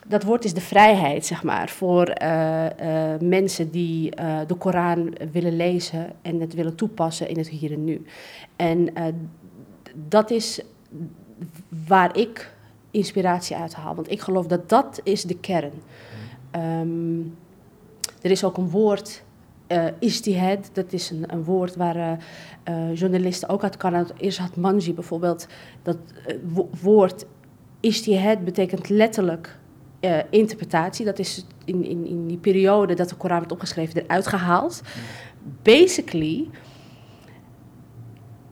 dat 0.06 0.22
woord 0.22 0.44
is 0.44 0.54
de 0.54 0.60
vrijheid, 0.60 1.26
zeg 1.26 1.42
maar, 1.42 1.68
voor 1.68 2.12
uh, 2.22 2.64
uh, 2.64 3.18
mensen 3.20 3.70
die 3.70 4.20
uh, 4.20 4.40
de 4.46 4.54
Koran 4.54 5.14
willen 5.32 5.56
lezen 5.56 6.12
en 6.22 6.40
het 6.40 6.54
willen 6.54 6.74
toepassen 6.74 7.28
in 7.28 7.38
het 7.38 7.48
hier 7.48 7.72
en 7.72 7.84
nu. 7.84 8.04
En 8.56 8.92
dat 10.08 10.30
is 10.30 10.60
waar 11.86 12.16
ik 12.16 12.54
inspiratie 12.90 13.56
uit 13.56 13.74
haal. 13.74 13.94
Want 13.94 14.10
ik 14.10 14.20
geloof 14.20 14.46
dat 14.46 14.68
dat 14.68 15.00
is 15.02 15.22
de 15.22 15.38
kern. 15.38 15.72
Um, 16.56 17.36
er 18.22 18.30
is 18.30 18.44
ook 18.44 18.56
een 18.56 18.70
woord, 18.70 19.22
uh, 19.68 19.84
istihad, 19.98 20.70
dat 20.72 20.92
is 20.92 21.10
een, 21.10 21.32
een 21.32 21.44
woord 21.44 21.76
waar 21.76 21.96
uh, 21.96 22.12
uh, 22.68 22.94
journalisten 22.94 23.48
ook 23.48 23.62
uit 23.62 23.76
Canada, 23.76 24.14
Irzad 24.16 24.56
Manji 24.56 24.94
bijvoorbeeld, 24.94 25.46
dat 25.82 25.98
woord 26.82 27.26
istihad 27.80 28.44
betekent 28.44 28.88
letterlijk 28.88 29.58
interpretatie. 30.30 31.04
Dat 31.04 31.18
is 31.18 31.46
in, 31.64 31.84
in, 31.84 32.06
in 32.06 32.26
die 32.26 32.36
periode 32.36 32.94
dat 32.94 33.08
de 33.08 33.14
Koran 33.14 33.38
werd 33.38 33.52
opgeschreven 33.52 34.02
eruit 34.02 34.26
gehaald. 34.26 34.82
Basically 35.62 36.48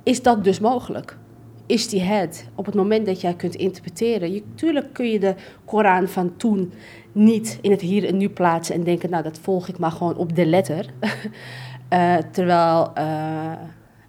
is 0.03 0.22
dat 0.22 0.44
dus 0.44 0.61
mogelijk 0.61 1.18
is 1.66 1.88
die 1.88 2.00
het 2.00 2.48
op 2.55 2.66
het 2.66 2.74
moment 2.74 3.07
dat 3.07 3.20
jij 3.20 3.35
kunt 3.35 3.55
interpreteren. 3.55 4.33
Je, 4.33 4.42
tuurlijk 4.55 4.92
kun 4.92 5.11
je 5.11 5.18
de 5.18 5.35
Koran 5.64 6.09
van 6.09 6.37
toen 6.37 6.72
niet 7.12 7.59
in 7.61 7.70
het 7.70 7.81
hier 7.81 8.05
en 8.05 8.16
nu 8.16 8.29
plaatsen 8.29 8.74
en 8.74 8.85
denken, 8.85 9.11
nou 9.11 9.22
dat 9.22 9.38
volg 9.38 9.68
ik 9.68 9.79
maar 9.79 9.90
gewoon 9.90 10.16
op 10.16 10.37
de 10.37 10.46
letter. 10.46 10.87
uh, 11.92 12.16
terwijl 12.33 12.92
uh, 12.98 13.52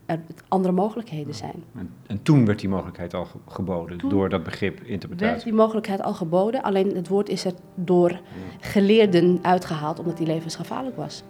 er 0.06 0.20
andere 0.48 0.74
mogelijkheden 0.74 1.34
zijn. 1.34 1.64
En, 1.76 1.90
en, 2.08 2.22
toen 2.22 2.46
werd 2.46 2.60
die 2.60 2.70
mogelijkheid 2.70 3.14
al 3.14 3.28
geboden 3.48 4.10
door 4.10 4.30
dat 4.30 4.44
begrip 4.44 4.84
interpretatie? 4.84 5.34
werd 5.34 5.44
die 5.44 5.54
mogelijkheid 5.54 6.02
al 6.02 6.14
geboden, 6.14 6.62
alleen 6.62 6.96
het 6.96 7.08
woord 7.08 7.30
is 7.30 7.46
er 7.46 7.54
door 7.76 8.20
geleerden 8.60 9.40
uitgehaald 9.42 10.00
omdat 10.00 10.18
die 10.18 10.28
levensgevaarlijk 10.28 10.96
was. 10.96 11.24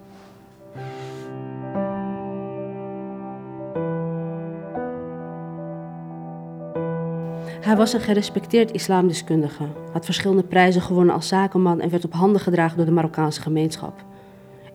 Hij 7.68 7.76
was 7.76 7.94
een 7.94 8.02
gerespecteerd 8.02 8.72
islamdeskundige, 8.72 9.64
had 9.92 10.06
verschillende 10.06 10.44
prijzen 10.44 10.82
gewonnen 10.82 11.16
als 11.16 11.28
zakenman 11.28 11.82
en 11.82 11.90
werd 11.90 12.06
op 12.06 12.14
handen 12.14 12.42
gedragen 12.42 12.78
door 12.78 12.86
de 12.86 12.92
Marokkaanse 12.92 13.42
gemeenschap. 13.42 14.06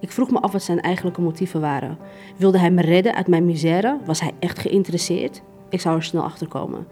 Ik 0.01 0.13
vroeg 0.13 0.31
me 0.31 0.41
af 0.41 0.53
wat 0.53 0.63
zijn 0.63 0.81
eigenlijke 0.81 1.21
motieven 1.21 1.61
waren. 1.61 1.99
Wilde 2.37 2.59
hij 2.59 2.71
me 2.71 2.81
redden 2.81 3.15
uit 3.15 3.27
mijn 3.27 3.45
misère? 3.45 3.99
Was 4.05 4.21
hij 4.21 4.33
echt 4.39 4.59
geïnteresseerd? 4.59 5.43
Ik 5.69 5.81
zou 5.81 5.97
er 5.97 6.03
snel 6.03 6.23
achter 6.23 6.49
komen. 6.49 6.87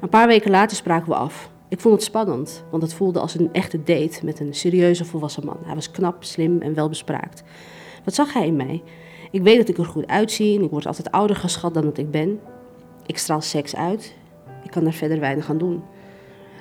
Een 0.00 0.08
paar 0.08 0.26
weken 0.26 0.50
later 0.50 0.76
spraken 0.76 1.08
we 1.08 1.14
af. 1.14 1.50
Ik 1.68 1.80
vond 1.80 1.94
het 1.94 2.04
spannend, 2.04 2.64
want 2.70 2.82
het 2.82 2.94
voelde 2.94 3.20
als 3.20 3.34
een 3.34 3.52
echte 3.52 3.82
date 3.82 4.24
met 4.24 4.40
een 4.40 4.54
serieuze 4.54 5.04
volwassen 5.04 5.44
man. 5.44 5.58
Hij 5.64 5.74
was 5.74 5.90
knap, 5.90 6.24
slim 6.24 6.60
en 6.62 6.74
welbespraakt. 6.74 7.42
Wat 8.04 8.14
zag 8.14 8.32
hij 8.32 8.46
in 8.46 8.56
mij? 8.56 8.82
Ik 9.30 9.42
weet 9.42 9.58
dat 9.58 9.68
ik 9.68 9.78
er 9.78 9.84
goed 9.84 10.06
uitzie 10.06 10.58
en 10.58 10.64
ik 10.64 10.70
word 10.70 10.86
altijd 10.86 11.10
ouder 11.10 11.36
geschat 11.36 11.74
dan 11.74 11.84
dat 11.84 11.98
ik 11.98 12.10
ben. 12.10 12.40
Ik 13.06 13.18
straal 13.18 13.40
seks 13.40 13.76
uit. 13.76 14.14
Ik 14.68 14.74
kan 14.74 14.86
er 14.86 14.92
verder 14.92 15.20
weinig 15.20 15.50
aan 15.50 15.58
doen. 15.58 15.82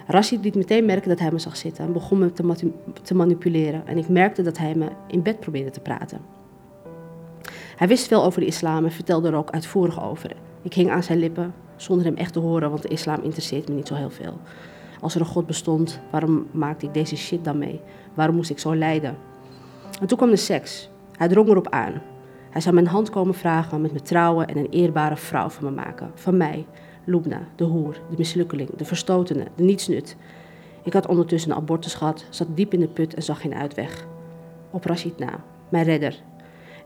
Rashid 0.08 0.44
liet 0.44 0.56
meteen 0.56 0.86
merken 0.86 1.10
dat 1.10 1.20
hij 1.20 1.32
me 1.32 1.40
zag 1.40 1.58
zitten 1.58 1.86
en 1.86 1.94
begon 1.94 2.20
me 2.20 2.32
te, 2.32 2.72
te 3.04 3.16
manipuleren. 3.16 3.88
En 3.88 3.98
ik 3.98 4.10
merkte 4.10 4.42
dat 4.42 4.58
hij 4.58 4.76
me 4.76 4.88
in 5.08 5.22
bed 5.22 5.40
probeerde 5.40 5.70
te 5.70 5.80
praten. 5.80 6.22
Hij 7.76 7.88
wist 7.88 8.08
veel 8.08 8.24
over 8.24 8.40
de 8.40 8.46
islam 8.46 8.86
en 8.86 8.92
vertelde 8.92 9.28
er 9.28 9.36
ook 9.36 9.52
uitvoerig 9.52 10.04
over. 10.04 10.36
Ik 10.62 10.74
hing 10.74 10.92
aan 10.92 11.04
zijn 11.04 11.20
lippen, 11.20 11.54
zonder 11.76 12.06
hem 12.06 12.16
echt 12.16 12.34
te 12.34 12.40
horen, 12.40 12.70
want 12.70 12.82
de 12.82 12.88
islam 12.88 13.22
interesseert 13.22 13.70
me 13.70 13.76
niet 13.76 13.88
zo 13.88 13.96
heel 13.96 14.10
veel. 14.10 14.40
Als 15.02 15.16
er 15.16 15.22
een 15.22 15.28
God 15.28 15.48
bestond, 15.48 16.00
waarom 16.12 16.48
maakte 16.52 16.86
ik 16.86 16.94
deze 16.94 17.16
shit 17.16 17.44
dan 17.44 17.58
mee? 17.58 17.82
Waarom 18.14 18.36
moest 18.36 18.50
ik 18.50 18.60
zo 18.60 18.76
lijden? 18.76 19.18
En 20.02 20.08
toen 20.08 20.18
kwam 20.18 20.30
de 20.30 20.36
seks. 20.36 20.90
Hij 21.18 21.28
drong 21.28 21.50
erop 21.50 21.70
aan. 21.70 22.02
Hij 22.50 22.62
zou 22.62 22.76
mijn 22.76 22.88
hand 22.88 23.10
komen 23.10 23.34
vragen 23.34 23.82
met 23.82 23.94
me 23.94 24.02
trouwen 24.02 24.48
en 24.48 24.58
een 24.58 24.70
eerbare 24.70 25.16
vrouw 25.16 25.50
van 25.50 25.64
me 25.64 25.72
maken. 25.72 26.12
Van 26.14 26.38
mij, 26.38 26.66
Lubna, 27.10 27.48
de 27.56 27.64
hoer, 27.64 28.02
de 28.10 28.16
mislukkeling, 28.18 28.70
de 28.76 28.86
verstotene, 28.86 29.46
de 29.56 29.64
nietsnut. 29.64 30.16
Ik 30.84 30.94
had 30.94 31.08
ondertussen 31.08 31.52
een 31.52 31.58
abortus 31.58 31.94
gehad, 31.94 32.26
zat 32.30 32.48
diep 32.56 32.74
in 32.74 32.80
de 32.80 32.88
put 32.88 33.14
en 33.14 33.24
zag 33.24 33.42
geen 33.42 33.56
uitweg. 33.56 34.08
Op 34.72 34.86
Rashid 34.86 35.20
na, 35.20 35.44
mijn 35.70 35.84
redder. 35.84 36.22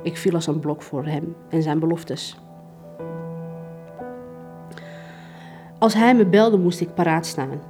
Ik 0.03 0.17
viel 0.17 0.33
als 0.33 0.47
een 0.47 0.59
blok 0.59 0.81
voor 0.81 1.05
hem 1.05 1.35
en 1.49 1.61
zijn 1.61 1.79
beloftes. 1.79 2.37
Als 5.79 5.93
hij 5.93 6.15
me 6.15 6.25
belde, 6.25 6.57
moest 6.57 6.81
ik 6.81 6.93
paraat 6.93 7.25
staan. 7.25 7.61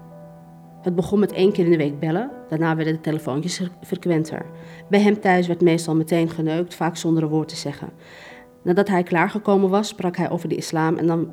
Het 0.82 0.96
begon 0.96 1.20
met 1.20 1.32
één 1.32 1.52
keer 1.52 1.66
in 1.66 1.72
de 1.72 1.78
week 1.78 2.00
bellen, 2.00 2.30
daarna 2.50 2.76
werden 2.76 2.94
de 2.94 3.02
telefoontjes 3.02 3.62
frequenter. 3.84 4.46
Bij 4.90 5.02
hem 5.02 5.20
thuis 5.20 5.48
werd 5.48 5.62
meestal 5.62 5.96
meteen 5.96 6.30
geneukt, 6.30 6.76
vaak 6.76 6.96
zonder 6.96 7.24
een 7.24 7.30
woord 7.30 7.48
te 7.48 7.56
zeggen. 7.56 7.90
Nadat 8.62 8.88
hij 8.88 9.04
klaargekomen 9.04 9.70
was, 9.70 9.88
sprak 9.88 10.18
hij 10.18 10.30
over 10.30 10.50
de 10.50 10.56
islam 10.56 10.98
en, 10.98 11.08
dan, 11.08 11.32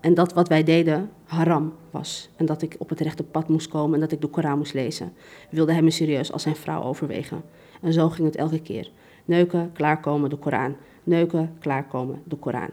en 0.00 0.14
dat 0.14 0.32
wat 0.32 0.48
wij 0.48 0.64
deden 0.64 1.10
haram 1.24 1.72
was. 1.90 2.30
En 2.36 2.46
dat 2.46 2.62
ik 2.62 2.76
op 2.78 2.88
het 2.88 3.00
rechte 3.00 3.22
pad 3.22 3.48
moest 3.48 3.68
komen 3.68 3.94
en 3.94 4.00
dat 4.00 4.12
ik 4.12 4.20
de 4.20 4.26
Koran 4.26 4.58
moest 4.58 4.74
lezen. 4.74 5.12
Wilde 5.50 5.72
hij 5.72 5.82
me 5.82 5.90
serieus 5.90 6.32
als 6.32 6.42
zijn 6.42 6.56
vrouw 6.56 6.82
overwegen. 6.82 7.42
En 7.82 7.92
zo 7.92 8.08
ging 8.08 8.26
het 8.26 8.36
elke 8.36 8.60
keer. 8.60 8.90
Neuken, 9.24 9.72
klaarkomen, 9.72 10.30
de 10.30 10.36
Koran. 10.36 10.76
Neuken, 11.04 11.56
klaarkomen, 11.58 12.22
de 12.24 12.36
Koran. 12.36 12.70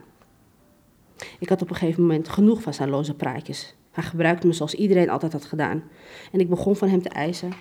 Ik 1.39 1.49
had 1.49 1.61
op 1.61 1.69
een 1.69 1.75
gegeven 1.75 2.01
moment 2.01 2.29
genoeg 2.29 2.61
van 2.61 2.73
zijn 2.73 2.89
loze 2.89 3.13
praatjes. 3.13 3.75
Hij 3.91 4.03
gebruikte 4.03 4.47
me 4.47 4.53
zoals 4.53 4.73
iedereen 4.73 5.09
altijd 5.09 5.33
had 5.33 5.45
gedaan. 5.45 5.83
En 6.31 6.39
ik 6.39 6.49
begon 6.49 6.75
van 6.75 6.89
hem 6.89 7.01
te 7.01 7.09
eisen 7.09 7.51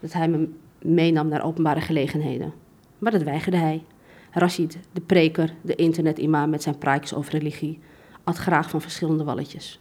dat 0.00 0.12
hij 0.12 0.28
me 0.28 0.48
meenam 0.82 1.28
naar 1.28 1.44
openbare 1.44 1.80
gelegenheden. 1.80 2.52
Maar 2.98 3.12
dat 3.12 3.22
weigerde 3.22 3.56
hij. 3.56 3.84
Rashid, 4.30 4.78
de 4.92 5.00
preker, 5.00 5.54
de 5.62 5.74
internet-imam 5.74 6.50
met 6.50 6.62
zijn 6.62 6.78
praatjes 6.78 7.14
over 7.14 7.32
religie, 7.32 7.78
at 8.26 8.36
graag 8.36 8.70
van 8.70 8.80
verschillende 8.80 9.24
walletjes. 9.24 9.80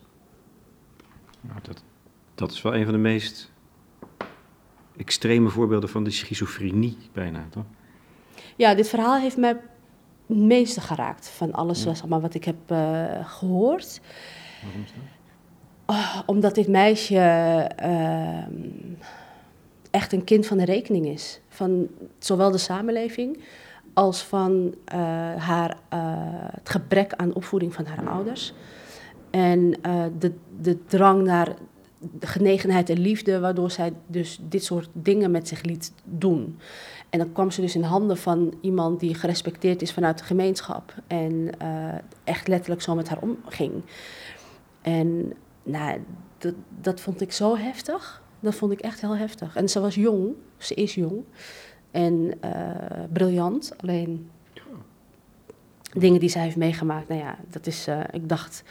Nou, 1.41 1.59
dat, 1.61 1.83
dat 2.35 2.51
is 2.51 2.61
wel 2.61 2.75
een 2.75 2.83
van 2.83 2.93
de 2.93 2.99
meest 2.99 3.51
extreme 4.97 5.49
voorbeelden 5.49 5.89
van 5.89 6.03
de 6.03 6.11
schizofrenie, 6.11 6.97
bijna, 7.13 7.45
toch? 7.49 7.65
Ja, 8.55 8.75
dit 8.75 8.89
verhaal 8.89 9.17
heeft 9.17 9.37
mij 9.37 9.49
het 9.49 10.37
meeste 10.37 10.81
geraakt 10.81 11.29
van 11.29 11.53
alles 11.53 11.81
zeg 11.81 12.05
maar, 12.05 12.21
wat 12.21 12.33
ik 12.33 12.43
heb 12.43 12.71
uh, 12.71 13.29
gehoord. 13.37 14.01
Waarom 14.63 14.81
is 14.83 14.91
dat? 14.91 15.03
Oh, 15.95 16.19
omdat 16.25 16.55
dit 16.55 16.67
meisje 16.67 17.15
uh, 17.83 18.45
echt 19.91 20.13
een 20.13 20.23
kind 20.23 20.45
van 20.45 20.57
de 20.57 20.65
rekening 20.65 21.05
is. 21.05 21.39
Van 21.49 21.87
zowel 22.19 22.51
de 22.51 22.57
samenleving 22.57 23.43
als 23.95 24.23
van 24.23 24.51
uh, 24.93 24.99
haar, 25.35 25.77
uh, 25.93 25.99
het 26.51 26.69
gebrek 26.69 27.13
aan 27.13 27.33
opvoeding 27.33 27.73
van 27.73 27.85
haar 27.85 28.09
ouders. 28.09 28.53
En 29.29 29.71
de, 30.19 30.33
de 30.59 30.85
drang 30.85 31.23
naar 31.23 31.55
de 31.99 32.27
genegenheid 32.27 32.89
en 32.89 32.99
liefde, 32.99 33.39
waardoor 33.39 33.71
zij 33.71 33.93
dus 34.07 34.39
dit 34.41 34.63
soort 34.63 34.89
dingen 34.93 35.31
met 35.31 35.47
zich 35.47 35.63
liet 35.63 35.93
doen. 36.03 36.59
En 37.09 37.19
dan 37.19 37.31
kwam 37.31 37.51
ze 37.51 37.61
dus 37.61 37.75
in 37.75 37.83
handen 37.83 38.17
van 38.17 38.53
iemand 38.61 38.99
die 38.99 39.15
gerespecteerd 39.15 39.81
is 39.81 39.93
vanuit 39.93 40.17
de 40.17 40.23
gemeenschap. 40.23 40.93
En 41.07 41.49
echt 42.23 42.47
letterlijk 42.47 42.81
zo 42.81 42.95
met 42.95 43.09
haar 43.09 43.21
omging. 43.21 43.83
En 44.81 45.33
nou, 45.63 45.99
dat, 46.37 46.53
dat 46.81 47.01
vond 47.01 47.21
ik 47.21 47.31
zo 47.31 47.57
heftig. 47.57 48.23
Dat 48.39 48.55
vond 48.55 48.71
ik 48.71 48.79
echt 48.79 49.01
heel 49.01 49.17
heftig. 49.17 49.55
En 49.55 49.69
ze 49.69 49.79
was 49.79 49.95
jong, 49.95 50.33
ze 50.57 50.73
is 50.73 50.95
jong. 50.95 51.23
En 51.95 52.33
uh, 52.45 52.51
briljant. 53.13 53.73
Alleen 53.81 54.29
dingen 55.93 56.19
die 56.19 56.29
zij 56.29 56.41
heeft 56.41 56.55
meegemaakt, 56.55 57.07
nou 57.07 57.21
ja, 57.21 57.37
dat 57.49 57.67
is, 57.67 57.87
uh, 57.87 57.99
ik 58.11 58.29
dacht, 58.29 58.63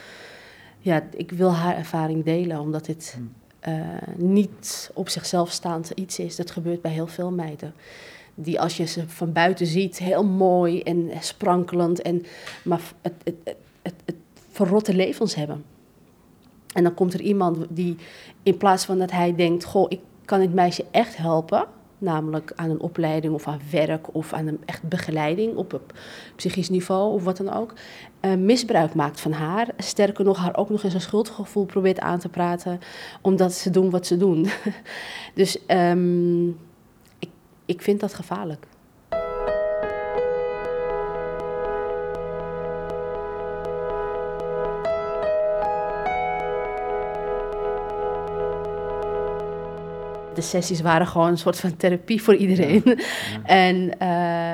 ja, 0.79 1.03
ik 1.17 1.31
wil 1.31 1.53
haar 1.53 1.77
ervaring 1.77 2.25
delen, 2.25 2.61
omdat 2.61 2.85
dit 2.85 3.19
uh, 3.69 3.79
niet 4.17 4.91
op 4.95 5.09
zichzelf 5.09 5.51
staand 5.51 5.91
iets 5.91 6.19
is. 6.19 6.37
Dat 6.37 6.51
gebeurt 6.51 6.81
bij 6.81 6.91
heel 6.91 7.07
veel 7.07 7.31
meiden. 7.31 7.75
Die 8.35 8.61
als 8.61 8.77
je 8.77 8.85
ze 8.85 9.09
van 9.09 9.33
buiten 9.33 9.67
ziet, 9.67 9.99
heel 9.99 10.25
mooi 10.25 10.83
en 10.83 11.11
sprankelend, 11.21 12.03
en, 12.03 12.23
maar 12.65 12.81
het, 13.03 13.15
het, 13.25 13.35
het, 13.45 13.57
het, 13.83 13.95
het 14.05 14.17
verrotte 14.51 14.95
levens 14.95 15.35
hebben. 15.35 15.65
En 16.73 16.83
dan 16.83 16.95
komt 16.95 17.15
er 17.15 17.21
iemand 17.21 17.67
die 17.69 17.97
in 18.43 18.57
plaats 18.57 18.85
van 18.85 18.99
dat 18.99 19.11
hij 19.11 19.35
denkt: 19.35 19.65
Goh, 19.65 19.87
ik 19.89 20.01
kan 20.25 20.41
dit 20.41 20.55
meisje 20.55 20.85
echt 20.91 21.17
helpen. 21.17 21.67
Namelijk 22.05 22.53
aan 22.55 22.71
een 22.71 22.81
opleiding 22.81 23.35
of 23.35 23.47
aan 23.47 23.61
werk 23.71 24.15
of 24.15 24.33
aan 24.33 24.47
een 24.47 24.61
echt 24.65 24.83
begeleiding 24.83 25.57
op, 25.57 25.73
op 25.73 25.93
psychisch 26.37 26.69
niveau 26.69 27.13
of 27.13 27.25
wat 27.25 27.37
dan 27.37 27.53
ook. 27.53 27.73
Uh, 28.21 28.35
misbruik 28.35 28.95
maakt 28.95 29.21
van 29.21 29.33
haar. 29.33 29.69
Sterker 29.79 30.25
nog, 30.25 30.39
haar 30.39 30.57
ook 30.57 30.71
nog 30.71 30.83
eens 30.83 30.95
een 30.95 31.01
schuldgevoel 31.01 31.65
probeert 31.65 32.01
aan 32.01 32.19
te 32.19 32.29
praten. 32.29 32.81
Omdat 33.21 33.53
ze 33.53 33.71
doen 33.71 33.91
wat 33.91 34.07
ze 34.07 34.17
doen. 34.17 34.47
dus 35.35 35.59
um, 35.69 36.49
ik, 37.19 37.31
ik 37.65 37.83
vind 37.83 38.01
dat 38.01 38.15
gevaarlijk. 38.15 38.67
De 50.37 50.43
sessies 50.43 50.81
waren 50.81 51.07
gewoon 51.07 51.29
een 51.29 51.39
soort 51.39 51.61
van 51.61 51.77
therapie 51.77 52.23
voor 52.23 52.35
iedereen. 52.35 52.83
En 53.45 53.77
uh, 53.77 53.89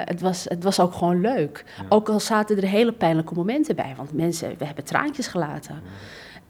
het, 0.05 0.21
was, 0.21 0.45
het 0.45 0.64
was 0.64 0.81
ook 0.81 0.93
gewoon 0.93 1.21
leuk. 1.21 1.64
Ook 1.88 2.09
al 2.09 2.21
zaten 2.21 2.57
er 2.57 2.69
hele 2.69 2.93
pijnlijke 2.93 3.35
momenten 3.35 3.77
bij, 3.77 3.95
want 3.97 4.12
mensen, 4.12 4.55
we 4.59 4.64
hebben 4.64 4.85
traantjes 4.85 5.27
gelaten. 5.27 5.83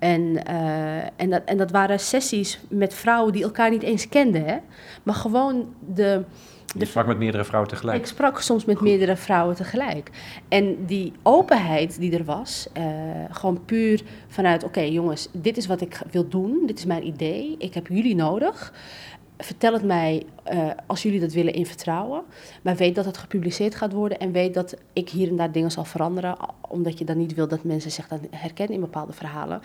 En, 0.01 0.21
uh, 0.51 0.97
en, 1.17 1.31
dat, 1.31 1.43
en 1.45 1.57
dat 1.57 1.71
waren 1.71 2.01
sessies 2.01 2.61
met 2.69 2.95
vrouwen 2.95 3.33
die 3.33 3.43
elkaar 3.43 3.71
niet 3.71 3.83
eens 3.83 4.09
kenden, 4.09 4.45
hè? 4.45 4.57
maar 5.03 5.15
gewoon 5.15 5.75
de. 5.95 6.25
Je 6.79 6.85
sprak 6.85 7.07
met 7.07 7.19
meerdere 7.19 7.45
vrouwen 7.45 7.71
tegelijk? 7.71 7.99
Ik 7.99 8.07
sprak 8.07 8.41
soms 8.41 8.65
met 8.65 8.81
meerdere 8.81 9.17
vrouwen 9.17 9.57
tegelijk. 9.57 10.11
En 10.49 10.87
die 10.87 11.13
openheid 11.23 12.01
die 12.01 12.19
er 12.19 12.25
was, 12.25 12.69
uh, 12.79 12.85
gewoon 13.31 13.65
puur 13.65 14.03
vanuit: 14.29 14.65
oké, 14.65 14.79
okay, 14.79 14.91
jongens, 14.91 15.29
dit 15.33 15.57
is 15.57 15.67
wat 15.67 15.81
ik 15.81 16.01
wil 16.11 16.29
doen, 16.29 16.63
dit 16.67 16.79
is 16.79 16.85
mijn 16.85 17.07
idee, 17.07 17.55
ik 17.59 17.75
heb 17.75 17.87
jullie 17.87 18.15
nodig 18.15 18.73
vertel 19.41 19.73
het 19.73 19.85
mij 19.85 20.27
uh, 20.53 20.71
als 20.87 21.03
jullie 21.03 21.21
dat 21.21 21.33
willen 21.33 21.53
in 21.53 21.67
vertrouwen. 21.67 22.23
Maar 22.63 22.77
weet 22.77 22.95
dat 22.95 23.05
het 23.05 23.19
gepubliceerd 23.19 23.75
gaat 23.75 23.93
worden 23.93 24.19
en 24.19 24.33
weet 24.33 24.55
dat 24.55 24.77
ik 24.93 25.09
hier 25.09 25.29
en 25.29 25.37
daar 25.37 25.53
dingen 25.53 25.71
zal 25.71 25.85
veranderen. 25.85 26.37
Omdat 26.61 26.99
je 26.99 27.05
dan 27.05 27.17
niet 27.17 27.35
wil 27.35 27.49
dat 27.49 27.65
mensen 27.65 27.91
zich 27.91 28.09
dan 28.09 28.21
herkennen 28.31 28.75
in 28.75 28.81
bepaalde 28.81 29.13
verhalen. 29.13 29.61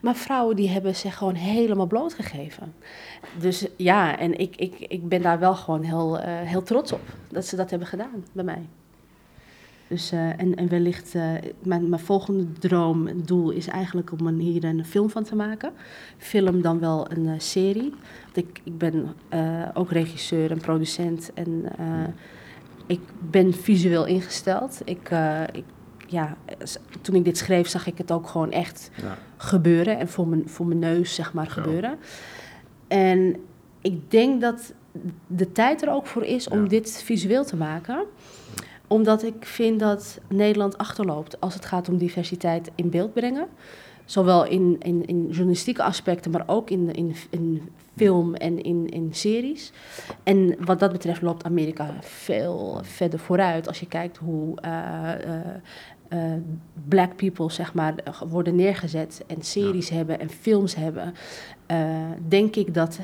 Maar 0.00 0.14
vrouwen 0.14 0.56
die 0.56 0.68
hebben 0.68 0.96
zich 0.96 1.16
gewoon 1.16 1.34
helemaal 1.34 1.86
blootgegeven. 1.86 2.74
Dus 3.40 3.66
ja, 3.76 4.18
en 4.18 4.38
ik, 4.38 4.56
ik, 4.56 4.74
ik 4.78 5.08
ben 5.08 5.22
daar 5.22 5.38
wel 5.38 5.54
gewoon 5.54 5.82
heel, 5.82 6.18
uh, 6.18 6.24
heel 6.26 6.62
trots 6.62 6.92
op 6.92 7.02
dat 7.28 7.46
ze 7.46 7.56
dat 7.56 7.70
hebben 7.70 7.88
gedaan 7.88 8.24
bij 8.32 8.44
mij. 8.44 8.62
Dus, 9.88 10.12
uh, 10.12 10.40
en, 10.40 10.54
en 10.54 10.68
wellicht, 10.68 11.14
uh, 11.14 11.32
mijn, 11.62 11.88
mijn 11.88 12.02
volgende 12.02 12.52
droom, 12.52 13.22
doel 13.24 13.50
is 13.50 13.66
eigenlijk 13.66 14.12
om 14.12 14.28
hier 14.28 14.64
een 14.64 14.84
film 14.84 15.10
van 15.10 15.24
te 15.24 15.34
maken. 15.34 15.72
Film 16.18 16.62
dan 16.62 16.78
wel 16.80 17.10
een 17.10 17.24
uh, 17.24 17.32
serie. 17.36 17.94
Want 18.24 18.36
ik, 18.36 18.60
ik 18.64 18.78
ben 18.78 19.14
ook 19.74 19.90
regisseur 19.90 20.50
en 20.50 20.58
producent 20.58 21.30
en 21.34 21.64
ik 22.86 23.00
ben 23.30 23.54
visueel 23.54 24.06
ingesteld. 24.06 24.80
Ik, 24.84 25.10
ik, 25.52 25.64
ja, 26.06 26.36
toen 27.00 27.14
ik 27.14 27.24
dit 27.24 27.38
schreef 27.38 27.68
zag 27.68 27.86
ik 27.86 27.98
het 27.98 28.10
ook 28.10 28.28
gewoon 28.28 28.50
echt 28.50 28.90
ja. 29.02 29.18
gebeuren 29.36 29.98
en 29.98 30.08
voor 30.08 30.28
mijn, 30.28 30.48
voor 30.48 30.66
mijn 30.66 30.78
neus 30.78 31.14
zeg 31.14 31.32
maar 31.32 31.50
gebeuren. 31.50 31.98
En 32.88 33.36
ik 33.80 34.10
denk 34.10 34.40
dat 34.40 34.72
de 35.26 35.52
tijd 35.52 35.82
er 35.82 35.90
ook 35.90 36.06
voor 36.06 36.24
is 36.24 36.48
om 36.48 36.62
ja. 36.62 36.68
dit 36.68 37.02
visueel 37.02 37.44
te 37.44 37.56
maken. 37.56 38.04
Omdat 38.88 39.22
ik 39.22 39.46
vind 39.46 39.80
dat 39.80 40.20
Nederland 40.28 40.78
achterloopt 40.78 41.40
als 41.40 41.54
het 41.54 41.64
gaat 41.64 41.88
om 41.88 41.96
diversiteit 41.96 42.70
in 42.74 42.90
beeld 42.90 43.12
brengen. 43.12 43.48
Zowel 44.04 44.46
in, 44.46 44.76
in, 44.78 45.06
in 45.06 45.26
journalistieke 45.30 45.82
aspecten, 45.82 46.30
maar 46.30 46.44
ook 46.46 46.70
in, 46.70 46.92
in, 46.92 47.14
in 47.30 47.68
film 47.96 48.34
en 48.34 48.62
in, 48.62 48.88
in 48.88 49.08
series. 49.14 49.72
En 50.22 50.56
wat 50.64 50.78
dat 50.78 50.92
betreft 50.92 51.22
loopt 51.22 51.44
Amerika 51.44 51.94
veel 52.00 52.80
verder 52.82 53.18
vooruit 53.18 53.68
als 53.68 53.80
je 53.80 53.86
kijkt 53.86 54.16
hoe 54.16 54.58
uh, 54.64 55.10
uh, 56.10 56.32
black 56.88 57.16
people 57.16 57.50
zeg 57.50 57.74
maar, 57.74 57.94
worden 58.28 58.54
neergezet 58.54 59.24
en 59.26 59.42
series 59.42 59.88
hebben 59.88 60.20
en 60.20 60.30
films 60.30 60.74
hebben. 60.74 61.14
denk 62.28 62.56
ik 62.56 62.74
dat 62.74 62.98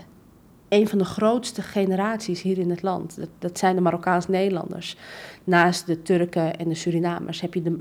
een 0.72 0.88
van 0.88 0.98
de 0.98 1.04
grootste 1.04 1.62
generaties 1.62 2.42
hier 2.42 2.58
in 2.58 2.70
het 2.70 2.82
land. 2.82 3.16
Dat, 3.16 3.28
dat 3.38 3.58
zijn 3.58 3.74
de 3.74 3.80
Marokkaans-Nederlanders. 3.80 4.96
Naast 5.44 5.87
de 5.87 6.02
Turken 6.02 6.56
en 6.56 6.68
de 6.68 6.74
Surinamers 6.74 7.40
heb 7.40 7.54
je 7.54 7.62
de, 7.62 7.80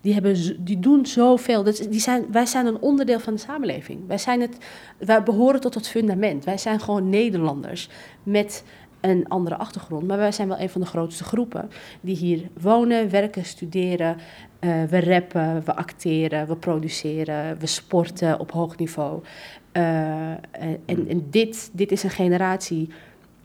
die, 0.00 0.12
hebben, 0.12 0.64
die 0.64 0.78
doen 0.78 1.06
zoveel. 1.06 1.64
Dat, 1.64 1.86
die 1.90 2.00
zijn, 2.00 2.26
wij 2.32 2.46
zijn 2.46 2.66
een 2.66 2.80
onderdeel 2.80 3.20
van 3.20 3.34
de 3.34 3.40
samenleving. 3.40 4.00
Wij, 4.06 4.18
zijn 4.18 4.40
het, 4.40 4.56
wij 4.98 5.22
behoren 5.22 5.60
tot 5.60 5.74
het 5.74 5.88
fundament. 5.88 6.44
Wij 6.44 6.58
zijn 6.58 6.80
gewoon 6.80 7.08
Nederlanders 7.08 7.88
met 8.22 8.64
een 9.00 9.28
andere 9.28 9.56
achtergrond. 9.56 10.06
Maar 10.06 10.18
wij 10.18 10.32
zijn 10.32 10.48
wel 10.48 10.60
een 10.60 10.70
van 10.70 10.80
de 10.80 10.86
grootste 10.86 11.24
groepen 11.24 11.70
die 12.00 12.16
hier 12.16 12.48
wonen, 12.60 13.10
werken, 13.10 13.44
studeren. 13.44 14.16
Uh, 14.60 14.84
we 14.84 15.00
rappen, 15.00 15.64
we 15.64 15.74
acteren, 15.74 16.46
we 16.46 16.56
produceren, 16.56 17.58
we 17.58 17.66
sporten 17.66 18.38
op 18.38 18.50
hoog 18.50 18.76
niveau. 18.76 19.22
Uh, 19.78 20.30
en, 20.86 21.08
en 21.08 21.26
dit, 21.30 21.70
dit 21.72 21.92
is 21.92 22.02
een 22.02 22.10
generatie 22.10 22.88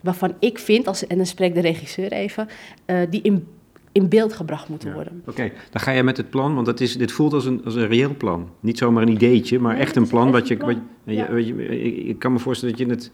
waarvan 0.00 0.34
ik 0.38 0.58
vind, 0.58 0.86
als, 0.86 1.06
en 1.06 1.16
dan 1.16 1.26
spreekt 1.26 1.54
de 1.54 1.60
regisseur 1.60 2.12
even, 2.12 2.48
uh, 2.86 3.00
die 3.10 3.22
in, 3.22 3.46
in 3.92 4.08
beeld 4.08 4.32
gebracht 4.32 4.68
moeten 4.68 4.92
worden. 4.94 5.22
Oké, 5.26 5.52
dan 5.70 5.80
ga 5.80 5.90
je 5.90 6.02
met 6.02 6.16
het 6.16 6.30
plan, 6.30 6.54
want 6.54 6.66
dat 6.66 6.80
is, 6.80 6.96
dit 6.96 7.12
voelt 7.12 7.32
als 7.32 7.44
een, 7.44 7.64
als 7.64 7.74
een 7.74 7.86
reëel 7.86 8.16
plan. 8.16 8.50
Niet 8.60 8.78
zomaar 8.78 9.02
een 9.02 9.12
ideetje, 9.12 9.58
maar 9.58 9.76
echt 9.76 9.96
een 9.96 10.08
plan. 10.08 10.30
wat 10.30 10.48
je, 10.48 10.56
Wat, 10.56 10.76
ja. 11.04 11.36
je, 11.36 11.78
ik, 12.04 12.18
kan 12.18 12.32
me 12.32 12.38
voorstellen 12.38 12.76
dat 12.76 12.86
je 12.86 12.92
het 12.92 13.10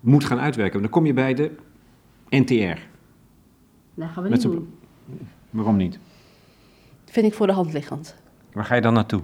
moet 0.00 0.24
gaan 0.24 0.40
uitwerken. 0.40 0.80
Dan 0.80 0.90
kom 0.90 1.06
je 1.06 1.12
bij 1.12 1.34
de 1.34 1.50
NTR. 2.28 2.80
Dat 3.94 4.08
gaan 4.08 4.22
we 4.22 4.28
niet 4.28 4.42
doen. 4.42 4.68
Waarom 5.50 5.76
niet? 5.76 5.98
Vind 7.04 7.26
ik 7.26 7.34
voor 7.34 7.46
de 7.46 7.52
hand 7.52 7.72
liggend. 7.72 8.14
Waar 8.52 8.64
ga 8.64 8.74
je 8.74 8.80
dan 8.80 8.94
naartoe? 8.94 9.22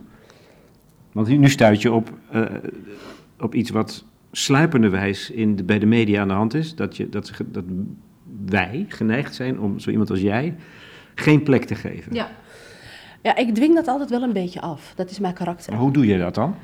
Want 1.12 1.28
nu 1.28 1.48
stuit 1.48 1.82
je 1.82 1.92
op, 1.92 2.10
uh, 2.34 2.44
op 3.42 3.54
iets 3.54 3.70
wat 3.70 4.04
sluipenderwijs 4.32 5.30
in 5.30 5.56
de, 5.56 5.64
bij 5.64 5.78
de 5.78 5.86
media 5.86 6.20
aan 6.20 6.28
de 6.28 6.34
hand 6.34 6.54
is. 6.54 6.74
Dat, 6.74 6.96
je, 6.96 7.08
dat, 7.08 7.32
dat 7.46 7.64
wij 8.46 8.84
geneigd 8.88 9.34
zijn 9.34 9.60
om 9.60 9.78
zo 9.78 9.90
iemand 9.90 10.10
als 10.10 10.20
jij 10.20 10.54
geen 11.14 11.42
plek 11.42 11.64
te 11.64 11.74
geven. 11.74 12.14
Ja. 12.14 12.30
ja, 13.22 13.36
ik 13.36 13.54
dwing 13.54 13.74
dat 13.74 13.88
altijd 13.88 14.10
wel 14.10 14.22
een 14.22 14.32
beetje 14.32 14.60
af. 14.60 14.92
Dat 14.96 15.10
is 15.10 15.18
mijn 15.18 15.34
karakter. 15.34 15.72
Maar 15.72 15.80
hoe 15.80 15.92
doe 15.92 16.06
je 16.06 16.18
dat 16.18 16.34
dan? 16.34 16.54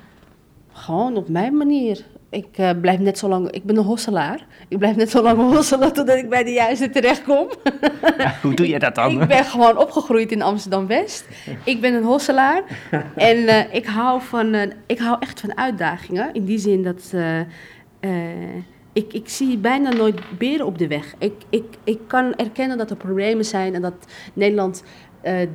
Gewoon 0.73 1.17
op 1.17 1.29
mijn 1.29 1.57
manier 1.57 2.05
ik 2.31 2.59
uh, 2.59 2.71
blijf 2.81 2.99
net 2.99 3.19
zo 3.19 3.29
lang, 3.29 3.51
ik 3.51 3.65
ben 3.65 3.77
een 3.77 3.85
hosselaar. 3.85 4.47
Ik 4.69 4.79
blijf 4.79 4.97
net 4.97 5.11
zo 5.11 5.23
lang 5.23 5.39
hosselen 5.55 5.93
totdat 5.93 6.17
ik 6.17 6.29
bij 6.29 6.45
de 6.45 6.53
juiste 6.53 6.91
terechtkom. 6.91 7.49
Ja, 8.19 8.35
hoe 8.43 8.55
doe 8.55 8.69
je 8.69 8.79
dat 8.79 8.95
dan? 8.95 9.23
ik 9.23 9.29
ben 9.29 9.45
gewoon 9.45 9.77
opgegroeid 9.77 10.33
in 10.33 10.43
Amsterdam-West. 10.43 11.27
Ik 11.65 11.81
ben 11.81 11.95
een 11.95 12.05
hosselaar. 12.05 12.63
en 13.15 13.37
uh, 13.37 13.75
ik, 13.75 13.87
hou 13.87 14.23
van, 14.23 14.55
uh, 14.55 14.63
ik 14.87 14.99
hou 14.99 15.17
echt 15.21 15.41
van 15.41 15.57
uitdagingen. 15.57 16.33
In 16.33 16.45
die 16.45 16.59
zin 16.59 16.83
dat 16.83 17.13
ik, 18.99 19.13
ik 19.13 19.29
zie 19.29 19.59
bijna 19.59 19.93
nooit 19.93 20.39
beren 20.39 20.67
op 20.67 20.79
de 20.79 20.87
weg. 20.87 21.15
Ik, 21.19 21.33
ik, 21.51 21.65
ik 21.85 21.99
kan 22.07 22.35
erkennen 22.35 22.79
dat 22.79 22.91
er 22.91 22.97
problemen 22.97 23.45
zijn 23.45 23.75
en 23.75 23.83
dat 23.83 23.95
Nederland 24.33 24.83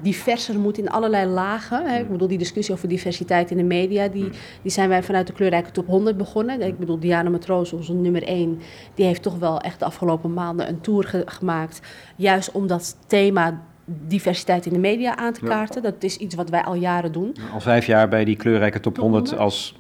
diverser 0.02 0.60
moet 0.60 0.78
in 0.78 0.90
allerlei 0.90 1.28
lagen. 1.28 1.86
Hè. 1.86 2.00
Ik 2.00 2.12
bedoel, 2.12 2.28
die 2.28 2.38
discussie 2.38 2.76
over 2.76 2.88
diversiteit 2.88 3.52
in 3.52 3.58
de 3.58 3.64
media, 3.64 4.08
die, 4.08 4.30
die 4.62 4.72
zijn 4.72 4.90
wij 4.90 5.04
vanuit 5.04 5.28
de 5.28 5.34
kleurrijke 5.34 5.72
top 5.72 5.88
100 5.88 6.18
begonnen. 6.18 6.62
Ik 6.62 6.78
bedoel, 6.78 7.00
Diana 7.00 7.30
Matroos, 7.30 7.74
onze 7.74 7.94
nummer 7.94 8.24
1, 8.24 8.60
die 8.96 9.06
heeft 9.06 9.22
toch 9.22 9.38
wel 9.38 9.62
echt 9.62 9.80
de 9.80 9.86
afgelopen 9.86 10.34
maanden 10.34 10.70
een 10.70 10.82
tour 10.82 11.24
gemaakt. 11.26 11.82
Juist 12.16 12.52
om 12.52 12.68
dat 12.68 12.98
thema 13.08 13.62
diversiteit 13.86 14.66
in 14.66 14.74
de 14.74 14.80
media 14.80 15.16
aan 15.16 15.34
te 15.34 15.46
kaarten. 15.46 15.82
Dat 15.82 16.04
is 16.04 16.18
iets 16.18 16.36
wat 16.36 16.50
wij 16.50 16.64
al 16.64 16.76
jaren 16.76 17.12
doen. 17.12 17.36
Al 17.54 17.60
vijf 17.60 17.86
jaar 17.86 18.10
bij 18.10 18.26
die 18.26 18.36
kleurrijke 18.36 18.80
top 18.80 18.98
100 18.98 19.38
als 19.38 19.76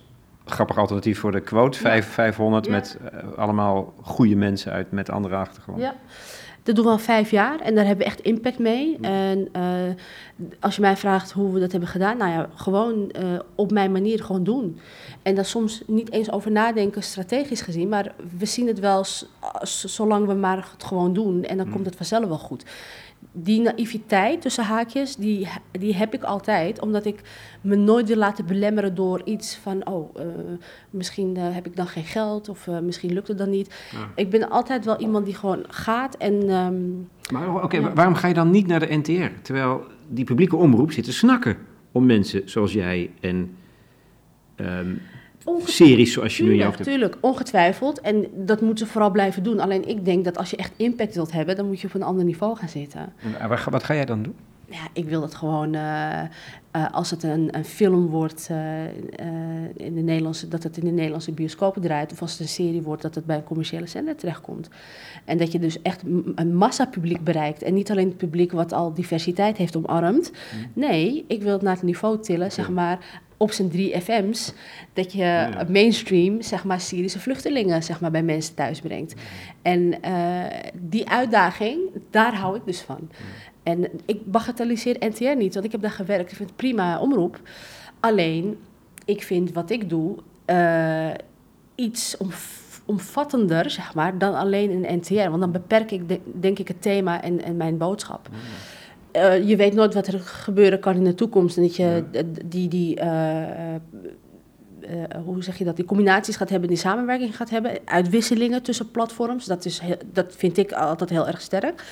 grappig 0.45 0.77
alternatief 0.77 1.19
voor 1.19 1.31
de 1.31 1.41
quote. 1.41 1.79
Vijf, 1.79 2.07
500 2.07 2.69
met 2.69 2.97
uh, 3.03 3.37
allemaal 3.37 3.93
goede 4.01 4.35
mensen 4.35 4.71
uit 4.71 4.91
met 4.91 5.09
andere 5.09 5.35
achtergrond. 5.35 5.79
Ja. 5.79 5.95
Dat 6.63 6.75
doen 6.75 6.85
we 6.85 6.91
al 6.91 6.97
vijf 6.97 7.31
jaar 7.31 7.59
en 7.59 7.75
daar 7.75 7.85
hebben 7.85 8.05
we 8.05 8.11
echt 8.11 8.21
impact 8.21 8.59
mee. 8.59 8.97
En 9.01 9.49
uh, 9.57 9.63
als 10.59 10.75
je 10.75 10.81
mij 10.81 10.97
vraagt 10.97 11.31
hoe 11.31 11.53
we 11.53 11.59
dat 11.59 11.71
hebben 11.71 11.89
gedaan, 11.89 12.17
nou 12.17 12.31
ja, 12.31 12.49
gewoon 12.55 13.11
uh, 13.19 13.39
op 13.55 13.71
mijn 13.71 13.91
manier 13.91 14.23
gewoon 14.23 14.43
doen. 14.43 14.79
En 15.21 15.35
daar 15.35 15.45
soms 15.45 15.83
niet 15.87 16.11
eens 16.11 16.31
over 16.31 16.51
nadenken, 16.51 17.03
strategisch 17.03 17.61
gezien, 17.61 17.89
maar 17.89 18.15
we 18.37 18.45
zien 18.45 18.67
het 18.67 18.79
wel 18.79 19.05
zolang 19.63 20.27
we 20.27 20.33
maar 20.33 20.67
het 20.71 20.83
gewoon 20.83 21.13
doen 21.13 21.43
en 21.43 21.57
dan 21.57 21.69
komt 21.69 21.85
het 21.85 21.95
vanzelf 21.95 22.27
wel 22.27 22.37
goed 22.37 22.65
die 23.35 23.61
naïviteit 23.61 24.41
tussen 24.41 24.63
haakjes, 24.63 25.15
die, 25.15 25.47
die 25.71 25.95
heb 25.95 26.13
ik 26.13 26.23
altijd. 26.23 26.81
Omdat 26.81 27.05
ik 27.05 27.19
me 27.61 27.75
nooit 27.75 28.07
wil 28.07 28.17
laten 28.17 28.45
belemmeren 28.45 28.95
door 28.95 29.21
iets 29.25 29.55
van... 29.55 29.87
oh, 29.87 30.15
uh, 30.17 30.23
misschien 30.89 31.37
uh, 31.37 31.43
heb 31.53 31.65
ik 31.65 31.75
dan 31.75 31.87
geen 31.87 32.03
geld 32.03 32.49
of 32.49 32.67
uh, 32.67 32.79
misschien 32.79 33.13
lukt 33.13 33.27
het 33.27 33.37
dan 33.37 33.49
niet. 33.49 33.89
Ja. 33.91 34.09
Ik 34.15 34.29
ben 34.29 34.49
altijd 34.49 34.85
wel 34.85 34.99
iemand 34.99 35.25
die 35.25 35.35
gewoon 35.35 35.63
gaat 35.67 36.17
en... 36.17 36.49
Um, 36.49 37.09
maar 37.31 37.55
oké, 37.55 37.63
okay, 37.63 37.81
ja. 37.81 37.93
waarom 37.93 38.15
ga 38.15 38.27
je 38.27 38.33
dan 38.33 38.51
niet 38.51 38.67
naar 38.67 38.79
de 38.79 38.95
NTR? 38.95 39.41
Terwijl 39.41 39.83
die 40.07 40.25
publieke 40.25 40.55
omroep 40.55 40.91
zit 40.91 41.03
te 41.03 41.13
snakken 41.13 41.57
om 41.91 42.05
mensen 42.05 42.49
zoals 42.49 42.73
jij 42.73 43.11
en... 43.19 43.55
Um, 44.55 45.01
series 45.65 46.13
zoals 46.13 46.37
je 46.37 46.43
nu 46.43 46.51
in 46.51 46.57
je 46.57 46.63
hoofd 46.63 46.83
Tuurlijk, 46.83 47.17
ongetwijfeld. 47.19 48.01
En 48.01 48.27
dat 48.33 48.61
moeten 48.61 48.85
ze 48.85 48.91
vooral 48.91 49.11
blijven 49.11 49.43
doen. 49.43 49.59
Alleen 49.59 49.87
ik 49.87 50.05
denk 50.05 50.23
dat 50.23 50.37
als 50.37 50.49
je 50.49 50.57
echt 50.57 50.71
impact 50.75 51.15
wilt 51.15 51.31
hebben, 51.31 51.55
dan 51.55 51.67
moet 51.67 51.81
je 51.81 51.87
op 51.87 51.93
een 51.93 52.03
ander 52.03 52.25
niveau 52.25 52.57
gaan 52.57 52.69
zitten. 52.69 53.13
En 53.39 53.49
wat, 53.49 53.63
wat 53.63 53.83
ga 53.83 53.93
jij 53.93 54.05
dan 54.05 54.23
doen? 54.23 54.35
Ja, 54.73 54.87
ik 54.93 55.09
wil 55.09 55.21
het 55.21 55.35
gewoon, 55.35 55.73
uh, 55.73 56.21
uh, 56.75 56.91
als 56.91 57.11
het 57.11 57.23
een, 57.23 57.57
een 57.57 57.65
film 57.65 58.07
wordt 58.07 58.47
uh, 58.51 58.57
in 59.75 59.95
de 59.95 60.01
Nederlandse, 60.01 60.47
dat 60.47 60.63
het 60.63 60.77
in 60.77 60.85
de 60.85 60.91
Nederlandse 60.91 61.31
bioscopen 61.31 61.81
draait, 61.81 62.11
of 62.11 62.21
als 62.21 62.31
het 62.31 62.39
een 62.39 62.47
serie 62.47 62.81
wordt, 62.81 63.01
dat 63.01 63.15
het 63.15 63.25
bij 63.25 63.35
een 63.35 63.43
commerciële 63.43 63.87
zender 63.87 64.15
terechtkomt. 64.15 64.69
En 65.25 65.37
dat 65.37 65.51
je 65.51 65.59
dus 65.59 65.81
echt 65.81 66.03
een 66.35 66.55
massapubliek 66.55 67.23
bereikt. 67.23 67.61
En 67.61 67.73
niet 67.73 67.91
alleen 67.91 68.07
het 68.07 68.17
publiek 68.17 68.51
wat 68.51 68.73
al 68.73 68.93
diversiteit 68.93 69.57
heeft 69.57 69.75
omarmd. 69.75 70.31
Mm. 70.31 70.71
Nee, 70.73 71.25
ik 71.27 71.41
wil 71.41 71.53
het 71.53 71.61
naar 71.61 71.73
het 71.73 71.83
niveau 71.83 72.19
tillen, 72.21 72.51
zeg 72.51 72.69
maar, 72.69 73.21
op 73.37 73.51
zijn 73.51 73.69
drie 73.69 74.01
FM's, 74.01 74.53
dat 74.93 75.11
je 75.11 75.17
ja. 75.17 75.65
mainstream, 75.69 76.41
zeg 76.41 76.63
maar, 76.63 76.81
Syrische 76.81 77.19
vluchtelingen, 77.19 77.83
zeg 77.83 77.99
maar, 78.01 78.11
bij 78.11 78.23
mensen 78.23 78.55
thuis 78.55 78.79
brengt. 78.79 79.13
En 79.61 79.93
uh, 80.05 80.43
die 80.73 81.09
uitdaging, 81.09 81.79
daar 82.09 82.35
hou 82.35 82.55
ik 82.55 82.65
dus 82.65 82.81
van. 82.81 83.09
En 83.63 83.87
ik 84.05 84.31
bagatelliseer 84.31 84.95
NTR 84.99 85.35
niet, 85.35 85.53
want 85.53 85.65
ik 85.65 85.71
heb 85.71 85.81
daar 85.81 85.91
gewerkt. 85.91 86.31
Ik 86.31 86.37
vind 86.37 86.49
het 86.49 86.57
prima 86.57 86.99
omroep. 86.99 87.39
Alleen, 87.99 88.57
ik 89.05 89.23
vind 89.23 89.51
wat 89.51 89.69
ik 89.69 89.89
doe 89.89 90.15
uh, 90.45 91.09
iets 91.75 92.17
omvattender, 92.85 93.69
zeg 93.69 93.93
maar, 93.93 94.17
dan 94.17 94.35
alleen 94.35 94.71
een 94.71 94.97
NTR. 94.97 95.29
Want 95.29 95.39
dan 95.39 95.51
beperk 95.51 95.91
ik, 95.91 96.09
de, 96.09 96.19
denk 96.23 96.59
ik, 96.59 96.67
het 96.67 96.81
thema 96.81 97.21
en, 97.21 97.43
en 97.43 97.57
mijn 97.57 97.77
boodschap. 97.77 98.27
Ja. 98.31 98.37
Uh, 99.15 99.47
je 99.47 99.55
weet 99.55 99.73
nooit 99.73 99.93
wat 99.93 100.07
er 100.07 100.19
gebeuren 100.19 100.79
kan 100.79 100.95
in 100.95 101.03
de 101.03 101.15
toekomst. 101.15 101.57
En 101.57 101.63
dat 101.63 101.75
je 101.75 102.03
ja. 102.11 102.21
die, 102.45 102.67
die 102.67 102.99
uh, 102.99 103.41
uh, 104.89 105.03
hoe 105.25 105.43
zeg 105.43 105.57
je 105.57 105.63
dat, 105.63 105.75
die 105.75 105.85
combinaties 105.85 106.35
gaat 106.35 106.49
hebben, 106.49 106.69
die 106.69 106.77
samenwerking 106.77 107.35
gaat 107.35 107.49
hebben. 107.49 107.77
Uitwisselingen 107.85 108.63
tussen 108.63 108.91
platforms. 108.91 109.45
Dat, 109.45 109.65
is 109.65 109.79
heel, 109.79 109.97
dat 110.11 110.33
vind 110.37 110.57
ik 110.57 110.71
altijd 110.71 111.09
heel 111.09 111.27
erg 111.27 111.41
sterk. 111.41 111.83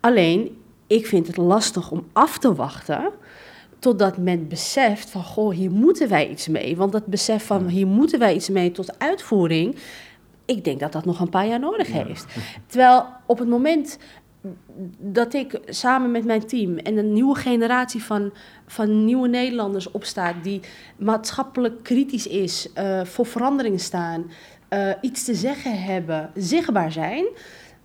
Alleen, 0.00 0.58
ik 0.86 1.06
vind 1.06 1.26
het 1.26 1.36
lastig 1.36 1.90
om 1.90 2.06
af 2.12 2.38
te 2.38 2.54
wachten 2.54 3.10
totdat 3.78 4.16
men 4.16 4.48
beseft 4.48 5.10
van, 5.10 5.24
goh, 5.24 5.54
hier 5.54 5.70
moeten 5.70 6.08
wij 6.08 6.28
iets 6.28 6.48
mee. 6.48 6.76
Want 6.76 6.92
dat 6.92 7.06
besef 7.06 7.44
van, 7.46 7.68
hier 7.68 7.86
moeten 7.86 8.18
wij 8.18 8.34
iets 8.34 8.48
mee 8.48 8.72
tot 8.72 8.98
uitvoering, 8.98 9.76
ik 10.44 10.64
denk 10.64 10.80
dat 10.80 10.92
dat 10.92 11.04
nog 11.04 11.20
een 11.20 11.28
paar 11.28 11.46
jaar 11.46 11.60
nodig 11.60 11.92
heeft. 11.92 12.24
Terwijl 12.66 13.06
op 13.26 13.38
het 13.38 13.48
moment 13.48 13.98
dat 14.98 15.34
ik 15.34 15.60
samen 15.66 16.10
met 16.10 16.24
mijn 16.24 16.46
team 16.46 16.78
en 16.78 16.96
een 16.96 17.12
nieuwe 17.12 17.34
generatie 17.34 18.02
van, 18.02 18.32
van 18.66 19.04
nieuwe 19.04 19.28
Nederlanders 19.28 19.90
opstaat 19.90 20.34
die 20.42 20.60
maatschappelijk 20.96 21.82
kritisch 21.82 22.26
is, 22.26 22.68
uh, 22.78 23.04
voor 23.04 23.26
verandering 23.26 23.80
staan, 23.80 24.30
uh, 24.70 24.92
iets 25.00 25.24
te 25.24 25.34
zeggen 25.34 25.82
hebben, 25.82 26.30
zichtbaar 26.34 26.92
zijn. 26.92 27.24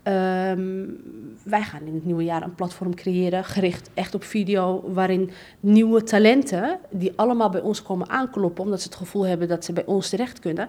Um, 0.08 1.02
wij 1.44 1.62
gaan 1.62 1.82
in 1.86 1.94
het 1.94 2.06
nieuwe 2.06 2.24
jaar 2.24 2.44
een 2.44 2.56
platform 2.56 2.96
creëren, 2.96 3.44
gericht 3.44 3.90
echt 3.94 4.16
op 4.16 4.24
video, 4.24 4.84
waarin 4.94 5.32
nieuwe 5.60 6.04
talenten, 6.04 6.80
die 6.90 7.14
allemaal 7.16 7.50
bij 7.50 7.62
ons 7.62 7.82
komen 7.82 8.10
aankloppen, 8.10 8.64
omdat 8.64 8.82
ze 8.82 8.88
het 8.88 8.98
gevoel 8.98 9.26
hebben 9.26 9.48
dat 9.48 9.66
ze 9.66 9.74
bij 9.74 9.86
ons 9.86 10.10
terecht 10.10 10.40
kunnen, 10.40 10.68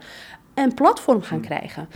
een 0.65 0.75
platform 0.75 1.23
gaan 1.23 1.41
krijgen. 1.41 1.89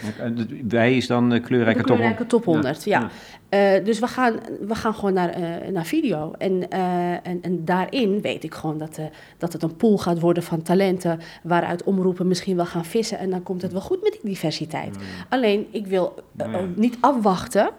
Wij 0.68 0.96
is 0.96 1.06
dan 1.06 1.30
de 1.30 1.40
kleurrijke, 1.40 1.78
de 1.80 1.84
kleurrijke 1.86 2.26
top 2.26 2.44
100. 2.44 2.84
ja. 2.84 3.00
Ja. 3.00 3.08
Eh, 3.48 3.84
dus 3.84 3.98
we 3.98 4.06
gaan, 4.06 4.34
we 4.60 4.74
gaan 4.74 4.94
gewoon 4.94 5.12
naar, 5.12 5.28
eh, 5.30 5.68
naar 5.72 5.84
video. 5.84 6.32
En, 6.38 6.68
eh, 6.70 7.12
en, 7.12 7.38
en 7.42 7.64
daarin 7.64 8.20
weet 8.20 8.44
ik 8.44 8.54
gewoon 8.54 8.78
dat, 8.78 8.98
eh, 8.98 9.04
dat 9.38 9.52
het 9.52 9.62
een 9.62 9.76
pool 9.76 9.98
gaat 9.98 10.20
worden 10.20 10.42
van 10.42 10.62
talenten. 10.62 11.20
waaruit 11.42 11.82
omroepen 11.84 12.26
misschien 12.28 12.56
wel 12.56 12.66
gaan 12.66 12.84
vissen. 12.84 13.18
En 13.18 13.30
dan 13.30 13.42
komt 13.42 13.62
het 13.62 13.72
wel 13.72 13.80
goed 13.80 14.02
met 14.02 14.12
die 14.12 14.30
diversiteit. 14.30 14.96
Alleen, 15.28 15.66
ik 15.70 15.86
wil 15.86 16.14
eh, 16.36 16.46
Nou 16.46 16.62
ja. 16.62 16.68
niet 16.76 16.96
afwachten. 17.00 17.70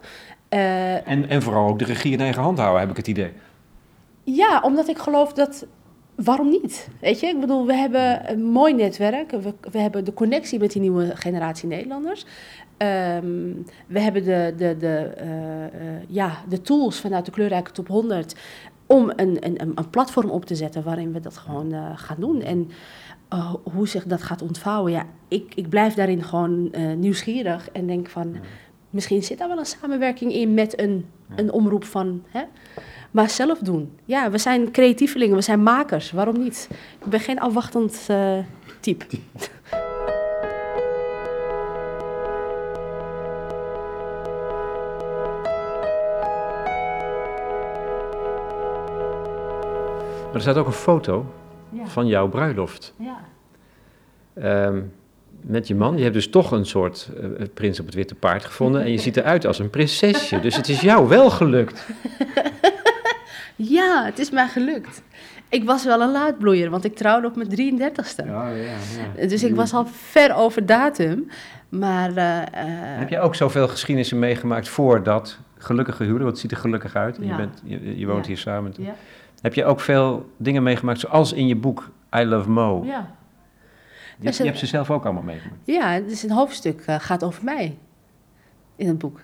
Eh, 0.49 1.07
En, 1.07 1.29
en 1.29 1.41
vooral 1.41 1.67
ook 1.67 1.79
de 1.79 1.85
regie 1.85 2.11
in 2.11 2.19
eigen 2.21 2.41
hand 2.41 2.57
houden, 2.57 2.79
heb 2.81 2.89
ik 2.89 2.97
het 2.97 3.07
idee. 3.07 3.31
Ja, 4.23 4.61
omdat 4.65 4.87
ik 4.89 4.97
geloof 4.97 5.33
dat. 5.33 5.65
Waarom 6.23 6.49
niet? 6.49 6.87
Weet 6.99 7.19
je, 7.19 7.27
ik 7.27 7.39
bedoel, 7.39 7.65
we 7.65 7.73
hebben 7.73 8.31
een 8.31 8.43
mooi 8.43 8.73
netwerk. 8.73 9.31
We, 9.31 9.53
we 9.71 9.79
hebben 9.79 10.05
de 10.05 10.13
connectie 10.13 10.59
met 10.59 10.71
die 10.71 10.81
nieuwe 10.81 11.11
generatie 11.15 11.67
Nederlanders. 11.67 12.25
Ehm, 12.77 13.53
we 13.87 13.99
hebben 13.99 14.23
de, 14.23 14.53
de, 14.57 14.75
de, 14.77 14.97
eh, 15.17 15.65
eh, 15.65 15.71
ja, 16.07 16.31
de 16.49 16.61
tools 16.61 16.99
vanuit 16.99 17.25
de 17.25 17.31
kleurrijke 17.31 17.71
top 17.71 17.87
100 17.87 18.35
om 18.85 19.11
een, 19.15 19.45
een, 19.45 19.61
een- 19.61 19.89
platform 19.89 20.29
op 20.29 20.45
te 20.45 20.55
zetten 20.55 20.83
waarin 20.83 21.13
we 21.13 21.19
dat 21.19 21.37
gewoon 21.37 21.73
eh, 21.73 21.91
gaan 21.95 22.19
doen. 22.19 22.41
En 22.41 22.69
hoe 23.73 23.87
zich 23.87 24.03
dat 24.05 24.21
gaat 24.21 24.41
ontvouwen, 24.41 24.91
ja, 24.91 25.05
ik, 25.27 25.55
ik 25.55 25.69
blijf 25.69 25.93
daarin 25.93 26.23
gewoon 26.23 26.71
nieuwsgierig 26.97 27.69
en 27.71 27.87
denk 27.87 28.09
van, 28.09 28.35
misschien 28.89 29.23
zit 29.23 29.37
daar 29.37 29.47
wel 29.47 29.57
een 29.57 29.65
samenwerking 29.65 30.33
in 30.33 30.53
met 30.53 30.79
een, 30.79 31.05
een 31.35 31.51
omroep 31.51 31.83
van, 31.83 32.23
hè? 32.29 32.41
Maar 33.11 33.29
zelf 33.29 33.59
doen. 33.59 33.91
Ja, 34.05 34.31
we 34.31 34.37
zijn 34.37 34.71
creatievelingen, 34.71 35.35
we 35.35 35.41
zijn 35.41 35.63
makers, 35.63 36.11
waarom 36.11 36.39
niet? 36.39 36.67
Ik 37.03 37.05
ben 37.09 37.19
geen 37.19 37.39
afwachtend 37.39 38.05
eh, 38.07 38.37
type. 38.79 39.05
Maar 50.25 50.33
er 50.35 50.41
staat 50.41 50.57
ook 50.57 50.65
een 50.65 50.71
foto 50.71 51.25
Ja. 51.69 51.85
van 51.87 52.07
jouw 52.07 52.27
bruiloft. 52.29 52.93
Ja. 52.97 53.17
Ehm, 54.33 54.81
met 55.41 55.67
je 55.67 55.75
man. 55.75 55.97
Je 55.97 56.01
hebt 56.01 56.13
dus 56.13 56.29
toch 56.29 56.51
een 56.51 56.65
soort 56.65 57.09
eh, 57.21 57.47
prins 57.53 57.79
op 57.79 57.85
het 57.85 57.95
witte 57.95 58.15
paard 58.15 58.45
gevonden. 58.45 58.81
En 58.83 58.91
je 58.91 58.97
ziet 58.97 59.17
eruit 59.17 59.45
als 59.45 59.59
een 59.59 59.69
prinsesje. 59.69 60.39
Dus 60.39 60.55
het 60.55 60.69
is 60.69 60.81
jou 60.81 61.07
wel 61.07 61.29
gelukt. 61.29 61.85
ja, 63.55 64.05
het 64.05 64.19
is 64.19 64.29
mij 64.29 64.47
gelukt. 64.47 65.01
Ik 65.49 65.63
was 65.63 65.85
wel 65.85 66.01
een 66.01 66.11
laadbloeier, 66.11 66.69
want 66.69 66.83
ik 66.85 66.95
trouwde 66.95 67.27
op 67.27 67.35
mijn 67.35 67.49
33ste. 67.49 68.25
Ja, 68.25 68.49
ja, 68.49 68.75
ja. 69.17 69.27
Dus 69.27 69.43
ik 69.43 69.55
was 69.55 69.73
al 69.73 69.85
ver 69.85 70.35
over 70.35 70.65
datum. 70.65 71.27
Maar 71.69 72.15
eh, 72.15 72.37
eh, 72.41 72.45
Heb 72.99 73.09
je 73.09 73.19
ook 73.19 73.35
zoveel 73.35 73.67
geschiedenissen 73.67 74.19
meegemaakt 74.19 74.67
voor 74.69 75.03
dat 75.03 75.39
gelukkige 75.57 76.03
huwelijk? 76.03 76.23
Want 76.23 76.31
het 76.41 76.41
ziet 76.41 76.51
er 76.51 76.63
gelukkig 76.63 76.95
uit. 76.95 77.17
En 77.17 77.23
Ja. 77.25 77.29
Je, 77.31 77.35
bent, 77.37 77.61
je, 77.63 77.97
je 77.97 78.07
woont 78.07 78.25
hier 78.25 78.37
samen. 78.37 78.73
ja. 78.77 78.93
Heb 79.41 79.53
je 79.53 79.65
ook 79.65 79.79
veel 79.79 80.29
dingen 80.37 80.63
meegemaakt, 80.63 80.99
zoals 80.99 81.33
in 81.33 81.47
je 81.47 81.55
boek 81.55 81.89
I 82.15 82.23
Love 82.25 82.49
Mo? 82.49 82.83
Ja. 82.85 83.09
Je, 84.19 84.25
hebt- 84.25 84.37
je 84.37 84.43
hebt 84.43 84.57
ze 84.57 84.65
zelf 84.65 84.91
ook 84.91 85.03
allemaal 85.03 85.23
meegemaakt. 85.23 85.61
ja, 85.63 85.99
dus 85.99 86.23
een 86.23 86.31
hoofdstuk 86.31 86.81
eh, 86.85 86.95
gaat 86.99 87.23
over 87.23 87.43
mij 87.43 87.77
in 88.75 88.87
het 88.87 88.97
boek. 88.97 89.19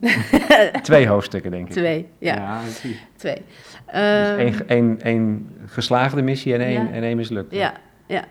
Twee 0.82 1.08
hoofdstukken, 1.08 1.50
denk 1.50 1.66
ik. 1.66 1.72
Twee, 1.72 2.08
ja, 2.18 2.60
precies. 2.62 2.96
twee. 3.16 3.34
Dus 3.34 3.44
Ehm, 3.86 4.38
één, 4.38 4.68
één, 4.68 5.00
één 5.02 5.48
geslaagde 5.66 6.22
missie 6.22 6.54
en 6.54 6.60
één, 6.60 6.84
Ja. 6.86 6.90
en 6.92 7.02
één 7.02 7.16
mislukte. 7.16 7.56
Ja, 7.56 7.72
ja. 8.06 8.24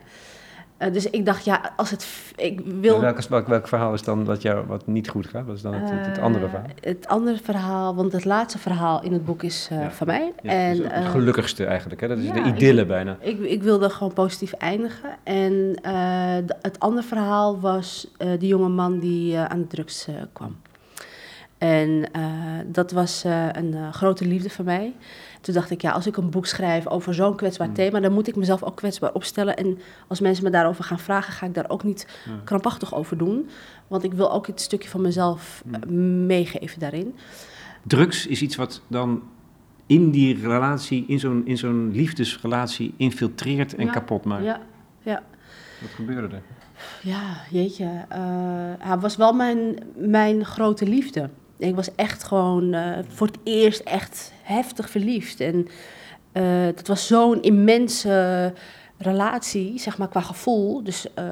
Eh, 0.78 0.94
dus 0.94 1.10
ik 1.10 1.26
dacht, 1.26 1.46
ja, 1.46 1.74
als 1.76 1.90
het... 1.92 2.08
Ik 2.36 2.62
wil... 2.80 3.00
Welk, 3.02 3.22
welk, 3.22 3.48
welk 3.48 3.68
verhaal 3.68 3.94
is 3.94 4.04
dan 4.04 4.24
dat 4.26 4.42
jou 4.42 4.66
wat 4.68 4.88
niet 4.88 5.10
goed 5.10 5.28
gaat? 5.28 5.46
Wat 5.46 5.56
is 5.56 5.62
dan 5.62 5.74
het, 5.74 5.90
het, 5.90 6.06
het 6.06 6.20
andere 6.20 6.46
Eh, 6.46 6.50
verhaal? 6.52 6.70
Het 6.82 7.08
andere 7.08 7.38
verhaal, 7.44 7.96
want 7.96 8.12
het 8.12 8.26
laatste 8.26 8.60
verhaal 8.60 9.04
in 9.04 9.14
het 9.14 9.26
boek 9.26 9.44
is 9.44 9.68
eh, 9.72 9.82
Ja. 9.82 9.92
van 9.92 10.08
mij. 10.08 10.34
Ja, 10.42 10.52
en, 10.52 10.78
dat 10.78 10.86
is 10.86 10.92
ook 10.92 10.94
het 11.04 11.06
gelukkigste 11.12 11.66
eigenlijk. 11.66 12.02
Hè? 12.02 12.08
Dat 12.08 12.18
is 12.18 12.26
ja, 12.26 12.34
de 12.34 12.40
ik- 12.40 12.46
idylle 12.46 12.86
bijna. 12.86 13.18
ik, 13.20 13.40
ik 13.40 13.64
wilde 13.64 13.90
gewoon 13.90 14.14
positief 14.14 14.54
eindigen. 14.54 15.10
En 15.24 15.76
eh, 15.82 15.92
de- 16.46 16.56
het 16.62 16.80
andere 16.80 17.08
verhaal 17.08 17.60
was 17.60 18.08
eh 18.18 18.28
de 18.40 18.48
jonge 18.48 18.70
man 18.70 19.00
die 19.00 19.38
aan 19.38 19.60
de 19.60 19.68
drugs 19.68 20.08
eh, 20.08 20.14
kwam. 20.34 20.56
En 21.66 22.12
eh, 22.12 22.24
dat 22.66 22.92
was 22.92 23.24
eh, 23.24 23.48
een 23.52 23.74
eh, 23.74 23.94
grote 23.94 24.26
liefde 24.26 24.50
voor 24.50 24.66
mij. 24.66 24.94
Toen 25.42 25.54
dacht 25.54 25.72
ik, 25.72 25.82
ja, 25.82 25.92
als 25.92 26.08
ik 26.08 26.18
een 26.18 26.30
boek 26.30 26.46
schrijf 26.46 26.88
over 26.88 27.14
zo'n 27.14 27.36
kwetsbaar 27.36 27.72
thema, 27.72 28.00
dan 28.00 28.14
moet 28.14 28.28
ik 28.28 28.36
mezelf 28.36 28.64
ook 28.64 28.76
kwetsbaar 28.76 29.14
opstellen. 29.14 29.56
En 29.58 29.80
als 30.08 30.20
mensen 30.20 30.44
me 30.44 30.50
daarover 30.50 30.84
gaan 30.84 31.00
vragen, 31.00 31.34
ga 31.34 31.46
ik 31.46 31.54
daar 31.54 31.70
ook 31.70 31.84
niet 31.84 32.08
krampachtig 32.44 32.96
over 32.96 33.18
doen. 33.18 33.50
Want 33.88 34.04
ik 34.04 34.14
wil 34.14 34.32
ook 34.32 34.48
het 34.48 34.62
stukje 34.62 34.90
van 34.90 35.02
mezelf 35.02 35.64
eh, 35.72 35.90
meegeven 36.28 36.80
daarin. 36.80 37.16
Drugs 37.84 38.28
is 38.28 38.42
iets 38.42 38.56
wat 38.56 38.82
dan 38.88 39.24
in 39.86 40.12
die 40.12 40.48
relatie, 40.48 41.06
in 41.08 41.20
zo'n, 41.20 41.46
in 41.46 41.58
zo'n 41.58 41.92
liefdesrelatie, 41.92 42.94
infiltreert 42.98 43.76
en 43.76 43.86
Ja. 43.86 43.92
kapot 43.92 44.26
maakt. 44.26 44.44
Ja, 44.44 44.62
ja. 45.02 45.24
Wat 45.82 45.92
gebeurde 45.92 46.36
er? 46.36 46.42
Ja, 47.02 47.22
jeetje. 47.50 48.06
hij 48.80 48.98
was 48.98 49.16
wel 49.16 49.34
mijn, 49.34 49.76
mijn 49.96 50.46
grote 50.46 50.86
liefde. 50.86 51.30
Ik 51.58 51.76
was 51.76 51.96
echt 51.96 52.24
gewoon 52.24 52.74
eh, 52.74 52.98
voor 53.08 53.28
het 53.28 53.38
eerst 53.44 53.80
echt 53.80 54.32
heftig 54.42 54.90
verliefd. 54.90 55.40
En 55.40 55.68
eh 56.32 56.66
dat 56.76 56.88
was 56.88 57.08
zo'n 57.08 57.42
immense 57.42 58.54
relatie, 58.98 59.80
zeg 59.80 59.98
maar, 59.98 60.08
qua 60.08 60.22
gevoel. 60.22 60.84
Dus 60.84 61.14
eh, 61.14 61.26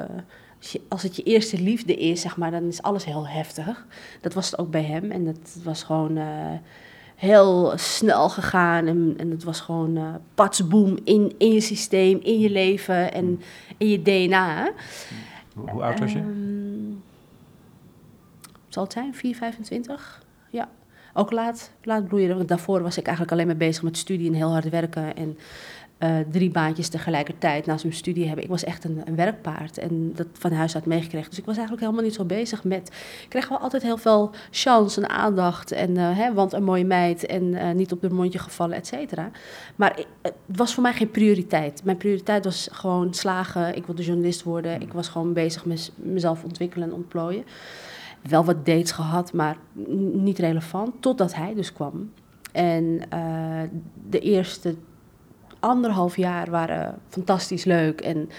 als, 0.59 0.71
je- 0.71 0.81
als 0.89 1.01
het 1.03 1.15
je 1.15 1.23
eerste 1.23 1.61
liefde 1.61 1.95
is, 1.95 2.21
zeg 2.21 2.37
maar, 2.37 2.51
dan 2.51 2.63
is 2.63 2.81
alles 2.81 3.05
heel 3.05 3.27
heftig. 3.27 3.85
Dat 4.21 4.33
was 4.33 4.45
het 4.51 4.59
ook 4.59 4.71
bij 4.71 4.83
hem. 4.83 5.11
En 5.11 5.25
dat 5.25 5.57
was 5.63 5.83
gewoon 5.83 6.19
heel 7.15 7.73
snel 7.75 8.29
gegaan. 8.29 8.87
En, 8.87 9.13
en 9.17 9.31
het 9.31 9.43
was 9.43 9.59
gewoon 9.59 9.97
eh 9.97 10.03
patsboom 10.35 10.97
in, 11.03 11.33
in 11.37 11.51
je 11.53 11.61
systeem, 11.61 12.19
in 12.23 12.39
je 12.39 12.49
leven 12.49 13.13
en 13.13 13.41
in 13.77 13.87
je 13.87 14.01
DNA. 14.01 14.71
Hoe, 15.55 15.69
hoe 15.69 15.83
oud 15.83 15.99
was 15.99 16.11
je? 16.11 16.19
Zal 18.73 18.83
het 18.83 18.93
zijn? 18.93 19.15
4, 19.15 19.35
25? 19.35 20.21
Ja. 20.49 20.69
Ook 21.13 21.31
laat, 21.31 21.71
laat 21.83 22.07
bloeien. 22.07 22.35
Want 22.35 22.47
daarvoor 22.47 22.81
was 22.81 22.97
ik 22.97 23.05
eigenlijk 23.05 23.31
alleen 23.31 23.47
maar 23.47 23.67
bezig 23.67 23.83
met 23.83 23.97
studie 23.97 24.27
en 24.27 24.33
heel 24.33 24.51
hard 24.51 24.69
werken. 24.69 25.15
En 25.15 25.37
eh, 25.97 26.15
drie 26.31 26.51
baantjes 26.51 26.89
tegelijkertijd 26.89 27.65
naast 27.65 27.83
mijn 27.83 27.95
studie 27.95 28.25
hebben. 28.25 28.43
Ik 28.43 28.49
was 28.49 28.63
echt 28.63 28.83
een, 28.83 29.01
een 29.05 29.15
werkpaard 29.15 29.77
en 29.77 30.11
dat 30.15 30.27
van 30.33 30.51
huis 30.51 30.75
uit 30.75 30.85
meegekregen. 30.85 31.29
Dus 31.29 31.39
ik 31.39 31.45
was 31.45 31.57
eigenlijk 31.57 31.85
helemaal 31.85 32.05
niet 32.05 32.15
zo 32.15 32.25
bezig 32.25 32.63
met... 32.63 32.87
Ik 33.21 33.29
kreeg 33.29 33.49
wel 33.49 33.57
altijd 33.57 33.83
heel 33.83 33.97
veel 33.97 34.31
chance 34.51 35.01
en 35.01 35.09
aandacht. 35.09 35.71
En, 35.71 35.97
eh, 35.97 36.17
hè, 36.17 36.33
want 36.33 36.53
een 36.53 36.63
mooie 36.63 36.85
meid 36.85 37.25
en 37.25 37.53
eh, 37.53 37.71
niet 37.71 37.91
op 37.91 38.01
de 38.01 38.09
mondje 38.09 38.39
gevallen, 38.39 38.77
et 38.77 38.87
cetera. 38.87 39.31
Maar 39.75 39.99
het 40.21 40.33
was 40.45 40.73
voor 40.73 40.83
mij 40.83 40.93
geen 40.93 41.11
prioriteit. 41.11 41.83
Mijn 41.83 41.97
prioriteit 41.97 42.43
was 42.43 42.69
gewoon 42.71 43.13
slagen. 43.13 43.75
Ik 43.75 43.85
wilde 43.85 44.03
journalist 44.03 44.43
worden. 44.43 44.81
Ik 44.81 44.93
was 44.93 45.07
gewoon 45.07 45.33
bezig 45.33 45.65
met 45.65 45.91
mezelf 45.95 46.43
ontwikkelen 46.43 46.87
en 46.87 46.93
ontplooien. 46.93 47.43
Wel 48.29 48.43
wat 48.43 48.65
dates 48.65 48.91
gehad, 48.91 49.33
maar 49.33 49.57
niet 50.13 50.39
relevant. 50.39 51.01
Totdat 51.01 51.35
hij 51.35 51.53
dus 51.53 51.73
kwam. 51.73 52.11
En 52.51 52.99
eh, 53.09 53.61
de 54.09 54.19
eerste 54.19 54.75
anderhalf 55.59 56.17
jaar 56.17 56.49
waren 56.49 56.99
fantastisch 57.07 57.63
leuk 57.63 58.01
en 58.01 58.29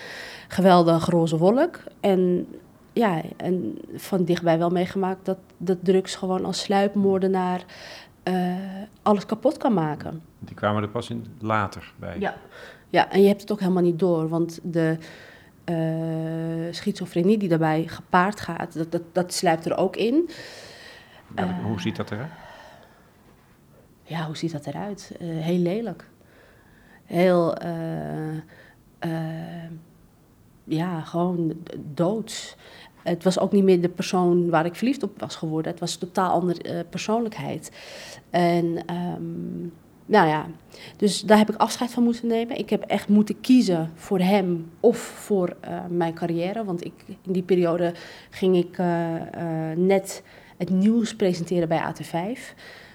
geweldig 0.48 1.06
roze 1.06 1.38
wolk. 1.38 1.80
En 2.00 2.46
ja, 2.92 3.22
en 3.36 3.78
van 3.94 4.24
dichtbij 4.24 4.58
wel 4.58 4.70
meegemaakt 4.70 5.24
dat, 5.24 5.38
dat 5.56 5.78
drugs 5.82 6.14
gewoon 6.14 6.44
als 6.44 6.60
sluipmoordenaar 6.60 7.64
eh, 8.22 8.54
alles 9.02 9.26
kapot 9.26 9.56
kan 9.56 9.74
maken. 9.74 10.22
Die 10.38 10.54
kwamen 10.54 10.82
er 10.82 10.88
pas 10.88 11.10
in 11.10 11.26
later 11.40 11.92
bij. 11.98 12.18
Ja. 12.18 12.34
ja, 12.90 13.10
en 13.10 13.22
je 13.22 13.28
hebt 13.28 13.40
het 13.40 13.52
ook 13.52 13.60
helemaal 13.60 13.82
niet 13.82 13.98
door, 13.98 14.28
want 14.28 14.60
de 14.62 14.98
eh, 15.64 15.74
schizofrenie 16.70 17.38
die 17.38 17.48
daarbij 17.48 17.86
gepaard 17.86 18.40
gaat, 18.40 18.74
dat, 18.74 18.92
dat, 18.92 19.02
dat 19.12 19.32
sluipt 19.32 19.64
er 19.64 19.76
ook 19.76 19.96
in. 19.96 20.30
Eh. 21.34 21.64
hoe 21.64 21.80
ziet 21.80 21.96
dat 21.96 22.10
eruit? 22.10 22.30
Ja, 24.02 24.26
hoe 24.26 24.36
ziet 24.36 24.52
dat 24.52 24.66
eruit? 24.66 25.16
Eh, 25.20 25.28
heel 25.28 25.58
lelijk. 25.58 26.08
Heel, 27.04 27.54
ja, 30.64 31.00
gewoon 31.00 31.52
doods. 31.94 32.56
Het 33.02 33.24
was 33.24 33.38
ook 33.38 33.52
niet 33.52 33.64
meer 33.64 33.80
de 33.80 33.88
persoon 33.88 34.50
waar 34.50 34.64
ik 34.64 34.74
verliefd 34.74 35.02
op 35.02 35.20
was 35.20 35.36
geworden. 35.36 35.70
Het 35.70 35.80
was 35.80 35.92
een 35.92 35.98
totaal 35.98 36.30
andere 36.30 36.84
persoonlijkheid. 36.84 37.70
En 38.30 38.86
ehm, 38.86 39.68
nou 40.06 40.28
ja, 40.28 40.46
dus 40.96 41.20
daar 41.20 41.38
heb 41.38 41.50
ik 41.50 41.56
afscheid 41.56 41.90
van 41.90 42.02
moeten 42.02 42.26
nemen. 42.26 42.58
Ik 42.58 42.70
heb 42.70 42.82
echt 42.82 43.08
moeten 43.08 43.40
kiezen 43.40 43.90
voor 43.94 44.18
hem 44.18 44.70
of 44.80 44.98
voor 44.98 45.56
eh, 45.60 45.78
mijn 45.88 46.14
carrière. 46.14 46.64
Want 46.64 46.84
ik, 46.84 46.92
in 47.06 47.32
die 47.32 47.42
periode 47.42 47.94
ging 48.30 48.56
ik 48.56 48.78
eh, 48.78 49.14
eh, 49.70 49.78
net 49.78 50.22
het 50.56 50.70
nieuws 50.70 51.16
presenteren 51.16 51.68
bij 51.68 51.82
AT5 51.92 52.38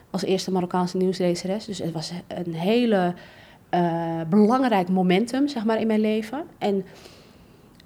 als 0.09 0.23
eerste 0.23 0.51
Marokkaanse 0.51 0.97
nieuwslezeres. 0.97 1.65
Dus 1.65 1.79
het 1.79 1.91
was 1.91 2.11
een 2.27 2.53
hele 2.53 3.13
belangrijk 4.29 4.89
momentum, 4.89 5.47
zeg 5.47 5.65
maar, 5.65 5.79
in 5.79 5.87
mijn 5.87 5.99
leven. 5.99 6.43
En 6.57 6.85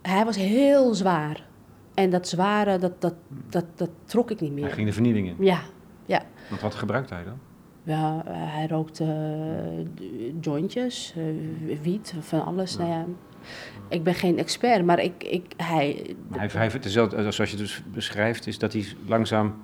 hij 0.01 0.25
was 0.25 0.35
heel 0.35 0.93
zwaar. 0.93 1.45
En 1.93 2.09
dat 2.09 2.27
zware, 2.27 2.77
dat, 2.77 3.01
dat, 3.01 3.13
dat, 3.49 3.65
dat 3.75 3.89
trok 4.05 4.31
ik 4.31 4.39
niet 4.39 4.51
Hij 4.51 4.61
meer. 4.61 4.71
ging 4.71 4.87
de 4.87 4.93
vernieling 4.93 5.27
in. 5.27 5.35
Ja, 5.39 5.59
ja. 6.05 6.21
Want 6.49 6.61
wat 6.61 6.75
gebruikte 6.75 7.13
hij 7.13 7.23
dan? 7.23 7.37
Ja, 7.83 8.23
hij 8.27 8.67
rookte 8.67 9.03
eh, 9.03 10.33
jointjes, 10.41 11.13
eh, 11.17 11.77
wiet, 11.81 12.13
van 12.19 12.45
alles. 12.45 12.77
Nou 12.77 12.89
ja, 12.89 13.05
ik 13.89 14.03
ben 14.03 14.13
geen 14.13 14.37
expert, 14.37 14.85
maar 14.85 14.99
ik, 14.99 15.23
ik, 15.23 15.53
hij, 15.57 16.15
hij, 16.31 16.49
hij, 16.51 16.67
het 16.67 16.85
is 16.85 16.95
wel, 16.95 17.09
zoals 17.09 17.35
je 17.35 17.43
het 17.43 17.57
dus 17.57 17.81
beschrijft, 17.93 18.47
is 18.47 18.59
dat 18.59 18.73
hij 18.73 18.85
langzaam 19.07 19.55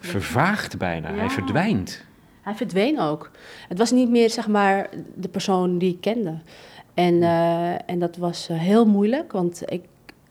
vervaagt 0.00 0.78
bijna. 0.78 1.14
Hij 1.14 1.30
verdwijnt. 1.30 2.04
hij 2.40 2.54
verdween 2.54 3.00
ook. 3.00 3.30
Het 3.68 3.78
was 3.78 3.90
niet 3.90 4.10
meer, 4.10 4.30
zeg 4.30 4.48
maar, 4.48 4.88
de 5.14 5.28
persoon 5.28 5.78
die 5.78 5.92
ik 5.92 6.00
kende. 6.00 6.38
En, 6.94 7.22
eh, 7.22 7.90
en 7.90 7.98
dat 7.98 8.16
was 8.16 8.48
eh, 8.48 8.58
heel 8.58 8.86
moeilijk, 8.86 9.32
want 9.32 9.62
ik, 9.66 9.82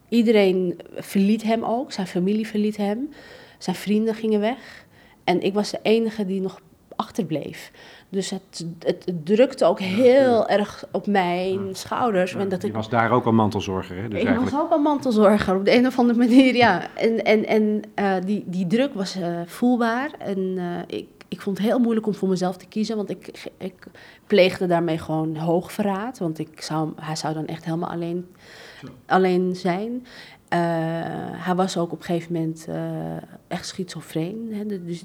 iedereen 0.10 0.80
verliet 0.96 1.44
hem 1.44 1.64
ook. 1.64 1.92
Zijn 1.92 2.08
familie 2.08 2.48
verliet 2.48 2.78
hem. 2.78 3.10
Zijn 3.58 3.76
vrienden 3.76 4.16
gingen 4.16 4.40
weg. 4.40 4.86
En 5.24 5.42
ik 5.42 5.54
was 5.54 5.72
de 5.72 5.80
enige 5.82 6.26
die 6.26 6.42
nog 6.42 6.62
achterbleef. 6.96 7.72
Dus 8.10 8.30
het, 8.30 8.66
het, 8.80 9.14
drukte 9.24 9.66
ook 9.66 9.80
heel 9.80 10.48
erg 10.48 10.86
op 10.92 11.08
mijn 11.08 11.76
schouders. 11.76 12.32
Ja, 12.32 12.40
en 12.40 12.50
dat 12.50 12.62
je 12.62 12.68
ik 12.68 12.74
was 12.74 12.90
daar 12.90 13.12
ook 13.12 13.26
al 13.26 13.32
mantelzorger, 13.32 13.96
hè? 13.96 14.08
Dus 14.08 14.20
ik 14.20 14.26
eigenlijk... 14.26 14.52
was 14.52 14.62
ook 14.62 14.72
al 14.72 14.80
mantelzorger 14.80 15.56
op 15.56 15.66
de 15.66 15.78
een 15.78 15.86
of 15.86 16.00
andere 16.00 16.20
manier, 16.20 16.56
ja. 16.56 16.96
En, 16.96 17.24
en, 17.24 17.46
en 17.46 17.82
eh, 17.96 18.14
die, 18.26 18.44
die 18.48 18.68
druk 18.68 18.94
was 18.94 19.16
eh, 19.16 19.40
voelbaar. 19.46 20.10
En 20.18 20.54
eh, 20.58 20.98
ik, 20.98 21.08
ik 21.28 21.42
vond 21.42 21.58
het 21.58 21.68
heel 21.68 21.80
moeilijk 21.80 22.08
om 22.08 22.14
voor 22.14 22.30
mezelf 22.30 22.58
te 22.58 22.68
kiezen. 22.68 22.96
Want 22.96 23.10
ik, 23.10 23.50
ik 23.58 23.88
pleegde 24.28 24.68
daarmee 24.68 24.98
gewoon 24.98 25.36
hoogverraad. 25.36 26.18
Want 26.18 26.40
ik 26.40 26.62
zou, 26.62 26.92
hij 26.96 27.16
zou 27.16 27.34
dan 27.34 27.46
echt 27.46 27.66
helemaal 27.66 27.90
alleen, 27.90 28.28
alleen 29.06 29.56
zijn. 29.56 30.06
Hij 31.38 31.56
was 31.56 31.78
ook 31.78 31.92
op 31.92 32.00
een 32.00 32.06
gegeven 32.06 32.34
moment 32.34 32.68
echt 33.48 33.68
schizofreen. 33.68 34.50
Hè? 34.54 34.66
Dus 34.86 35.04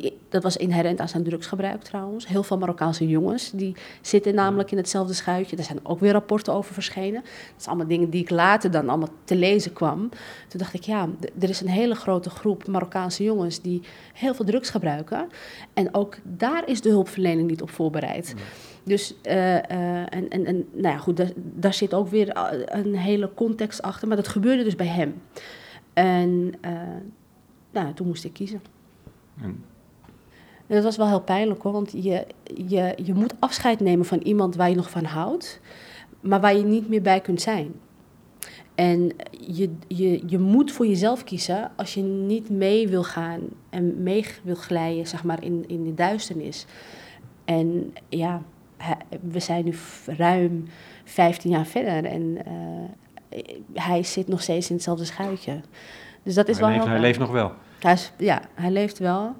die, 0.00 0.18
dat 0.28 0.42
was 0.42 0.56
inherent 0.56 1.00
aan 1.00 1.08
zijn 1.08 1.24
drugsgebruik 1.24 1.82
trouwens. 1.82 2.26
Heel 2.26 2.42
veel 2.42 2.58
Marokkaanse 2.58 3.08
jongens 3.08 3.50
die 3.50 3.76
zitten 4.00 4.34
namelijk 4.34 4.70
in 4.70 4.76
hetzelfde 4.76 5.14
schuitje. 5.14 5.56
Daar 5.56 5.64
zijn 5.64 5.78
ook 5.82 6.00
weer 6.00 6.12
rapporten 6.12 6.52
over 6.52 6.74
verschenen. 6.74 7.20
Dat 7.22 7.32
zijn 7.56 7.68
allemaal 7.68 7.86
dingen 7.86 8.10
die 8.10 8.22
ik 8.22 8.30
later 8.30 8.70
dan 8.70 8.88
allemaal 8.88 9.08
te 9.24 9.36
lezen 9.36 9.72
kwam. 9.72 10.08
Toen 10.48 10.60
dacht 10.60 10.74
ik, 10.74 10.82
ja, 10.82 11.08
er 11.38 11.48
is 11.48 11.60
een 11.60 11.68
hele 11.68 11.94
grote 11.94 12.30
groep 12.30 12.66
Marokkaanse 12.66 13.22
jongens 13.22 13.60
die 13.60 13.82
heel 14.12 14.34
veel 14.34 14.44
drugs 14.44 14.70
gebruiken. 14.70 15.28
En 15.74 15.94
ook 15.94 16.16
daar 16.22 16.68
is 16.68 16.80
de 16.80 16.88
hulpverlening 16.88 17.48
niet 17.48 17.62
op 17.62 17.70
voorbereid. 17.70 18.34
Dus, 18.84 19.14
eh, 19.22 19.56
eh, 19.56 20.06
en, 20.08 20.28
en, 20.28 20.46
en 20.46 20.68
nou 20.72 20.94
ja, 20.94 20.98
goed, 20.98 21.16
daar, 21.16 21.30
daar 21.36 21.74
zit 21.74 21.94
ook 21.94 22.08
weer 22.08 22.28
eh, 22.28 22.82
een 22.82 22.96
hele 22.96 23.34
context 23.34 23.82
achter. 23.82 24.08
Maar 24.08 24.16
dat 24.16 24.28
gebeurde 24.28 24.64
dus 24.64 24.76
bij 24.76 24.86
hem. 24.86 25.22
En 25.92 26.54
nou, 27.70 27.94
toen 27.94 28.06
moest 28.06 28.24
ik 28.24 28.32
kiezen. 28.32 28.60
En- 29.42 29.64
En 30.66 30.74
dat 30.74 30.84
was 30.84 30.96
wel 30.96 31.08
heel 31.08 31.20
pijnlijk 31.20 31.62
hoor, 31.62 31.72
want 31.72 31.92
je, 31.92 32.26
je, 32.66 32.94
je 33.04 33.14
moet 33.14 33.34
afscheid 33.38 33.80
nemen 33.80 34.06
van 34.06 34.18
iemand 34.18 34.56
waar 34.56 34.68
je 34.68 34.76
nog 34.76 34.90
van 34.90 35.04
houdt, 35.04 35.60
maar 36.20 36.40
waar 36.40 36.56
je 36.56 36.64
niet 36.64 36.88
meer 36.88 37.02
bij 37.02 37.20
kunt 37.20 37.40
zijn. 37.40 37.74
En 38.74 39.12
je, 39.30 39.70
je, 39.88 40.22
je 40.26 40.38
moet 40.38 40.72
voor 40.72 40.86
jezelf 40.86 41.24
kiezen 41.24 41.70
als 41.76 41.94
je 41.94 42.02
niet 42.02 42.50
mee 42.50 42.88
wil 42.88 43.04
gaan 43.04 43.40
en 43.70 44.02
mee 44.02 44.26
wil 44.42 44.54
glijden, 44.54 45.06
zeg 45.06 45.24
maar, 45.24 45.44
in, 45.44 45.64
in 45.66 45.84
de 45.84 45.94
duisternis. 45.94 46.66
En 47.44 47.94
ja, 48.08 48.42
we 49.20 49.40
zijn 49.40 49.64
nu 49.64 49.74
ruim 50.06 50.64
15 51.04 51.50
jaar 51.50 51.66
verder 51.66 52.04
en 52.04 52.44
eh, 52.44 53.42
hij 53.72 54.02
zit 54.02 54.28
nog 54.28 54.42
steeds 54.42 54.68
in 54.68 54.74
hetzelfde 54.74 55.04
schuitje. 55.04 55.60
Dus 56.22 56.34
dat 56.34 56.48
is 56.48 56.58
hij, 56.58 56.66
wel 56.66 56.76
leeft, 56.76 56.88
hij 56.88 57.00
leeft 57.00 57.18
nog 57.18 57.30
wel. 57.30 57.52
hij 57.80 57.92
is, 57.92 58.12
ja, 58.18 58.40
hij 58.54 58.70
leeft 58.70 58.98
wel. 58.98 59.34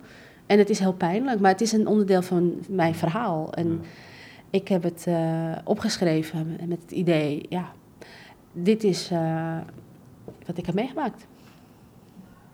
En 0.47 0.59
het 0.59 0.71
is 0.71 0.79
heel 0.79 0.93
pijnlijk, 0.93 1.41
maar 1.41 1.51
het 1.51 1.61
is 1.61 1.73
een 1.73 1.87
onderdeel 1.87 2.23
van 2.23 2.53
mijn 2.69 2.95
verhaal. 2.95 3.53
En 3.53 3.69
Ja. 3.69 3.77
ik 4.51 4.69
heb 4.69 4.83
het 4.83 5.05
eh, 5.09 5.53
opgeschreven 5.65 6.59
met 6.69 6.79
het 6.83 6.91
idee, 6.91 7.47
ja, 7.49 7.73
dit 8.53 8.85
is 8.85 9.11
eh, 9.13 9.57
wat 10.47 10.59
ik 10.59 10.67
heb 10.67 10.75
meegemaakt. 10.75 11.27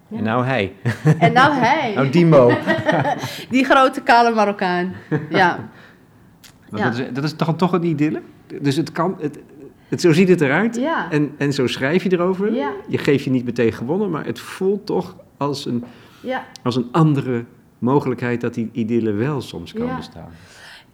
Ja. 0.08 0.18
En 0.18 0.24
nou 0.24 0.44
hij. 0.44 0.72
En 1.18 1.32
nou 1.32 1.52
hij, 1.64 1.94
Nou 1.94 2.10
Dimo. 2.10 2.52
die 3.50 3.64
grote 3.64 4.00
kale 4.02 4.34
Marokkaan. 4.34 4.92
Ja. 5.30 5.70
Dat, 6.70 6.98
is, 6.98 7.12
dat 7.12 7.24
is 7.24 7.32
toch, 7.32 7.56
toch 7.56 7.72
een 7.72 7.84
idylle? 7.84 8.22
Dus 8.62 8.76
het 8.76 8.92
kan... 8.92 9.16
Het, 9.20 9.38
het, 9.88 10.00
zo 10.00 10.12
ziet 10.12 10.28
het 10.28 10.40
eruit. 10.40 10.76
ja, 10.76 11.10
En, 11.10 11.32
en 11.38 11.52
zo 11.52 11.66
schrijf 11.66 12.02
je 12.02 12.12
erover. 12.12 12.54
Ja. 12.54 12.72
Je 12.88 12.98
geeft 12.98 13.24
je 13.24 13.30
niet 13.30 13.44
meteen 13.44 13.72
gewonnen, 13.72 14.10
maar 14.10 14.24
het 14.24 14.38
voelt 14.40 14.86
toch 14.86 15.16
als 15.36 15.66
een, 15.66 15.84
ja. 16.20 16.44
als 16.62 16.76
een 16.76 16.88
andere 16.92 17.44
mogelijkheid 17.82 18.40
dat 18.40 18.54
die 18.54 18.68
idylle 18.72 19.12
wel 19.12 19.40
soms 19.40 19.72
kan 19.72 19.86
Ja. 19.86 19.96
bestaan. 19.96 20.28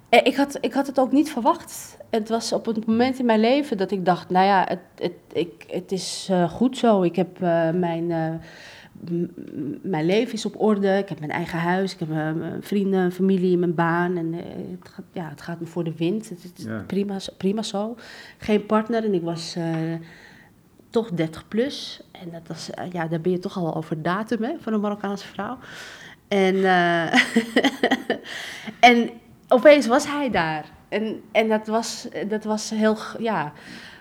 Eh, 0.08 0.20
Ik 0.24 0.36
had, 0.36 0.58
ik 0.60 0.72
had 0.72 0.86
het 0.86 1.00
ook 1.00 1.12
niet 1.12 1.30
verwacht. 1.32 1.96
Het 2.10 2.28
was 2.28 2.52
op 2.52 2.66
een 2.66 2.82
moment 2.86 3.18
in 3.18 3.24
mijn 3.26 3.40
leven 3.40 3.76
dat 3.76 3.90
ik 3.90 4.04
dacht, 4.04 4.30
nou 4.30 4.46
ja, 4.46 4.64
het, 4.68 4.78
het, 4.98 5.12
ik, 5.32 5.64
het 5.68 5.92
is 5.92 6.26
eh, 6.30 6.50
goed 6.50 6.76
zo. 6.78 7.02
Ik 7.02 7.16
heb 7.16 7.42
eh, 7.42 7.70
mijn, 7.70 8.06
mijn 9.82 10.06
leven 10.06 10.32
is 10.34 10.46
op 10.46 10.60
orde. 10.60 10.88
Ik 10.98 11.08
heb 11.08 11.18
mijn 11.18 11.30
eigen 11.30 11.58
huis. 11.58 11.92
Ik 11.92 11.98
heb 11.98 12.08
mijn 12.08 12.62
vrienden, 12.62 13.12
familie, 13.12 13.56
mijn 13.58 13.74
baan. 13.74 14.16
En 14.16 14.32
het, 14.32 14.88
gaat, 14.88 15.04
ja, 15.12 15.28
het 15.28 15.40
gaat 15.40 15.60
me 15.60 15.66
voor 15.66 15.84
de 15.84 15.94
wind. 15.96 16.28
Het, 16.28 16.52
is 16.56 16.64
Ja. 16.64 16.84
prima, 16.86 17.18
zo- 17.18 17.32
prima 17.36 17.62
zo. 17.62 17.96
Geen 18.38 18.66
partner 18.66 19.04
en 19.04 19.14
ik 19.14 19.22
was 19.22 19.56
toch 20.90 21.10
30 21.10 21.48
plus. 21.48 22.00
En 22.12 22.30
dat 22.32 22.42
was, 22.48 22.70
ja, 22.92 23.06
daar 23.06 23.20
ben 23.20 23.32
je 23.32 23.38
toch 23.38 23.56
al 23.56 23.74
over 23.74 24.02
datum 24.02 24.42
hè, 24.42 24.52
voor 24.60 24.72
een 24.72 24.80
Marokkaanse 24.80 25.26
vrouw. 25.26 25.58
En, 26.28 26.54
eh, 26.64 27.14
en 28.90 29.10
opeens 29.48 29.86
was 29.86 30.06
hij 30.06 30.30
daar. 30.30 30.64
En, 30.88 31.20
en 31.32 31.48
dat, 31.48 31.66
was, 31.66 32.08
dat 32.28 32.44
was 32.44 32.70
heel 32.70 32.96
ja, 33.18 33.52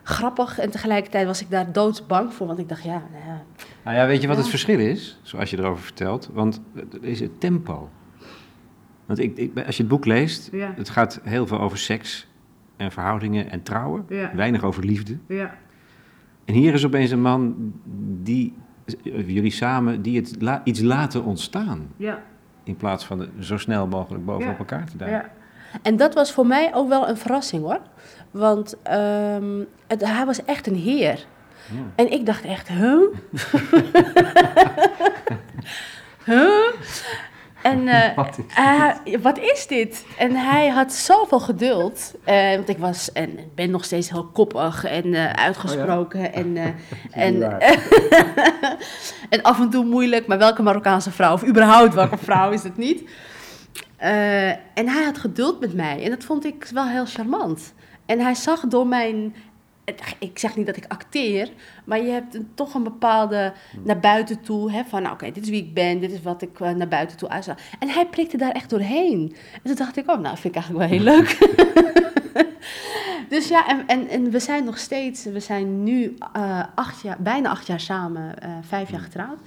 grappig. 0.03 0.59
En 0.59 0.69
tegelijkertijd 0.71 1.25
was 1.25 1.41
ik 1.41 1.49
daar 1.49 1.71
doodsbang 1.71 2.33
voor. 2.33 2.47
Want 2.47 2.59
ik 2.59 2.69
dacht, 2.69 2.83
ja, 2.83 3.01
nou 3.11 3.23
ja, 3.27 3.43
Nou 3.83 3.97
ja, 3.97 4.05
weet 4.07 4.21
je 4.21 4.27
wat 4.27 4.35
Ja. 4.35 4.41
het 4.41 4.51
verschil 4.51 4.79
is, 4.79 5.19
zoals 5.21 5.49
je 5.49 5.57
erover 5.57 5.83
vertelt? 5.83 6.29
Want 6.33 6.61
het 6.75 6.97
is 7.01 7.19
het 7.19 7.39
tempo. 7.39 7.89
Want 9.05 9.19
ik, 9.19 9.37
ik, 9.37 9.51
als 9.65 9.75
je 9.77 9.81
het 9.83 9.91
boek 9.91 10.05
leest, 10.05 10.49
Ja. 10.51 10.73
het 10.75 10.89
gaat 10.89 11.19
heel 11.23 11.47
veel 11.47 11.59
over 11.59 11.77
seks 11.77 12.27
en 12.77 12.91
verhoudingen 12.91 13.49
en 13.51 13.63
trouwen. 13.63 14.05
Weinig 14.33 14.63
over 14.63 14.85
liefde. 14.85 15.17
ja, 15.27 15.57
En 16.45 16.53
hier 16.53 16.73
is 16.73 16.85
opeens 16.85 17.11
een 17.11 17.21
man 17.21 17.55
die, 18.23 18.53
jullie 19.03 19.51
samen, 19.51 20.01
die 20.01 20.17
het 20.19 20.35
la- 20.39 20.61
iets 20.63 20.81
laten 20.81 21.23
ontstaan. 21.23 21.87
ja. 21.97 22.19
In 22.63 22.75
plaats 22.75 23.05
van 23.05 23.27
zo 23.39 23.57
snel 23.57 23.87
mogelijk 23.87 24.25
bovenop 24.25 24.51
Ja. 24.53 24.57
elkaar 24.59 24.85
te 24.89 24.97
duiken. 24.97 25.19
Ja. 25.19 25.79
En 25.81 25.95
dat 25.95 26.13
was 26.13 26.31
voor 26.31 26.47
mij 26.47 26.71
ook 26.73 26.89
wel 26.89 27.07
een 27.09 27.17
verrassing 27.17 27.63
hoor. 27.63 27.79
Want 28.31 28.75
ehm, 28.83 29.59
het, 29.87 30.05
hij 30.05 30.25
was 30.25 30.45
echt 30.45 30.67
een 30.67 30.75
heer. 30.75 31.25
Ja. 31.71 31.79
En 31.95 32.11
ik 32.11 32.25
dacht 32.25 32.43
echt, 32.45 32.67
huh? 32.67 33.01
huh? 36.25 36.71
En 37.71 37.87
eh, 37.97 38.15
Wat 38.15 38.39
is 39.03 39.15
wat 39.21 39.39
is 39.39 39.67
dit? 39.67 40.05
En 40.17 40.35
hij 40.35 40.67
had 40.67 40.93
zoveel 40.93 41.39
geduld. 41.39 42.13
eh, 42.23 42.55
want 42.55 42.69
ik 42.69 42.77
was 42.77 43.11
en 43.11 43.39
ben 43.55 43.71
nog 43.71 43.83
steeds 43.83 44.09
heel 44.09 44.25
koppig 44.25 44.83
en 44.83 45.13
eh, 45.13 45.29
uitgesproken. 45.29 46.33
En, 46.33 46.57
eh, 46.57 46.65
en, 47.25 47.59
en 49.29 49.41
af 49.41 49.59
en 49.59 49.69
toe 49.69 49.85
moeilijk. 49.85 50.27
Maar 50.27 50.37
welke 50.37 50.61
Marokkaanse 50.63 51.11
vrouw, 51.11 51.33
of 51.33 51.45
überhaupt 51.47 51.93
welke 51.93 52.17
vrouw 52.17 52.51
is 52.51 52.63
het 52.63 52.77
niet? 52.77 53.09
En 54.73 54.87
hij 54.87 55.03
had 55.03 55.17
geduld 55.17 55.59
met 55.59 55.73
mij. 55.73 56.03
En 56.03 56.09
dat 56.09 56.23
vond 56.23 56.45
ik 56.45 56.67
wel 56.73 56.87
heel 56.87 57.05
charmant. 57.05 57.73
En 58.05 58.19
hij 58.19 58.35
zag 58.35 58.59
door 58.59 58.87
mijn. 58.87 59.35
Ik 60.19 60.39
zeg 60.39 60.55
niet 60.55 60.65
dat 60.65 60.77
ik 60.77 60.85
acteer, 60.87 61.49
maar 61.85 62.01
je 62.01 62.11
hebt 62.11 62.35
een, 62.35 62.49
toch 62.53 62.73
een 62.73 62.83
bepaalde 62.83 63.53
naar 63.83 63.99
buiten 63.99 64.41
toe. 64.41 64.71
Hè, 64.71 64.83
van, 64.83 65.01
nou, 65.01 65.13
oké, 65.13 65.31
dit 65.31 65.43
is 65.43 65.49
wie 65.49 65.63
ik 65.63 65.73
ben, 65.73 65.99
dit 65.99 66.11
is 66.11 66.21
wat 66.21 66.41
ik 66.41 66.59
eh, 66.59 66.71
naar 66.71 66.87
buiten 66.87 67.17
toe 67.17 67.29
uitstraal. 67.29 67.57
En 67.79 67.89
hij 67.89 68.07
prikte 68.07 68.37
daar 68.37 68.51
echt 68.51 68.69
doorheen. 68.69 69.35
En 69.53 69.61
toen 69.63 69.75
dacht 69.75 69.97
ik, 69.97 70.09
oh, 70.09 70.19
nou, 70.19 70.37
vind 70.37 70.55
ik 70.55 70.61
eigenlijk 70.61 70.89
wel 70.89 70.99
heel 70.99 71.15
leuk. 71.15 71.37
dus 73.33 73.47
ja, 73.47 73.67
en, 73.67 73.87
en, 73.87 74.07
en 74.07 74.31
we 74.31 74.39
zijn 74.39 74.63
nog 74.63 74.77
steeds, 74.77 75.23
we 75.23 75.39
zijn 75.39 75.83
nu 75.83 76.15
eh, 76.33 76.63
acht 76.75 77.01
jaar, 77.01 77.17
bijna 77.19 77.49
acht 77.49 77.67
jaar 77.67 77.79
samen, 77.79 78.39
eh, 78.39 78.49
vijf 78.61 78.91
jaar 78.91 79.01
getrouwd. 79.01 79.39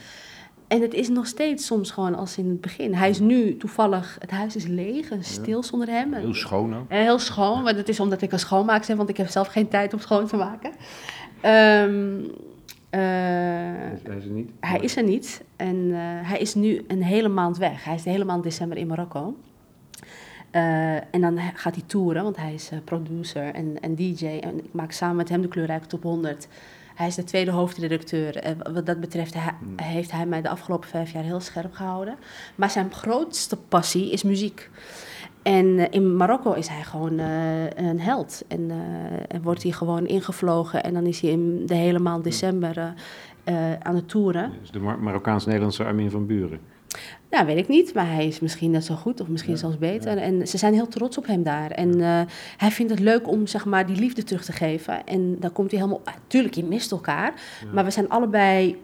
En 0.71 0.81
het 0.83 0.95
is 0.95 1.09
nog 1.09 1.27
steeds 1.27 1.67
soms 1.67 1.91
gewoon 1.91 2.15
als 2.15 2.39
in 2.39 2.49
het 2.49 2.61
begin. 2.61 2.95
Hij 2.95 3.11
is 3.11 3.19
nu 3.19 3.57
toevallig, 3.57 4.17
het 4.21 4.31
huis 4.31 4.57
is 4.57 4.67
leeg 4.67 5.11
en 5.11 5.25
stil 5.25 5.63
zonder 5.63 5.89
hem. 5.89 6.13
Heel 6.15 6.35
schoon 6.35 6.77
ook. 6.77 6.85
En 6.89 7.03
heel 7.03 7.19
schoon, 7.19 7.63
maar 7.63 7.75
dat 7.77 7.89
is 7.89 8.01
omdat 8.01 8.23
ik 8.23 8.33
een 8.33 8.39
schoonmaakster 8.39 8.87
ben, 8.87 8.97
want 8.97 9.09
ik 9.09 9.17
heb 9.17 9.29
zelf 9.29 9.49
geen 9.49 9.69
tijd 9.69 9.93
om 9.93 9.99
schoon 9.99 10.27
te 10.27 10.37
maken. 10.37 10.71
Ehm, 11.41 12.21
eh, 12.91 13.01
Hij 13.01 14.17
is 14.17 14.25
er 14.25 14.31
niet. 14.31 14.51
hij 14.61 14.79
is 14.81 14.97
er 14.97 15.03
niet 15.03 15.43
en 15.57 15.91
eh, 15.91 15.99
hij 16.29 16.39
is 16.39 16.55
nu 16.55 16.85
een 16.87 17.03
hele 17.03 17.29
maand 17.29 17.59
weg. 17.59 17.85
Hij 17.85 17.95
is 17.95 18.03
de 18.03 18.11
hele 18.11 18.25
maand 18.25 18.43
december 18.43 18.79
in 18.79 18.87
Marokko. 18.87 19.37
Eh, 20.51 20.95
en 20.95 21.21
dan 21.21 21.39
gaat 21.55 21.75
hij 21.75 21.85
toeren, 21.87 22.23
want 22.23 22.37
hij 22.37 22.55
is 22.55 22.71
eh, 22.71 22.79
producer 22.85 23.55
en, 23.55 23.81
en 23.81 23.95
DJ. 23.95 24.27
En 24.27 24.59
ik 24.59 24.73
maak 24.73 24.93
samen 24.93 25.17
met 25.17 25.29
hem 25.29 25.41
de 25.43 25.49
kleurrijke 25.49 25.87
top 25.87 26.03
100. 26.03 26.49
Hij 27.01 27.09
is 27.09 27.15
de 27.15 27.25
tweede 27.25 27.51
hoofdredacteur. 27.51 28.37
En 28.37 28.57
wat 28.73 28.87
dat 28.87 29.01
betreft 29.01 29.35
hij- 29.35 29.55
Hmm. 29.59 29.73
heeft 29.77 30.11
hij 30.11 30.27
mij 30.27 30.43
de 30.43 30.49
afgelopen 30.49 30.89
vijf 30.89 31.13
jaar 31.13 31.23
heel 31.23 31.41
scherp 31.41 31.73
gehouden. 31.75 32.15
Maar 32.55 32.71
zijn 32.71 32.93
grootste 32.93 33.57
passie 33.57 34.11
is 34.13 34.23
muziek. 34.23 34.71
En 35.43 35.79
eh, 35.79 35.87
in 35.91 36.17
Marokko 36.17 36.53
is 36.53 36.69
hij 36.69 36.83
gewoon 36.83 37.19
eh, 37.19 37.65
een 37.77 38.01
held. 38.01 38.45
En, 38.49 38.71
eh, 38.71 38.77
en 39.37 39.43
wordt 39.43 39.63
hij 39.63 39.73
gewoon 39.73 40.07
ingevlogen. 40.07 40.83
En 40.83 40.95
dan 40.95 41.07
is 41.07 41.21
hij 41.21 41.31
in 41.31 41.67
de 41.67 41.75
hele 41.75 41.99
maand 41.99 42.25
december 42.25 42.79
eh, 42.79 42.89
eh, 43.73 43.81
aan 43.83 43.95
het 43.95 44.09
toeren. 44.09 44.53
Dus 44.61 44.71
de 44.71 44.79
Mar- 44.81 44.99
Marokkaans-Nederlandse 44.99 45.85
Armin 45.85 46.11
van 46.11 46.27
Buren. 46.27 46.61
Nou, 47.31 47.47
weet 47.47 47.57
ik 47.57 47.69
niet, 47.69 47.95
maar 47.95 48.13
hij 48.13 48.27
is 48.27 48.41
misschien 48.41 48.71
net 48.71 48.85
zo 48.85 48.95
goed 48.95 49.21
of 49.21 49.29
misschien 49.29 49.57
zelfs 49.57 49.79
beter. 49.79 50.19
En 50.19 50.49
ze 50.49 50.59
zijn 50.59 50.75
heel 50.75 50.89
trots 50.89 51.19
op 51.19 51.27
hem 51.27 51.43
daar. 51.43 51.71
En 51.71 52.01
eh, 52.01 52.21
hij 52.57 52.71
vindt 52.71 52.91
het 52.91 53.01
leuk 53.01 53.29
om 53.29 53.47
zeg 53.47 53.65
maar, 53.65 53.87
die 53.87 53.97
liefde 53.97 54.23
terug 54.23 54.45
te 54.45 54.53
geven. 54.53 55.07
En 55.07 55.37
daar 55.39 55.51
komt 55.51 55.71
hij 55.71 55.81
helemaal... 55.81 56.03
Tuurlijk, 56.27 56.55
je 56.55 56.65
mist 56.65 56.91
elkaar. 56.91 57.33
Maar 57.73 57.85
we 57.85 57.91
zijn 57.91 58.09
allebei 58.09 58.77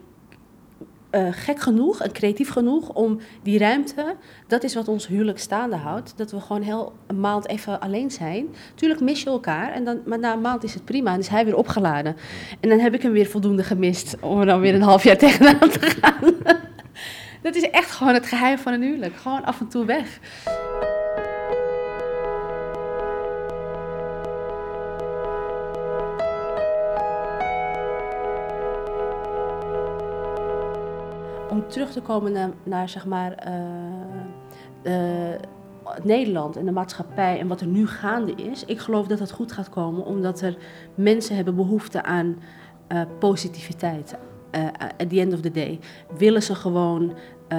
eh, 1.11 1.27
gek 1.31 1.61
genoeg 1.61 2.01
en 2.01 2.13
creatief 2.13 2.51
genoeg 2.51 2.89
om 2.89 3.19
die 3.43 3.59
ruimte... 3.59 4.15
Dat 4.47 4.63
is 4.63 4.75
wat 4.75 4.89
ons 4.89 5.07
huwelijk 5.07 5.39
staande 5.39 5.77
houdt. 5.77 6.13
Dat 6.17 6.31
we 6.31 6.41
gewoon 6.41 6.63
heel 6.63 6.93
een 7.07 7.21
maand 7.21 7.49
even 7.49 7.81
alleen 7.81 8.11
zijn. 8.11 8.47
Tuurlijk 8.75 9.01
mis 9.01 9.23
je 9.23 9.31
elkaar, 9.31 9.73
en 9.73 9.85
dan, 9.85 10.01
maar 10.05 10.19
na 10.19 10.33
een 10.33 10.41
maand 10.41 10.65
is 10.65 10.75
het 10.75 10.85
prima. 10.85 11.13
En 11.13 11.19
is 11.19 11.29
hij 11.29 11.45
weer 11.45 11.57
opgeladen. 11.57 12.17
En 12.61 12.69
dan 12.69 12.79
heb 12.79 12.95
ik 12.95 13.03
hem 13.03 13.13
weer 13.13 13.27
voldoende 13.27 13.65
gemist 13.65 14.17
om 14.21 14.41
er 14.41 14.47
dan 14.47 14.61
weer 14.61 14.75
een 14.75 14.83
half 14.83 15.05
jaar 15.05 15.19
tegenaan 15.19 15.71
te 15.71 15.81
gaan. 15.81 16.35
Dat 17.47 17.55
is 17.55 17.71
echt 17.71 17.91
gewoon 17.91 18.15
het 18.15 18.27
geheim 18.27 18.59
van 18.59 18.73
een 18.73 18.83
huwelijk. 18.83 19.17
Gewoon 19.17 19.45
af 19.45 19.61
en 19.61 19.69
toe 19.69 19.85
weg. 19.85 20.19
Om 31.51 31.69
terug 31.69 31.93
te 31.93 32.01
komen 32.03 32.33
naar, 32.33 32.51
naar 32.63 32.89
zeg 32.89 33.07
maar, 33.07 33.33
eh, 34.83 35.41
Nederland 36.03 36.57
en 36.57 36.65
de 36.65 36.73
maatschappij 36.73 37.39
en 37.41 37.49
wat 37.49 37.61
er 37.61 37.67
nu 37.67 37.87
gaande 37.87 38.33
is. 38.33 38.65
Ik 38.65 38.79
geloof 38.79 39.07
dat 39.07 39.19
het 39.19 39.31
goed 39.31 39.53
gaat 39.53 39.69
komen, 39.69 40.05
omdat 40.05 40.41
er 40.41 40.57
mensen 40.95 41.37
hebben 41.37 41.55
behoefte 41.55 42.03
aan 42.03 42.37
eh, 42.87 43.03
positiviteit. 43.19 44.17
At 44.99 45.09
the 45.09 45.21
end 45.21 45.33
of 45.33 45.41
the 45.41 45.51
day 45.51 45.79
willen 46.19 46.43
ze 46.43 46.55
gewoon 46.55 47.15
eh 47.49 47.59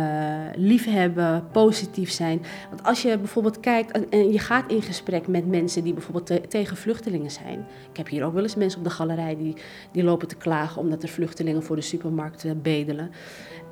liefhebben, 0.55 1.47
positief 1.51 2.11
zijn. 2.11 2.41
Want 2.69 2.83
als 2.83 3.01
je 3.01 3.17
bijvoorbeeld 3.17 3.59
kijkt 3.59 4.09
en, 4.09 4.31
je 4.31 4.39
gaat 4.39 4.71
in 4.71 4.81
gesprek 4.81 5.27
met 5.27 5.47
mensen 5.47 5.83
die 5.83 5.93
bijvoorbeeld 5.93 6.25
te- 6.25 6.41
tegen 6.47 6.77
vluchtelingen 6.77 7.31
zijn. 7.31 7.65
Ik 7.91 7.97
heb 7.97 8.07
hier 8.07 8.23
ook 8.25 8.33
wel 8.33 8.43
eens 8.43 8.55
mensen 8.55 8.79
op 8.79 8.85
de 8.85 8.91
galerij 8.91 9.37
die, 9.37 9.55
die 9.91 10.03
lopen 10.03 10.27
te 10.27 10.35
klagen 10.35 10.81
omdat 10.81 11.03
er 11.03 11.09
vluchtelingen 11.09 11.63
voor 11.63 11.75
de 11.75 11.81
supermarkt 11.81 12.45
eh, 12.45 12.51
bedelen. 12.61 13.11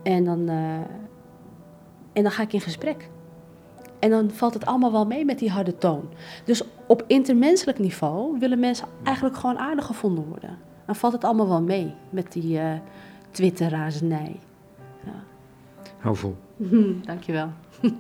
En 0.04 0.24
dan, 0.24 0.50
eh, 0.50 0.74
en 2.14 2.24
dan 2.24 2.32
ga 2.32 2.44
ik 2.44 2.54
in 2.54 2.62
gesprek. 2.62 3.10
En 4.00 4.10
dan 4.10 4.32
valt 4.32 4.54
het 4.54 4.66
allemaal 4.66 4.92
wel 4.92 5.06
mee 5.06 5.26
met 5.26 5.40
die 5.40 5.50
harde 5.52 5.78
toon. 5.78 6.10
Dus 6.44 6.64
op 6.88 7.04
intermenselijk 7.08 7.80
niveau 7.80 8.40
willen 8.40 8.60
mensen 8.60 8.88
eigenlijk 9.04 9.38
gewoon 9.38 9.58
aardig 9.58 9.86
gevonden 9.86 10.26
worden. 10.28 10.58
Dan 10.86 10.96
valt 10.96 11.14
het 11.14 11.24
allemaal 11.24 11.48
wel 11.48 11.62
mee 11.62 11.94
met 12.10 12.32
die 12.32 12.60
eh 12.60 12.74
Twitter-razernij. 13.32 14.40
Hou 16.06 16.16
vol. 16.16 16.36
Dankjewel. 17.10 17.50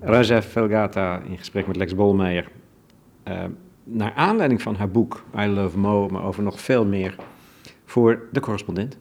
Raja 0.00 0.42
Felgata 0.42 1.20
in 1.20 1.38
gesprek 1.38 1.66
met 1.66 1.76
Lex 1.76 1.94
Bolmeijer. 1.94 2.50
Eh, 3.22 3.44
naar 3.84 4.12
aanleiding 4.14 4.62
van 4.62 4.74
haar 4.74 4.90
boek 4.90 5.24
I 5.38 5.46
Love 5.46 5.78
Mo, 5.78 6.08
maar 6.08 6.24
over 6.24 6.42
nog 6.42 6.60
veel 6.60 6.86
meer, 6.86 7.16
voor 7.84 8.28
de 8.32 8.40
correspondent. 8.40 8.98